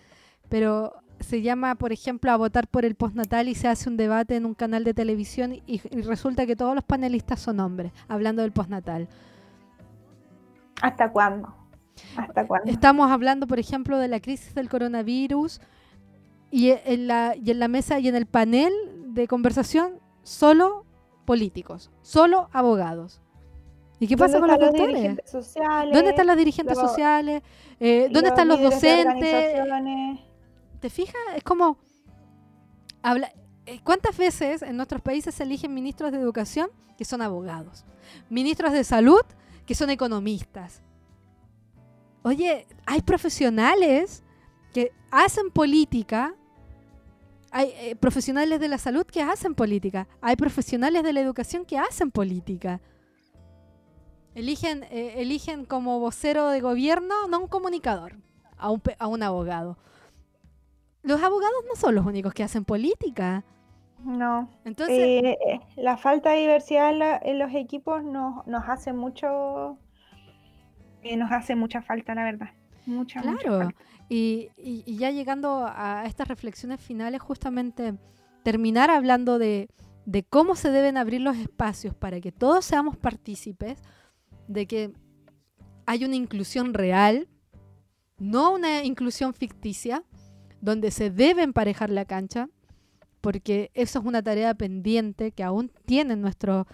pero 0.49 0.95
se 1.21 1.43
llama, 1.43 1.75
por 1.75 1.93
ejemplo, 1.93 2.33
a 2.33 2.37
votar 2.37 2.67
por 2.67 2.87
el 2.87 2.95
postnatal 2.95 3.47
y 3.49 3.55
se 3.55 3.69
hace 3.69 3.91
un 3.91 3.99
debate 3.99 4.37
en 4.37 4.47
un 4.47 4.55
canal 4.55 4.85
de 4.85 4.95
televisión 4.95 5.53
y, 5.53 5.63
y 5.67 6.01
resulta 6.01 6.47
que 6.47 6.57
todos 6.57 6.75
los 6.75 6.83
panelistas 6.83 7.41
son 7.41 7.61
hombres, 7.61 7.93
hablando 8.09 8.41
del 8.43 8.53
postnatal. 8.53 9.07
¿Hasta 10.81 11.13
cuándo? 11.13 11.55
¿Hasta 12.17 12.47
cuándo? 12.47 12.71
Estamos 12.71 13.11
hablando, 13.11 13.47
por 13.47 13.59
ejemplo, 13.59 13.99
de 13.99 14.09
la 14.09 14.19
crisis 14.19 14.55
del 14.55 14.71
coronavirus 14.71 15.61
y 16.51 16.71
en 16.71 17.07
la, 17.07 17.37
y 17.37 17.51
en 17.51 17.59
la 17.61 17.69
mesa 17.69 18.01
y 18.01 18.09
en 18.09 18.17
el 18.17 18.27
panel 18.27 18.73
de 19.09 19.29
conversación 19.29 20.01
solo 20.23 20.82
políticos, 21.25 21.91
solo 22.03 22.49
abogados. 22.53 23.21
¿Y 23.99 24.09
qué 24.09 24.17
pasa 24.17 24.41
con 24.41 24.51
dirigentes 24.73 25.31
sociales? 25.31 25.95
¿Dónde 25.95 26.11
están 26.11 26.27
los 26.27 26.37
dirigentes 26.37 26.77
los- 26.77 26.91
sociales? 26.91 27.43
Eh, 27.79 28.09
¿Dónde 28.11 28.31
están 28.31 28.49
los 28.49 28.59
de 28.59 28.65
docentes? 28.65 29.57
¿Te 30.81 30.91
fijas? 30.91 31.23
Es 31.37 31.45
como... 31.45 31.79
Habla, 33.03 33.33
eh, 33.67 33.81
¿Cuántas 33.85 34.17
veces 34.17 34.63
en 34.63 34.77
nuestros 34.77 35.01
países 35.03 35.35
se 35.35 35.45
eligen 35.45 35.73
ministros 35.73 36.11
de 36.11 36.19
educación 36.19 36.69
que 36.99 37.05
son 37.05 37.23
abogados? 37.23 37.85
Ministros 38.29 38.73
de 38.73 38.83
salud 38.83 39.21
que 39.67 39.75
son 39.77 39.91
economistas. 39.91 40.83
Oye, 42.25 42.67
hay 42.87 43.03
profesionales 43.03 44.23
que 44.73 44.93
hacen 45.11 45.51
política, 45.51 46.35
hay 47.53 47.71
eh, 47.77 47.97
profesionales 47.97 48.59
de 48.61 48.69
la 48.69 48.79
salud 48.79 49.05
que 49.07 49.23
hacen 49.23 49.55
política, 49.55 50.09
hay 50.21 50.37
profesionales 50.37 51.03
de 51.05 51.13
la 51.13 51.21
educación 51.21 51.65
que 51.65 51.79
hacen 51.79 52.11
política. 52.11 52.81
Eligen, 54.35 54.85
eh, 54.85 55.15
eligen 55.19 55.67
como 55.67 56.01
vocero 56.01 56.49
de 56.49 56.61
gobierno, 56.61 57.15
no 57.29 57.41
un 57.41 57.49
comunicador, 57.49 58.17
a 58.57 58.71
un, 58.71 58.81
a 58.99 59.07
un 59.07 59.23
abogado. 59.23 59.77
Los 61.03 61.23
abogados 61.23 61.59
no 61.69 61.75
son 61.77 61.95
los 61.95 62.07
únicos 62.07 62.33
que 62.33 62.43
hacen 62.43 62.65
política. 62.65 63.45
No. 64.03 64.49
Entonces, 64.65 64.99
Eh, 64.99 65.39
eh, 65.47 65.61
la 65.77 65.97
falta 65.99 66.31
de 66.31 66.41
diversidad 66.41 66.91
en, 66.91 66.99
la- 66.99 67.21
en 67.23 67.39
los 67.39 67.53
equipos 67.55 68.03
nos, 68.03 68.47
nos 68.47 68.67
hace 68.69 68.93
mucho, 68.95 69.77
eh, 71.03 71.17
nos 71.17 71.31
hace 71.31 71.55
mucha 71.55 71.83
falta, 71.83 72.15
la 72.15 72.25
verdad. 72.25 72.51
Mucha, 72.87 73.21
mucha 73.23 73.39
Claro, 73.39 73.59
falta. 73.59 73.85
Y, 74.15 74.97
ya 74.99 75.11
llegando 75.11 75.65
a 75.67 76.05
estas 76.07 76.29
reflexiones 76.29 76.81
finales, 76.81 77.23
justamente 77.23 77.95
terminar 78.43 78.91
hablando 78.91 79.39
de, 79.39 79.71
cómo 80.29 80.55
se 80.55 80.71
deben 80.71 80.99
abrir 80.99 81.23
los 81.23 81.39
espacios 81.39 81.95
para 81.95 82.21
que 82.21 82.31
todos 82.31 82.67
seamos 82.67 82.99
partícipes, 82.99 83.79
de 84.49 84.67
que 84.67 84.93
hay 85.87 86.05
una 86.05 86.17
inclusión 86.17 86.75
real, 86.75 87.27
no 88.19 88.53
una 88.53 88.85
inclusión 88.85 89.33
ficticia, 89.33 90.05
donde 90.61 90.91
se 90.91 91.11
debe 91.11 91.43
emparejar 91.43 91.89
la 91.89 92.05
cancha, 92.05 92.51
porque 93.23 93.71
eso 93.73 94.01
es 94.01 94.05
una 94.05 94.23
tarea 94.23 94.55
pendiente 94.55 95.33
que 95.33 95.43
aún 95.43 95.73
tienen 95.87 96.21
nuestro, 96.21 96.67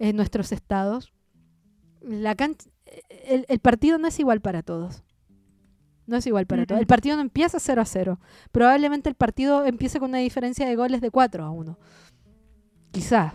en 0.00 0.16
nuestros 0.16 0.50
estados. 0.50 1.12
La 2.00 2.34
cancha, 2.34 2.68
el 3.08 3.60
partido 3.60 3.98
no 3.98 4.08
es 4.08 4.18
igual 4.18 4.40
para 4.40 4.64
todos. 4.64 5.04
No 6.10 6.16
es 6.16 6.26
igual 6.26 6.44
para 6.46 6.62
Mm. 6.62 6.66
todos. 6.66 6.80
El 6.80 6.86
partido 6.86 7.14
no 7.16 7.22
empieza 7.22 7.58
0 7.60 7.80
a 7.80 7.84
0. 7.84 8.18
Probablemente 8.50 9.08
el 9.08 9.14
partido 9.14 9.64
empiece 9.64 10.00
con 10.00 10.10
una 10.10 10.18
diferencia 10.18 10.66
de 10.66 10.74
goles 10.74 11.00
de 11.00 11.10
4 11.10 11.44
a 11.44 11.50
1. 11.50 11.78
Quizás. 12.90 13.34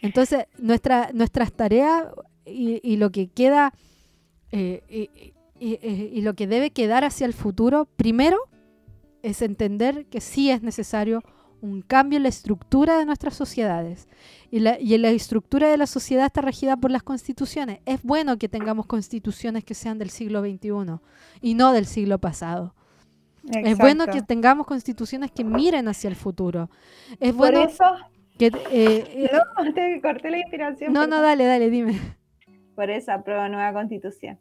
Entonces, 0.00 0.46
nuestra, 0.58 1.10
nuestras 1.12 1.52
tareas 1.52 2.06
y, 2.46 2.80
y 2.88 2.96
lo 2.98 3.10
que 3.10 3.28
queda 3.28 3.72
eh, 4.52 4.82
y, 4.88 5.10
y- 5.60 5.78
y- 5.82 6.10
y 6.18 6.20
lo 6.22 6.34
que 6.34 6.46
debe 6.46 6.70
quedar 6.70 7.04
hacia 7.04 7.26
el 7.26 7.34
futuro, 7.34 7.86
primero, 7.96 8.38
es 9.22 9.42
entender 9.42 10.06
que 10.06 10.20
sí 10.20 10.50
es 10.50 10.62
necesario 10.62 11.22
un 11.60 11.82
cambio 11.82 12.16
en 12.16 12.22
la 12.22 12.28
estructura 12.28 12.98
de 12.98 13.04
nuestras 13.04 13.34
sociedades. 13.34 14.08
Y, 14.50 14.60
la, 14.60 14.78
y 14.78 14.96
la 14.98 15.10
estructura 15.10 15.68
de 15.68 15.76
la 15.76 15.86
sociedad 15.86 16.26
está 16.26 16.40
regida 16.40 16.76
por 16.76 16.90
las 16.90 17.02
constituciones. 17.02 17.80
Es 17.84 18.02
bueno 18.02 18.38
que 18.38 18.48
tengamos 18.48 18.86
constituciones 18.86 19.64
que 19.64 19.74
sean 19.74 19.98
del 19.98 20.10
siglo 20.10 20.40
XXI 20.40 21.00
y 21.40 21.54
no 21.54 21.72
del 21.72 21.86
siglo 21.86 22.18
pasado. 22.18 22.74
Es 23.44 23.78
bueno 23.78 24.04
que 24.04 24.10
Exacto. 24.12 24.26
tengamos 24.26 24.66
constituciones 24.66 25.30
que 25.30 25.44
miren 25.44 25.88
hacia 25.88 26.08
el 26.08 26.16
futuro. 26.16 26.70
Es 27.20 27.32
Por 27.32 27.52
bueno 27.52 27.64
eso, 27.64 27.84
que... 28.38 28.46
eh, 28.46 28.50
eh, 28.70 29.30
no, 29.32 29.72
te 29.72 30.00
corté 30.02 30.30
la 30.30 30.38
inspiración. 30.38 30.92
no, 30.92 31.06
no, 31.06 31.20
dale, 31.22 31.44
dale, 31.44 31.70
dime. 31.70 31.98
Por 32.74 32.90
eso 32.90 33.12
apruebo 33.12 33.48
nueva 33.48 33.72
constitución. 33.72 34.38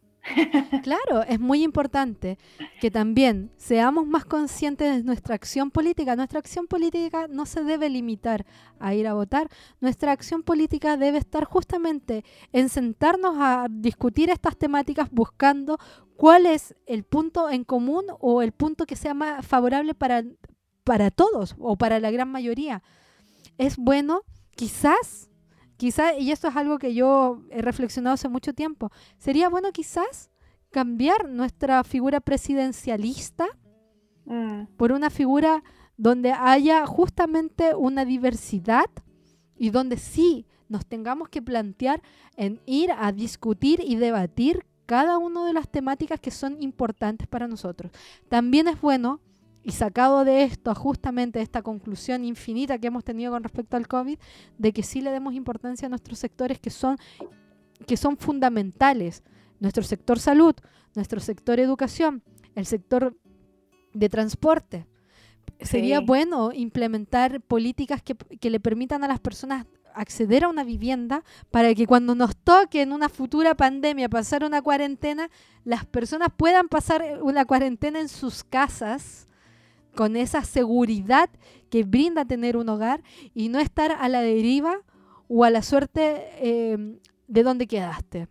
Claro, 0.84 1.24
es 1.28 1.40
muy 1.40 1.64
importante 1.64 2.38
que 2.80 2.92
también 2.92 3.52
seamos 3.58 4.08
más 4.08 4.26
conscientes 4.26 4.96
de 4.96 5.04
nuestra 5.04 5.36
acción 5.36 5.72
política. 5.72 6.16
Nuestra 6.16 6.40
acción 6.40 6.68
política 6.68 7.28
no 7.28 7.46
se 7.46 7.64
debe 7.64 7.90
limitar 7.90 8.46
a 8.80 8.94
ir 8.94 9.08
a 9.08 9.14
votar. 9.14 9.50
Nuestra 9.82 10.12
acción 10.12 10.44
política 10.44 10.98
debe 10.98 11.18
estar 11.18 11.46
justamente 11.46 12.24
en 12.52 12.70
sentarnos 12.70 13.36
a 13.38 13.68
discutir 13.70 14.30
estas 14.30 14.58
temáticas 14.58 15.10
buscando 15.12 15.78
cuál 16.16 16.46
es 16.46 16.76
el 16.86 17.04
punto 17.04 17.50
en 17.50 17.64
común 17.64 18.06
o 18.20 18.42
el 18.42 18.52
punto 18.52 18.86
que 18.86 18.96
sea 18.96 19.14
más 19.14 19.46
favorable 19.46 19.94
para, 19.94 20.24
para 20.84 21.12
todos 21.12 21.56
o 21.60 21.78
para 21.78 22.00
la 22.00 22.12
gran 22.12 22.30
mayoría. 22.30 22.84
Es 23.58 23.78
bueno, 23.78 24.22
quizás, 24.56 25.30
quizás, 25.78 26.14
y 26.20 26.32
esto 26.32 26.48
es 26.48 26.56
algo 26.56 26.80
que 26.80 26.94
yo 26.94 27.42
he 27.50 27.62
reflexionado 27.62 28.16
hace 28.16 28.30
mucho 28.30 28.54
tiempo, 28.54 28.92
sería 29.18 29.50
bueno 29.50 29.72
quizás 29.72 30.30
cambiar 30.72 31.30
nuestra 31.30 31.84
figura 31.84 32.20
presidencialista 32.20 33.48
mm. 34.26 34.64
por 34.78 34.92
una 34.92 35.10
figura 35.10 35.64
donde 35.96 36.32
haya 36.32 36.86
justamente 36.86 37.74
una 37.74 38.06
diversidad 38.06 38.90
y 39.56 39.72
donde 39.72 39.98
sí 39.98 40.46
nos 40.70 40.86
tengamos 40.86 41.30
que 41.30 41.42
plantear 41.42 42.02
en 42.36 42.62
ir 42.66 42.92
a 42.92 43.12
discutir 43.12 43.82
y 43.84 43.96
debatir 43.96 44.66
cada 44.86 45.18
una 45.18 45.46
de 45.46 45.54
las 45.54 45.70
temáticas 45.70 46.20
que 46.20 46.32
son 46.32 46.62
importantes 46.62 47.28
para 47.28 47.48
nosotros. 47.48 47.92
También 48.30 48.68
es 48.68 48.80
bueno, 48.80 49.20
y 49.68 49.74
sacado 49.74 50.24
de 50.24 50.44
esto 50.44 50.74
justamente 50.74 51.42
esta 51.42 51.62
conclusión 51.62 52.24
infinita 52.24 52.78
que 52.78 52.88
hemos 52.88 53.04
tenido 53.04 53.34
con 53.34 53.44
respecto 53.44 53.76
al 53.76 53.86
COVID, 53.86 54.18
de 54.58 54.72
que 54.72 54.82
sí 54.82 55.02
le 55.02 55.12
demos 55.12 55.34
importancia 55.34 55.88
a 55.88 55.90
nuestros 55.90 56.20
sectores 56.20 56.58
que 56.58 56.70
son, 56.70 56.96
que 57.86 57.98
son 57.98 58.16
fundamentales. 58.16 59.24
Nuestro 59.60 59.84
sector 59.84 60.20
salud, 60.20 60.56
nuestro 60.96 61.20
sector 61.20 61.60
educación, 61.60 62.24
el 62.56 62.66
sector 62.66 63.18
de 63.94 64.08
transporte. 64.08 64.88
Sería 65.60 66.00
bueno 66.00 66.54
implementar 66.54 67.42
políticas 67.42 68.02
que, 68.02 68.16
que 68.16 68.50
le 68.50 68.62
permitan 68.62 69.04
a 69.04 69.10
las 69.10 69.20
personas 69.20 69.66
acceder 69.94 70.46
a 70.46 70.48
una 70.48 70.64
vivienda 70.64 71.26
para 71.52 71.76
que 71.76 71.88
cuando 71.88 72.16
nos 72.16 72.38
toque 72.38 72.84
en 72.84 72.94
una 72.94 73.10
futura 73.10 73.54
pandemia 73.54 74.08
pasar 74.08 74.46
una 74.46 74.62
cuarentena, 74.62 75.30
las 75.66 75.84
personas 75.84 76.30
puedan 76.38 76.70
pasar 76.70 77.20
una 77.22 77.44
cuarentena 77.44 78.00
en 78.00 78.08
sus 78.08 78.46
casas 78.46 79.27
con 79.98 80.16
esa 80.16 80.44
seguridad 80.44 81.28
que 81.72 81.84
brinda 81.84 82.24
tener 82.24 82.56
un 82.56 82.70
hogar 82.70 83.02
y 83.34 83.50
no 83.50 83.60
estar 83.60 83.92
a 83.92 84.08
la 84.08 84.22
deriva 84.22 84.78
o 85.28 85.44
a 85.44 85.50
la 85.50 85.64
suerte 85.64 86.30
em, 86.40 87.00
de 87.28 87.42
donde 87.42 87.66
quedaste. 87.66 88.28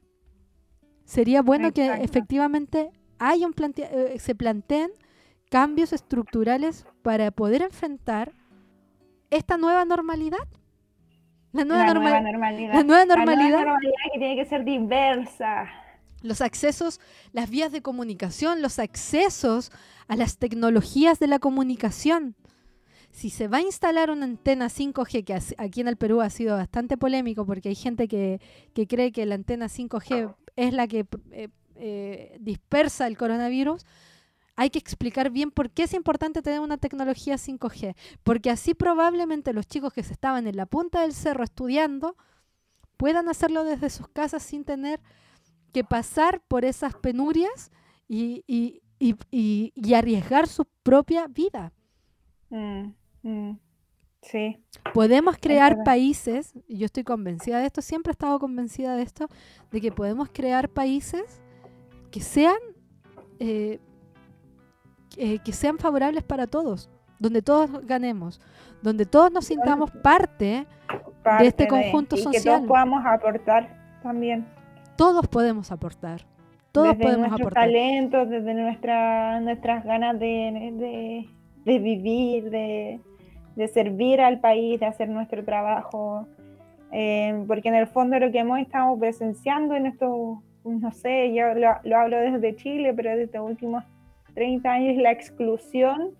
Sería 1.04 1.42
bueno 1.42 1.72
que 1.72 1.86
efectivamente 2.02 2.90
haya 3.18 3.48
un 3.48 3.54
eh, 3.58 4.14
se 4.18 4.34
planteen 4.36 4.92
cambios 5.50 5.92
estructurales 5.92 6.86
para 7.02 7.32
poder 7.32 7.62
enfrentar 7.62 8.32
esta 9.30 9.56
nueva 9.56 9.84
normalidad. 9.84 10.46
La 11.52 11.64
nueva, 11.64 11.86
normalidad. 12.20 12.74
La 12.74 12.82
nueva 12.84 13.04
normalidad. 13.06 13.64
que 14.12 14.18
tiene 14.18 14.36
que 14.36 14.44
ser 14.44 14.64
diversa. 14.64 15.66
Los 16.26 16.40
accesos, 16.40 17.00
las 17.32 17.50
vías 17.50 17.72
de 17.72 17.82
comunicación, 17.82 18.62
los 18.62 18.78
accesos 18.78 19.70
a 20.08 20.16
las 20.16 20.38
tecnologías 20.38 21.18
de 21.18 21.26
la 21.26 21.38
comunicación. 21.38 22.34
Si 23.10 23.30
se 23.30 23.48
va 23.48 23.58
a 23.58 23.62
instalar 23.62 24.10
una 24.10 24.24
antena 24.24 24.66
5G, 24.66 25.24
que 25.24 25.38
aquí 25.56 25.80
en 25.80 25.88
el 25.88 25.96
Perú 25.96 26.20
ha 26.20 26.28
sido 26.28 26.56
bastante 26.56 26.98
polémico 26.98 27.46
porque 27.46 27.70
hay 27.70 27.74
gente 27.74 28.08
que, 28.08 28.40
cree 28.74 29.12
que 29.12 29.24
la 29.24 29.36
antena 29.36 29.66
5G 29.66 30.34
es 30.56 30.72
la 30.74 30.86
que 30.86 31.06
eh, 31.30 31.48
eh, 31.76 32.36
dispersa 32.40 33.06
el 33.06 33.16
coronavirus, 33.16 33.86
hay 34.56 34.70
que 34.70 34.78
explicar 34.78 35.30
bien 35.30 35.50
por 35.50 35.70
qué 35.70 35.84
es 35.84 35.92
importante 35.92 36.42
tener 36.42 36.60
una 36.60 36.78
tecnología 36.78 37.36
5G, 37.36 37.94
porque 38.22 38.50
así 38.50 38.74
probablemente 38.74 39.52
los 39.52 39.66
chicos 39.66 39.92
que 39.92 40.02
se 40.02 40.14
estaban 40.14 40.46
en 40.46 40.56
la 40.56 40.66
punta 40.66 41.02
del 41.02 41.12
cerro 41.12 41.44
estudiando 41.44 42.16
puedan 42.96 43.28
hacerlo 43.28 43.64
desde 43.64 43.90
sus 43.90 44.08
casas 44.08 44.42
sin 44.42 44.64
tener 44.64 45.00
que 45.76 45.84
pasar 45.84 46.40
por 46.48 46.64
esas 46.64 46.94
penurias 46.94 47.70
y, 48.08 48.80
arriesgar 49.94 50.46
su 50.46 50.64
propia 50.82 51.26
vida. 51.28 51.70
Mm, 52.48 52.94
mm, 53.22 53.58
sí. 54.22 54.56
Podemos 54.94 55.36
crear 55.36 55.84
países, 55.84 56.54
y 56.66 56.78
yo 56.78 56.86
estoy 56.86 57.04
convencida 57.04 57.58
de 57.58 57.66
esto, 57.66 57.82
siempre 57.82 58.12
he 58.12 58.14
estado 58.14 58.38
convencida 58.38 58.96
de 58.96 59.02
esto, 59.02 59.28
de 59.70 59.82
que 59.82 59.92
podemos 59.92 60.30
crear 60.32 60.70
países 60.70 61.42
que 62.10 62.20
sean 62.20 62.56
eh, 63.38 63.78
eh, 65.18 65.40
que 65.44 65.52
sean 65.52 65.76
favorables 65.76 66.24
para 66.24 66.46
todos, 66.46 66.88
donde 67.18 67.42
todos 67.42 67.86
ganemos, 67.86 68.40
donde 68.80 69.04
todos 69.04 69.30
nos 69.30 69.44
sintamos 69.44 69.90
parte, 69.90 70.66
de 71.38 71.46
este 71.46 71.68
conjunto 71.68 72.16
social. 72.16 72.32
Que 72.32 72.40
todos 72.40 72.66
podamos 72.66 73.04
aportar 73.04 74.00
también. 74.02 74.55
Todos 74.96 75.26
podemos 75.28 75.70
aportar. 75.72 76.22
Todos 76.72 76.88
desde 76.88 77.02
podemos 77.02 77.28
nuestros 77.28 77.54
talentos, 77.54 78.28
desde 78.28 78.54
nuestra, 78.54 79.40
nuestras 79.40 79.84
ganas 79.84 80.18
de, 80.18 81.26
de, 81.64 81.78
vivir, 81.78 82.50
de, 82.50 83.68
servir 83.68 84.20
al 84.20 84.40
país, 84.40 84.80
de 84.80 84.86
hacer 84.86 85.08
nuestro 85.08 85.44
trabajo. 85.44 86.26
Eh, 86.92 87.44
porque 87.46 87.68
en 87.68 87.74
el 87.74 87.86
fondo 87.86 88.18
lo 88.18 88.30
que 88.30 88.38
hemos 88.38 88.58
estado 88.60 88.96
presenciando 88.98 89.74
en 89.74 89.86
estos, 89.86 90.38
no 90.64 90.92
sé, 90.92 91.34
yo 91.34 91.54
lo, 91.54 91.68
lo 91.82 91.96
hablo 91.96 92.18
desde 92.18 92.54
Chile, 92.56 92.92
pero 92.94 93.16
desde 93.16 93.38
los 93.38 93.48
últimos 93.48 93.84
30 94.34 94.70
años 94.70 94.96
la 94.96 95.12
exclusión 95.12 96.10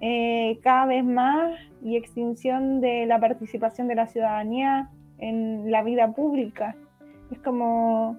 eh, 0.00 0.58
cada 0.62 0.86
vez 0.86 1.04
más 1.04 1.58
y 1.82 1.96
extinción 1.96 2.80
de 2.80 3.06
la 3.06 3.18
participación 3.18 3.88
de 3.88 3.94
la 3.94 4.06
ciudadanía 4.06 4.90
en 5.18 5.70
la 5.70 5.82
vida 5.82 6.12
pública. 6.12 6.76
Es 7.34 7.38
como, 7.40 8.18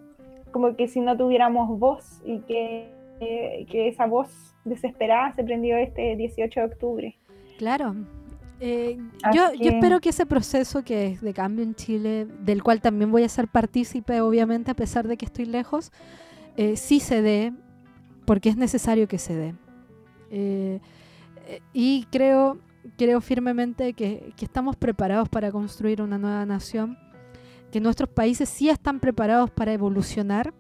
como 0.52 0.76
que 0.76 0.88
si 0.88 1.00
no 1.00 1.18
tuviéramos 1.18 1.80
voz 1.80 2.22
y 2.26 2.40
que, 2.42 2.90
eh, 3.20 3.66
que 3.70 3.88
esa 3.88 4.06
voz 4.06 4.56
desesperada 4.64 5.34
se 5.34 5.44
prendió 5.44 5.78
este 5.78 6.16
18 6.16 6.60
de 6.60 6.66
octubre. 6.66 7.18
Claro. 7.58 7.96
Eh, 8.60 8.98
yo, 9.34 9.54
yo 9.54 9.72
espero 9.72 10.00
que 10.00 10.10
ese 10.10 10.26
proceso 10.26 10.84
que 10.84 11.08
es 11.08 11.22
de 11.22 11.34
cambio 11.34 11.64
en 11.64 11.76
Chile, 11.76 12.26
del 12.42 12.64
cual 12.64 12.82
también 12.82 13.12
voy 13.12 13.24
a 13.24 13.30
ser 13.30 13.48
partícipe, 13.48 14.22
obviamente, 14.22 14.72
a 14.72 14.76
pesar 14.76 15.08
de 15.08 15.18
que 15.18 15.26
estoy 15.26 15.46
lejos, 15.46 15.92
sí 16.76 17.02
se 17.02 17.22
dé 17.22 17.52
porque 18.26 18.50
es 18.50 18.58
necesario 18.58 19.08
que 19.08 19.18
se 19.18 19.36
dé. 19.36 19.56
Eh, 20.32 20.80
y 21.74 22.06
creo, 22.12 22.58
creo 22.98 23.22
firmemente 23.22 23.94
que, 23.94 24.34
estamos 24.42 24.76
preparados 24.76 25.30
para 25.30 25.52
construir 25.52 26.02
una 26.02 26.18
nueva 26.18 26.46
nación, 26.46 26.98
que 27.76 27.82
nuestros 27.82 28.08
países 28.08 28.48
sí 28.48 28.70
están 28.70 29.02
preparados 29.02 29.52
para 29.52 29.74
evolucionar 29.74 30.54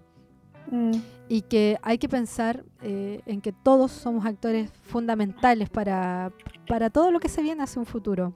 mm. 0.69 0.91
y 1.29 1.43
que 1.43 1.77
hay 1.81 1.97
que 1.97 2.09
pensar 2.09 2.65
eh, 2.81 3.21
en 3.25 3.39
que 3.39 3.53
todos 3.53 3.93
somos 3.93 4.25
actores 4.25 4.69
fundamentales 4.83 5.69
para, 5.69 6.33
para 6.67 6.89
todo 6.89 7.11
lo 7.11 7.21
que 7.21 7.29
se 7.29 7.41
viene 7.41 7.63
hacia 7.63 7.79
un 7.79 7.85
futuro 7.85 8.33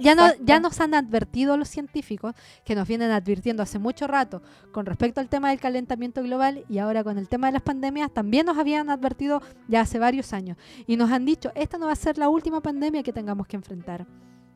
ya, 0.00 0.14
no, 0.16 0.24
ya 0.42 0.58
nos 0.58 0.80
han 0.80 0.94
advertido 0.94 1.56
los 1.56 1.68
científicos, 1.68 2.34
que 2.64 2.74
nos 2.74 2.88
vienen 2.88 3.12
advirtiendo 3.12 3.62
hace 3.62 3.78
mucho 3.78 4.06
rato 4.06 4.42
con 4.72 4.84
respecto 4.84 5.20
al 5.20 5.28
tema 5.28 5.50
del 5.50 5.60
calentamiento 5.60 6.22
global 6.22 6.64
y 6.68 6.78
ahora 6.78 7.04
con 7.04 7.18
el 7.18 7.28
tema 7.28 7.46
de 7.46 7.54
las 7.54 7.62
pandemias, 7.62 8.12
también 8.12 8.46
nos 8.46 8.58
habían 8.58 8.90
advertido 8.90 9.40
ya 9.68 9.82
hace 9.82 10.00
varios 10.00 10.32
años. 10.32 10.58
Y 10.88 10.96
nos 10.96 11.10
han 11.10 11.24
dicho, 11.24 11.52
esta 11.54 11.78
no 11.78 11.86
va 11.86 11.92
a 11.92 11.96
ser 11.96 12.18
la 12.18 12.28
última 12.28 12.60
pandemia 12.60 13.04
que 13.04 13.12
tengamos 13.12 13.46
que 13.46 13.56
enfrentar. 13.56 14.06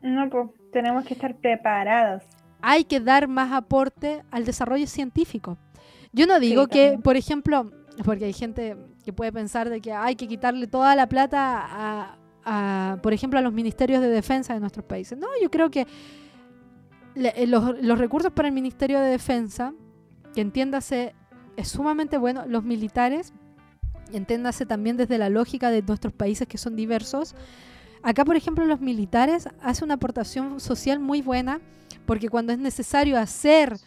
No, 0.01 0.29
pues 0.29 0.49
tenemos 0.71 1.05
que 1.05 1.13
estar 1.13 1.35
preparados. 1.35 2.23
Hay 2.61 2.85
que 2.85 2.99
dar 2.99 3.27
más 3.27 3.51
aporte 3.51 4.23
al 4.31 4.45
desarrollo 4.45 4.87
científico. 4.87 5.57
Yo 6.11 6.25
no 6.25 6.39
digo 6.39 6.67
que, 6.67 6.99
por 7.03 7.17
ejemplo, 7.17 7.71
porque 8.03 8.25
hay 8.25 8.33
gente 8.33 8.75
que 9.03 9.13
puede 9.13 9.31
pensar 9.31 9.69
de 9.69 9.81
que 9.81 9.93
hay 9.93 10.15
que 10.15 10.27
quitarle 10.27 10.67
toda 10.67 10.95
la 10.95 11.07
plata 11.07 11.65
a 11.69 12.17
por 13.01 13.13
ejemplo, 13.13 13.39
a 13.39 13.41
los 13.41 13.53
ministerios 13.53 14.01
de 14.01 14.09
defensa 14.09 14.53
de 14.53 14.59
nuestros 14.59 14.85
países. 14.85 15.17
No, 15.17 15.27
yo 15.41 15.51
creo 15.51 15.69
que 15.69 15.85
eh, 17.15 17.47
los, 17.47 17.99
recursos 17.99 18.31
para 18.31 18.47
el 18.47 18.53
Ministerio 18.53 19.01
de 19.01 19.09
Defensa, 19.09 19.73
que 20.33 20.41
entiéndase, 20.41 21.13
es 21.57 21.67
sumamente 21.67 22.17
bueno, 22.17 22.45
los 22.47 22.63
militares, 22.63 23.33
entiéndase 24.13 24.65
también 24.65 24.95
desde 24.95 25.17
la 25.17 25.29
lógica 25.29 25.71
de 25.71 25.81
nuestros 25.81 26.13
países 26.13 26.47
que 26.47 26.57
son 26.57 26.75
diversos. 26.75 27.35
Acá, 28.01 28.23
por 28.23 28.37
ejemplo, 28.37 28.63
los 28.65 28.79
militares 28.79 29.49
hacen 29.61 29.85
una 29.85 29.95
aportación 29.95 30.61
social 30.61 30.99
muy 30.99 31.21
buena, 31.21 31.59
porque 32.07 32.29
cuando 32.29 32.53
es 32.53 32.57
necesario 32.57 33.19
hacer 33.19 33.77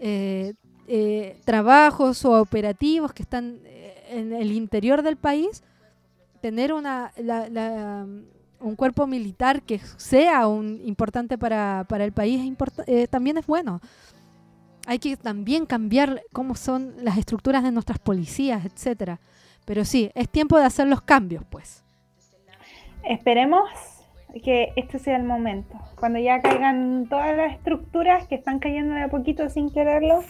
eh, 0.00 0.52
eh, 0.86 1.40
trabajos 1.46 2.22
o 2.26 2.38
operativos 2.38 3.14
que 3.14 3.22
están 3.22 3.60
en 4.10 4.34
el 4.34 4.52
interior 4.52 5.02
del 5.02 5.16
país, 5.16 5.62
tener 6.42 6.74
una, 6.74 7.12
un 8.60 8.76
cuerpo 8.76 9.06
militar 9.06 9.62
que 9.62 9.78
sea 9.96 10.46
un, 10.46 10.80
importante 10.84 11.38
para, 11.38 11.86
el 11.88 12.12
país 12.12 12.52
eh, 12.86 13.06
también 13.08 13.38
es 13.38 13.46
bueno. 13.46 13.80
Hay 14.86 14.98
que 14.98 15.16
también 15.16 15.64
cambiar 15.64 16.22
cómo 16.32 16.56
son 16.56 16.94
las 16.98 17.16
estructuras 17.16 17.62
de 17.62 17.70
nuestras 17.70 18.00
policías, 18.00 18.64
etcétera. 18.64 19.20
Pero 19.64 19.84
sí, 19.84 20.10
es 20.14 20.28
tiempo 20.28 20.58
de 20.58 20.64
hacer 20.64 20.88
los 20.88 21.00
cambios, 21.00 21.44
pues. 21.48 21.84
Esperemos 23.04 23.70
que 24.40 24.72
este 24.76 24.98
sea 24.98 25.16
el 25.16 25.24
momento. 25.24 25.76
Cuando 25.98 26.18
ya 26.18 26.40
caigan 26.40 27.06
todas 27.08 27.36
las 27.36 27.52
estructuras 27.52 28.26
que 28.26 28.34
están 28.34 28.58
cayendo 28.58 28.94
de 28.94 29.02
a 29.02 29.08
poquito 29.08 29.48
sin 29.50 29.70
quererlo, 29.70 30.22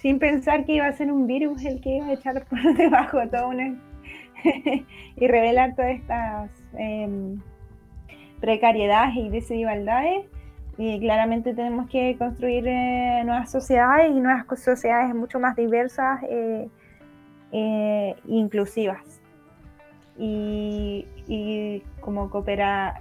sin 0.00 0.18
pensar 0.18 0.64
que 0.64 0.74
iba 0.74 0.86
a 0.86 0.92
ser 0.92 1.10
un 1.10 1.26
virus 1.26 1.64
el 1.64 1.80
que 1.80 1.96
iba 1.96 2.06
a 2.06 2.12
echar 2.12 2.44
por 2.46 2.60
debajo 2.76 3.18
todo 3.28 3.48
un 3.48 3.80
y 5.16 5.28
revelar 5.28 5.74
todas 5.76 5.92
estas 5.92 6.50
em, 6.76 7.40
precariedades 8.40 9.16
y 9.16 9.28
desigualdades, 9.28 10.26
y 10.78 10.98
claramente 11.00 11.54
tenemos 11.54 11.88
que 11.88 12.16
construir 12.18 12.66
eh, 12.66 13.22
nuevas 13.24 13.50
sociedades 13.50 14.10
y 14.10 14.20
nuevas 14.20 14.46
sociedades 14.58 15.14
mucho 15.14 15.38
más 15.38 15.54
diversas 15.54 16.22
e 16.24 16.68
inclusivas. 18.26 19.20
Y, 20.18 21.06
y 21.26 21.82
como 22.00 22.30
cooperar 22.30 23.00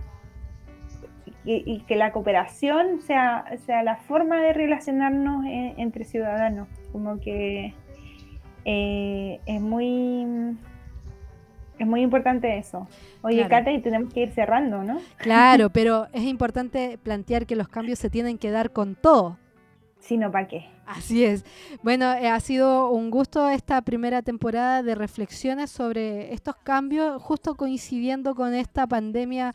y, 1.44 1.80
que 1.88 1.96
la 1.96 2.12
cooperación 2.12 3.02
sea, 3.02 3.46
sea 3.66 3.84
la 3.84 3.98
forma 3.98 4.42
de 4.42 4.54
relacionarnos 4.54 5.46
entre 5.46 6.06
ciudadanos, 6.06 6.68
como 6.92 7.20
que 7.20 7.74
es 8.64 9.62
muy 9.62 10.56
es 11.82 11.88
muy 11.88 12.02
importante 12.02 12.60
eso. 12.60 12.88
Oye, 13.24 13.48
Kate, 13.48 13.74
y 13.74 13.82
tenemos 13.82 14.14
que 14.14 14.22
ir 14.22 14.32
cerrando, 14.32 14.84
¿no? 14.84 15.02
Claro, 15.18 15.70
pero 15.74 16.08
es 16.14 16.24
importante 16.24 17.00
plantear 17.02 17.48
que 17.48 17.56
los 17.56 17.68
cambios 17.68 17.98
se 17.98 18.12
tienen 18.12 18.38
que 18.38 18.52
dar 18.52 18.72
con 18.72 18.94
todo. 18.94 19.40
Si 20.00 20.18
no, 20.18 20.32
¿para 20.32 20.48
qué? 20.48 20.66
Así 20.86 21.24
es. 21.26 21.44
Bueno, 21.82 22.14
eh, 22.14 22.28
ha 22.28 22.40
sido 22.40 22.92
un 22.92 23.10
gusto 23.10 23.50
esta 23.50 23.82
primera 23.82 24.22
temporada 24.22 24.84
de 24.84 24.94
reflexiones 24.94 25.72
sobre 25.72 26.34
estos 26.34 26.56
cambios, 26.58 27.22
justo 27.22 27.56
coincidiendo 27.56 28.36
con 28.36 28.54
esta 28.54 28.86
pandemia 28.86 29.54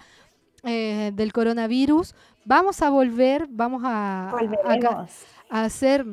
eh, 0.65 1.13
del 1.15 1.33
coronavirus. 1.33 2.15
Vamos 2.45 2.83
a 2.83 2.91
volver, 2.91 3.47
vamos 3.49 3.83
a, 3.85 4.35
a 5.51 5.65
hacer 5.65 6.07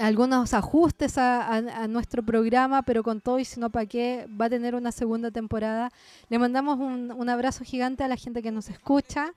algunos 0.00 0.54
ajustes 0.54 1.18
a, 1.18 1.60
nuestro 1.88 2.22
programa, 2.22 2.82
pero 2.82 3.02
con 3.02 3.20
todo 3.20 3.38
y 3.38 3.44
si 3.44 3.60
no, 3.60 3.70
¿para 3.70 3.86
qué? 3.86 4.26
Va 4.40 4.46
a 4.46 4.50
tener 4.50 4.74
una 4.74 4.92
segunda 4.92 5.30
temporada. 5.30 5.90
Le 6.28 6.38
mandamos 6.38 6.78
un, 6.78 7.28
abrazo 7.28 7.64
gigante 7.64 8.02
a 8.02 8.08
la 8.08 8.16
gente 8.16 8.42
que 8.42 8.50
nos 8.50 8.70
escucha. 8.70 9.32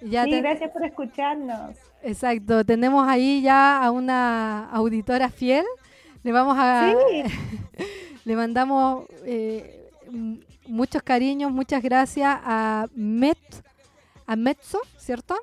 Ya 0.00 0.24
sí, 0.24 0.30
gracias 0.30 0.70
por 0.70 0.84
escucharnos. 0.84 1.76
Exacto, 2.02 2.64
tenemos 2.64 3.06
ahí 3.06 3.42
ya 3.42 3.84
a 3.84 3.90
una 3.90 4.70
auditora 4.70 5.28
fiel. 5.28 5.64
Le 6.22 6.32
vamos 6.32 6.56
a... 6.58 6.94
le 8.24 8.36
mandamos 8.36 9.04
eh, 9.24 9.77
muchos 10.66 11.02
cariños, 11.02 11.50
muchas 11.52 11.82
gracias 11.82 12.38
a 12.44 12.86
Met, 12.94 13.38
a 14.26 14.36
Metzo, 14.36 14.80
¿cierto? 14.98 15.36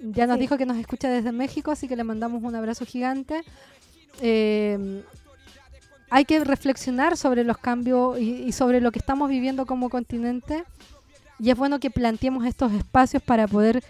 Ya 0.00 0.26
nos 0.26 0.38
dijo 0.38 0.58
que 0.58 0.66
nos 0.66 0.76
escucha 0.76 1.08
desde 1.08 1.32
México, 1.32 1.70
así 1.70 1.88
que 1.88 1.96
le 1.96 2.04
mandamos 2.04 2.42
un 2.42 2.54
abrazo 2.54 2.84
gigante. 2.84 3.42
Eh, 4.20 5.02
hay 6.10 6.24
que 6.24 6.42
reflexionar 6.44 7.16
sobre 7.16 7.44
los 7.44 7.58
cambios 7.58 8.18
y, 8.18 8.52
sobre 8.52 8.80
lo 8.80 8.92
que 8.92 8.98
estamos 8.98 9.28
viviendo 9.28 9.66
como 9.66 9.88
continente. 9.88 10.64
Y 11.38 11.50
es 11.50 11.56
bueno 11.56 11.80
que 11.80 11.90
planteemos 11.90 12.46
estos 12.46 12.72
espacios 12.72 13.22
para 13.22 13.46
poder 13.48 13.82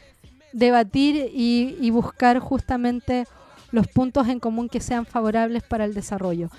debatir 0.53 1.31
y, 1.33 1.91
buscar 1.91 2.39
justamente 2.39 3.27
los 3.73 3.87
puntos 3.89 4.29
en 4.29 4.41
común 4.41 4.69
que 4.69 4.81
sean 4.81 5.05
favorables 5.07 5.63
para 5.63 5.85
el 5.85 5.93
desarrollo. 5.93 6.51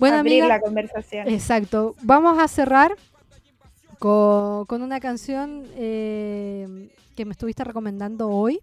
Bueno, 0.00 0.16
Abrir 0.16 0.44
la 0.46 0.60
conversación. 0.60 1.28
Exacto. 1.28 1.94
Vamos 2.02 2.38
a 2.38 2.48
cerrar 2.48 2.96
con, 3.98 4.82
una 4.82 4.98
canción 4.98 5.66
eh, 5.76 6.88
que 7.14 7.26
me 7.26 7.32
estuviste 7.32 7.62
recomendando 7.64 8.30
hoy. 8.30 8.60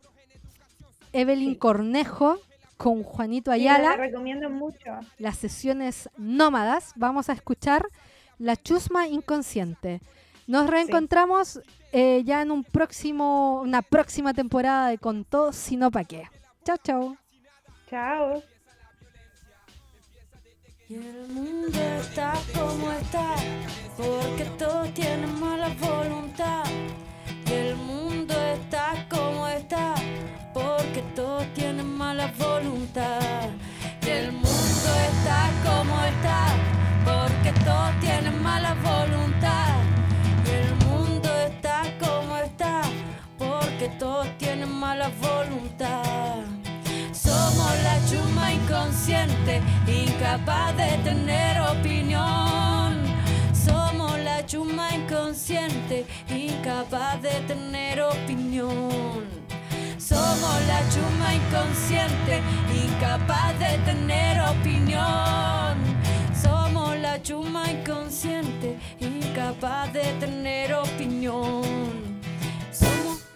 Evelyn 1.13 1.53
Cornejo 1.55 2.39
con 2.75 3.03
Juanito 3.03 3.51
Ayala. 3.51 3.93
Sí, 3.93 3.99
recomiendo 3.99 4.49
mucho. 4.49 4.99
Las 5.19 5.37
sesiones 5.37 6.09
nómadas. 6.17 6.91
Vamos 6.95 7.29
a 7.29 7.33
escuchar 7.33 7.87
La 8.39 8.55
Chusma 8.55 9.07
Inconsciente. 9.07 10.01
Nos 10.47 10.67
reencontramos 10.67 11.61
eh, 11.91 12.23
ya 12.25 12.41
en 12.41 12.49
un 12.49 12.63
próximo, 12.63 13.61
una 13.61 13.83
próxima 13.83 14.33
temporada 14.33 14.89
de 14.89 14.97
Con 14.97 15.23
todo, 15.23 15.53
sino 15.53 15.91
pa' 15.91 16.03
qué. 16.03 16.23
Chao, 16.63 16.77
chao. 16.83 17.17
Chao. 17.89 18.41
Y 20.89 20.95
el 20.95 21.27
mundo 21.27 21.77
está 21.99 22.33
como 22.53 22.89
está, 22.93 23.35
porque 23.97 24.45
todos 24.57 24.93
tienen 24.93 25.37
mala 25.37 25.67
voluntad. 25.81 26.63
Y 27.45 27.51
el 27.51 27.75
mundo 27.75 28.33
está 28.53 29.05
como 29.09 29.47
está 29.47 29.95
porque 30.53 31.01
todos 31.13 31.45
tienen 31.53 31.87
mala 31.97 32.31
voluntad. 32.39 33.49
Y 34.01 34.09
el 34.09 34.31
mundo 34.31 34.89
está 35.09 35.49
como 35.65 36.01
está, 36.05 36.55
porque 37.03 37.51
todos 37.65 37.99
tienen 37.99 38.41
mala 38.41 38.73
voluntad. 38.75 39.75
Y 40.45 40.49
el 40.51 40.73
mundo 40.85 41.29
está 41.47 41.83
como 41.99 42.37
está, 42.37 42.81
porque 43.37 43.89
todos 43.99 44.27
tienen 44.37 44.71
mala 44.71 45.11
voluntad. 45.21 46.56
Inconsciente, 48.77 49.59
incapaz 49.87 50.77
de 50.77 50.97
tener 51.03 51.59
opinión. 51.61 53.01
Somos 53.51 54.19
la 54.19 54.45
chuma 54.45 54.89
inconsciente, 54.93 56.05
incapaz 56.29 57.19
de 57.23 57.31
tener 57.47 57.99
opinión. 58.03 59.25
Somos 59.97 60.61
la 60.67 60.79
chuma 60.91 61.33
inconsciente, 61.33 62.43
incapaz 62.85 63.57
de 63.57 63.79
tener 63.79 64.41
opinión. 64.41 65.75
Somos 66.39 66.95
la 66.99 67.19
chuma 67.23 67.71
inconsciente, 67.71 68.77
incapaz 68.99 69.91
de 69.91 70.03
tener 70.19 70.75
opinión. 70.75 72.06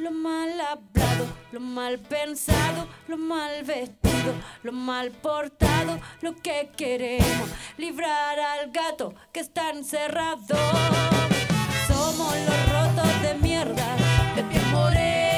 Lo 0.02 0.10
mal 0.10 0.60
hablado, 0.60 1.28
lo 1.52 1.60
mal 1.60 2.00
pensado, 2.00 2.88
lo 3.08 3.18
mal 3.18 3.64
vestido, 3.64 4.34
lo 4.64 4.72
mal 4.72 5.12
portado, 5.12 6.00
lo 6.22 6.36
que 6.38 6.72
queremos, 6.76 7.48
librar 7.78 8.40
al 8.40 8.72
gato 8.72 9.14
que 9.32 9.42
está 9.42 9.70
encerrado. 9.70 10.58
Somos 11.88 12.36
los 12.36 12.70
rotos 12.74 13.22
de 13.22 13.36
mierda, 13.44 13.96
de 14.36 14.44
piel 14.46 14.66
morena 14.72 15.31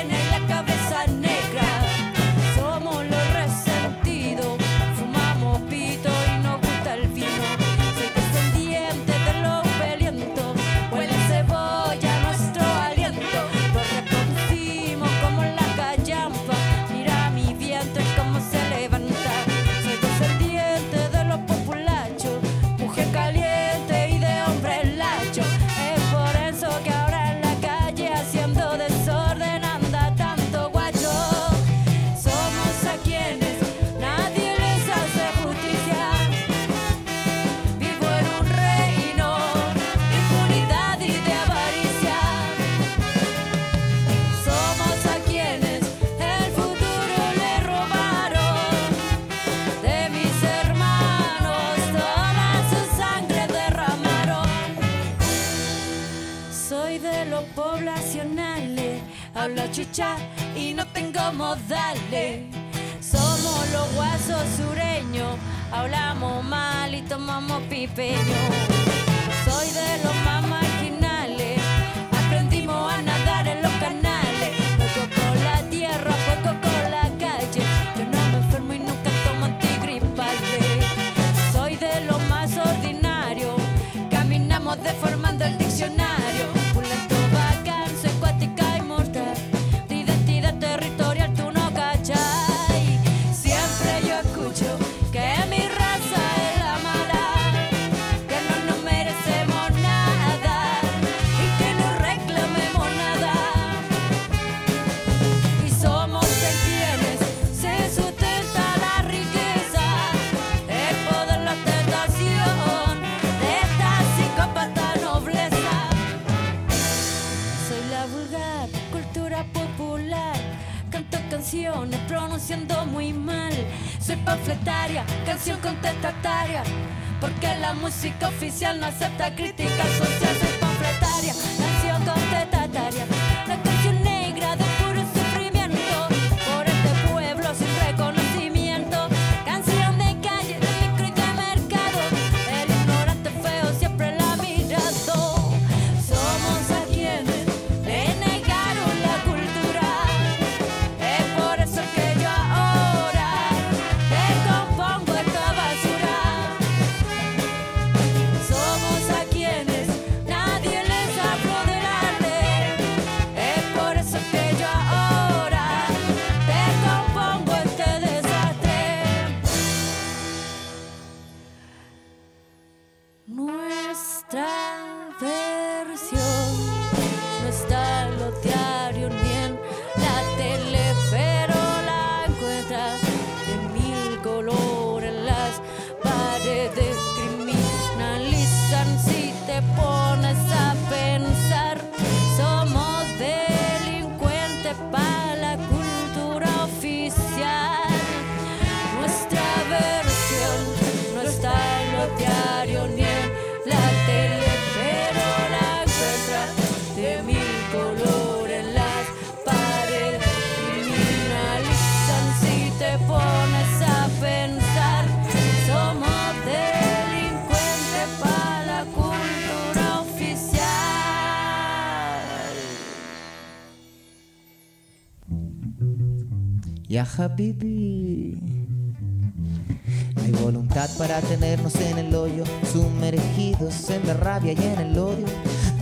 Hay 230.23 230.31
voluntad 230.41 230.89
para 230.97 231.19
tenernos 231.19 231.75
en 231.75 231.97
el 231.97 232.15
hoyo, 232.15 232.45
sumergidos 232.71 233.89
en 233.89 234.07
la 234.07 234.13
rabia 234.13 234.53
y 234.53 234.63
en 234.63 234.79
el 234.79 234.97
odio. 234.97 235.25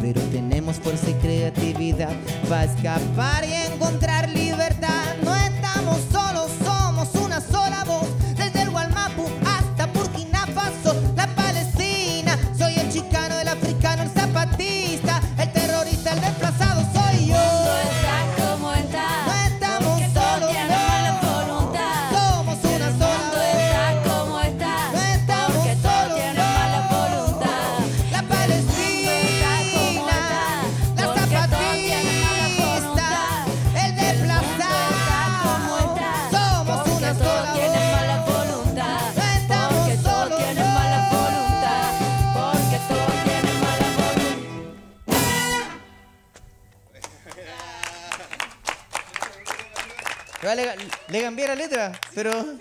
Pero 0.01 0.19
tenemos 0.31 0.77
fuerza 0.77 1.11
y 1.11 1.13
creatividad 1.13 2.13
para 2.49 2.63
escapar 2.65 3.45
y 3.45 3.53
encontrar 3.71 4.29
libertad. 4.29 4.50
pero 52.21 52.60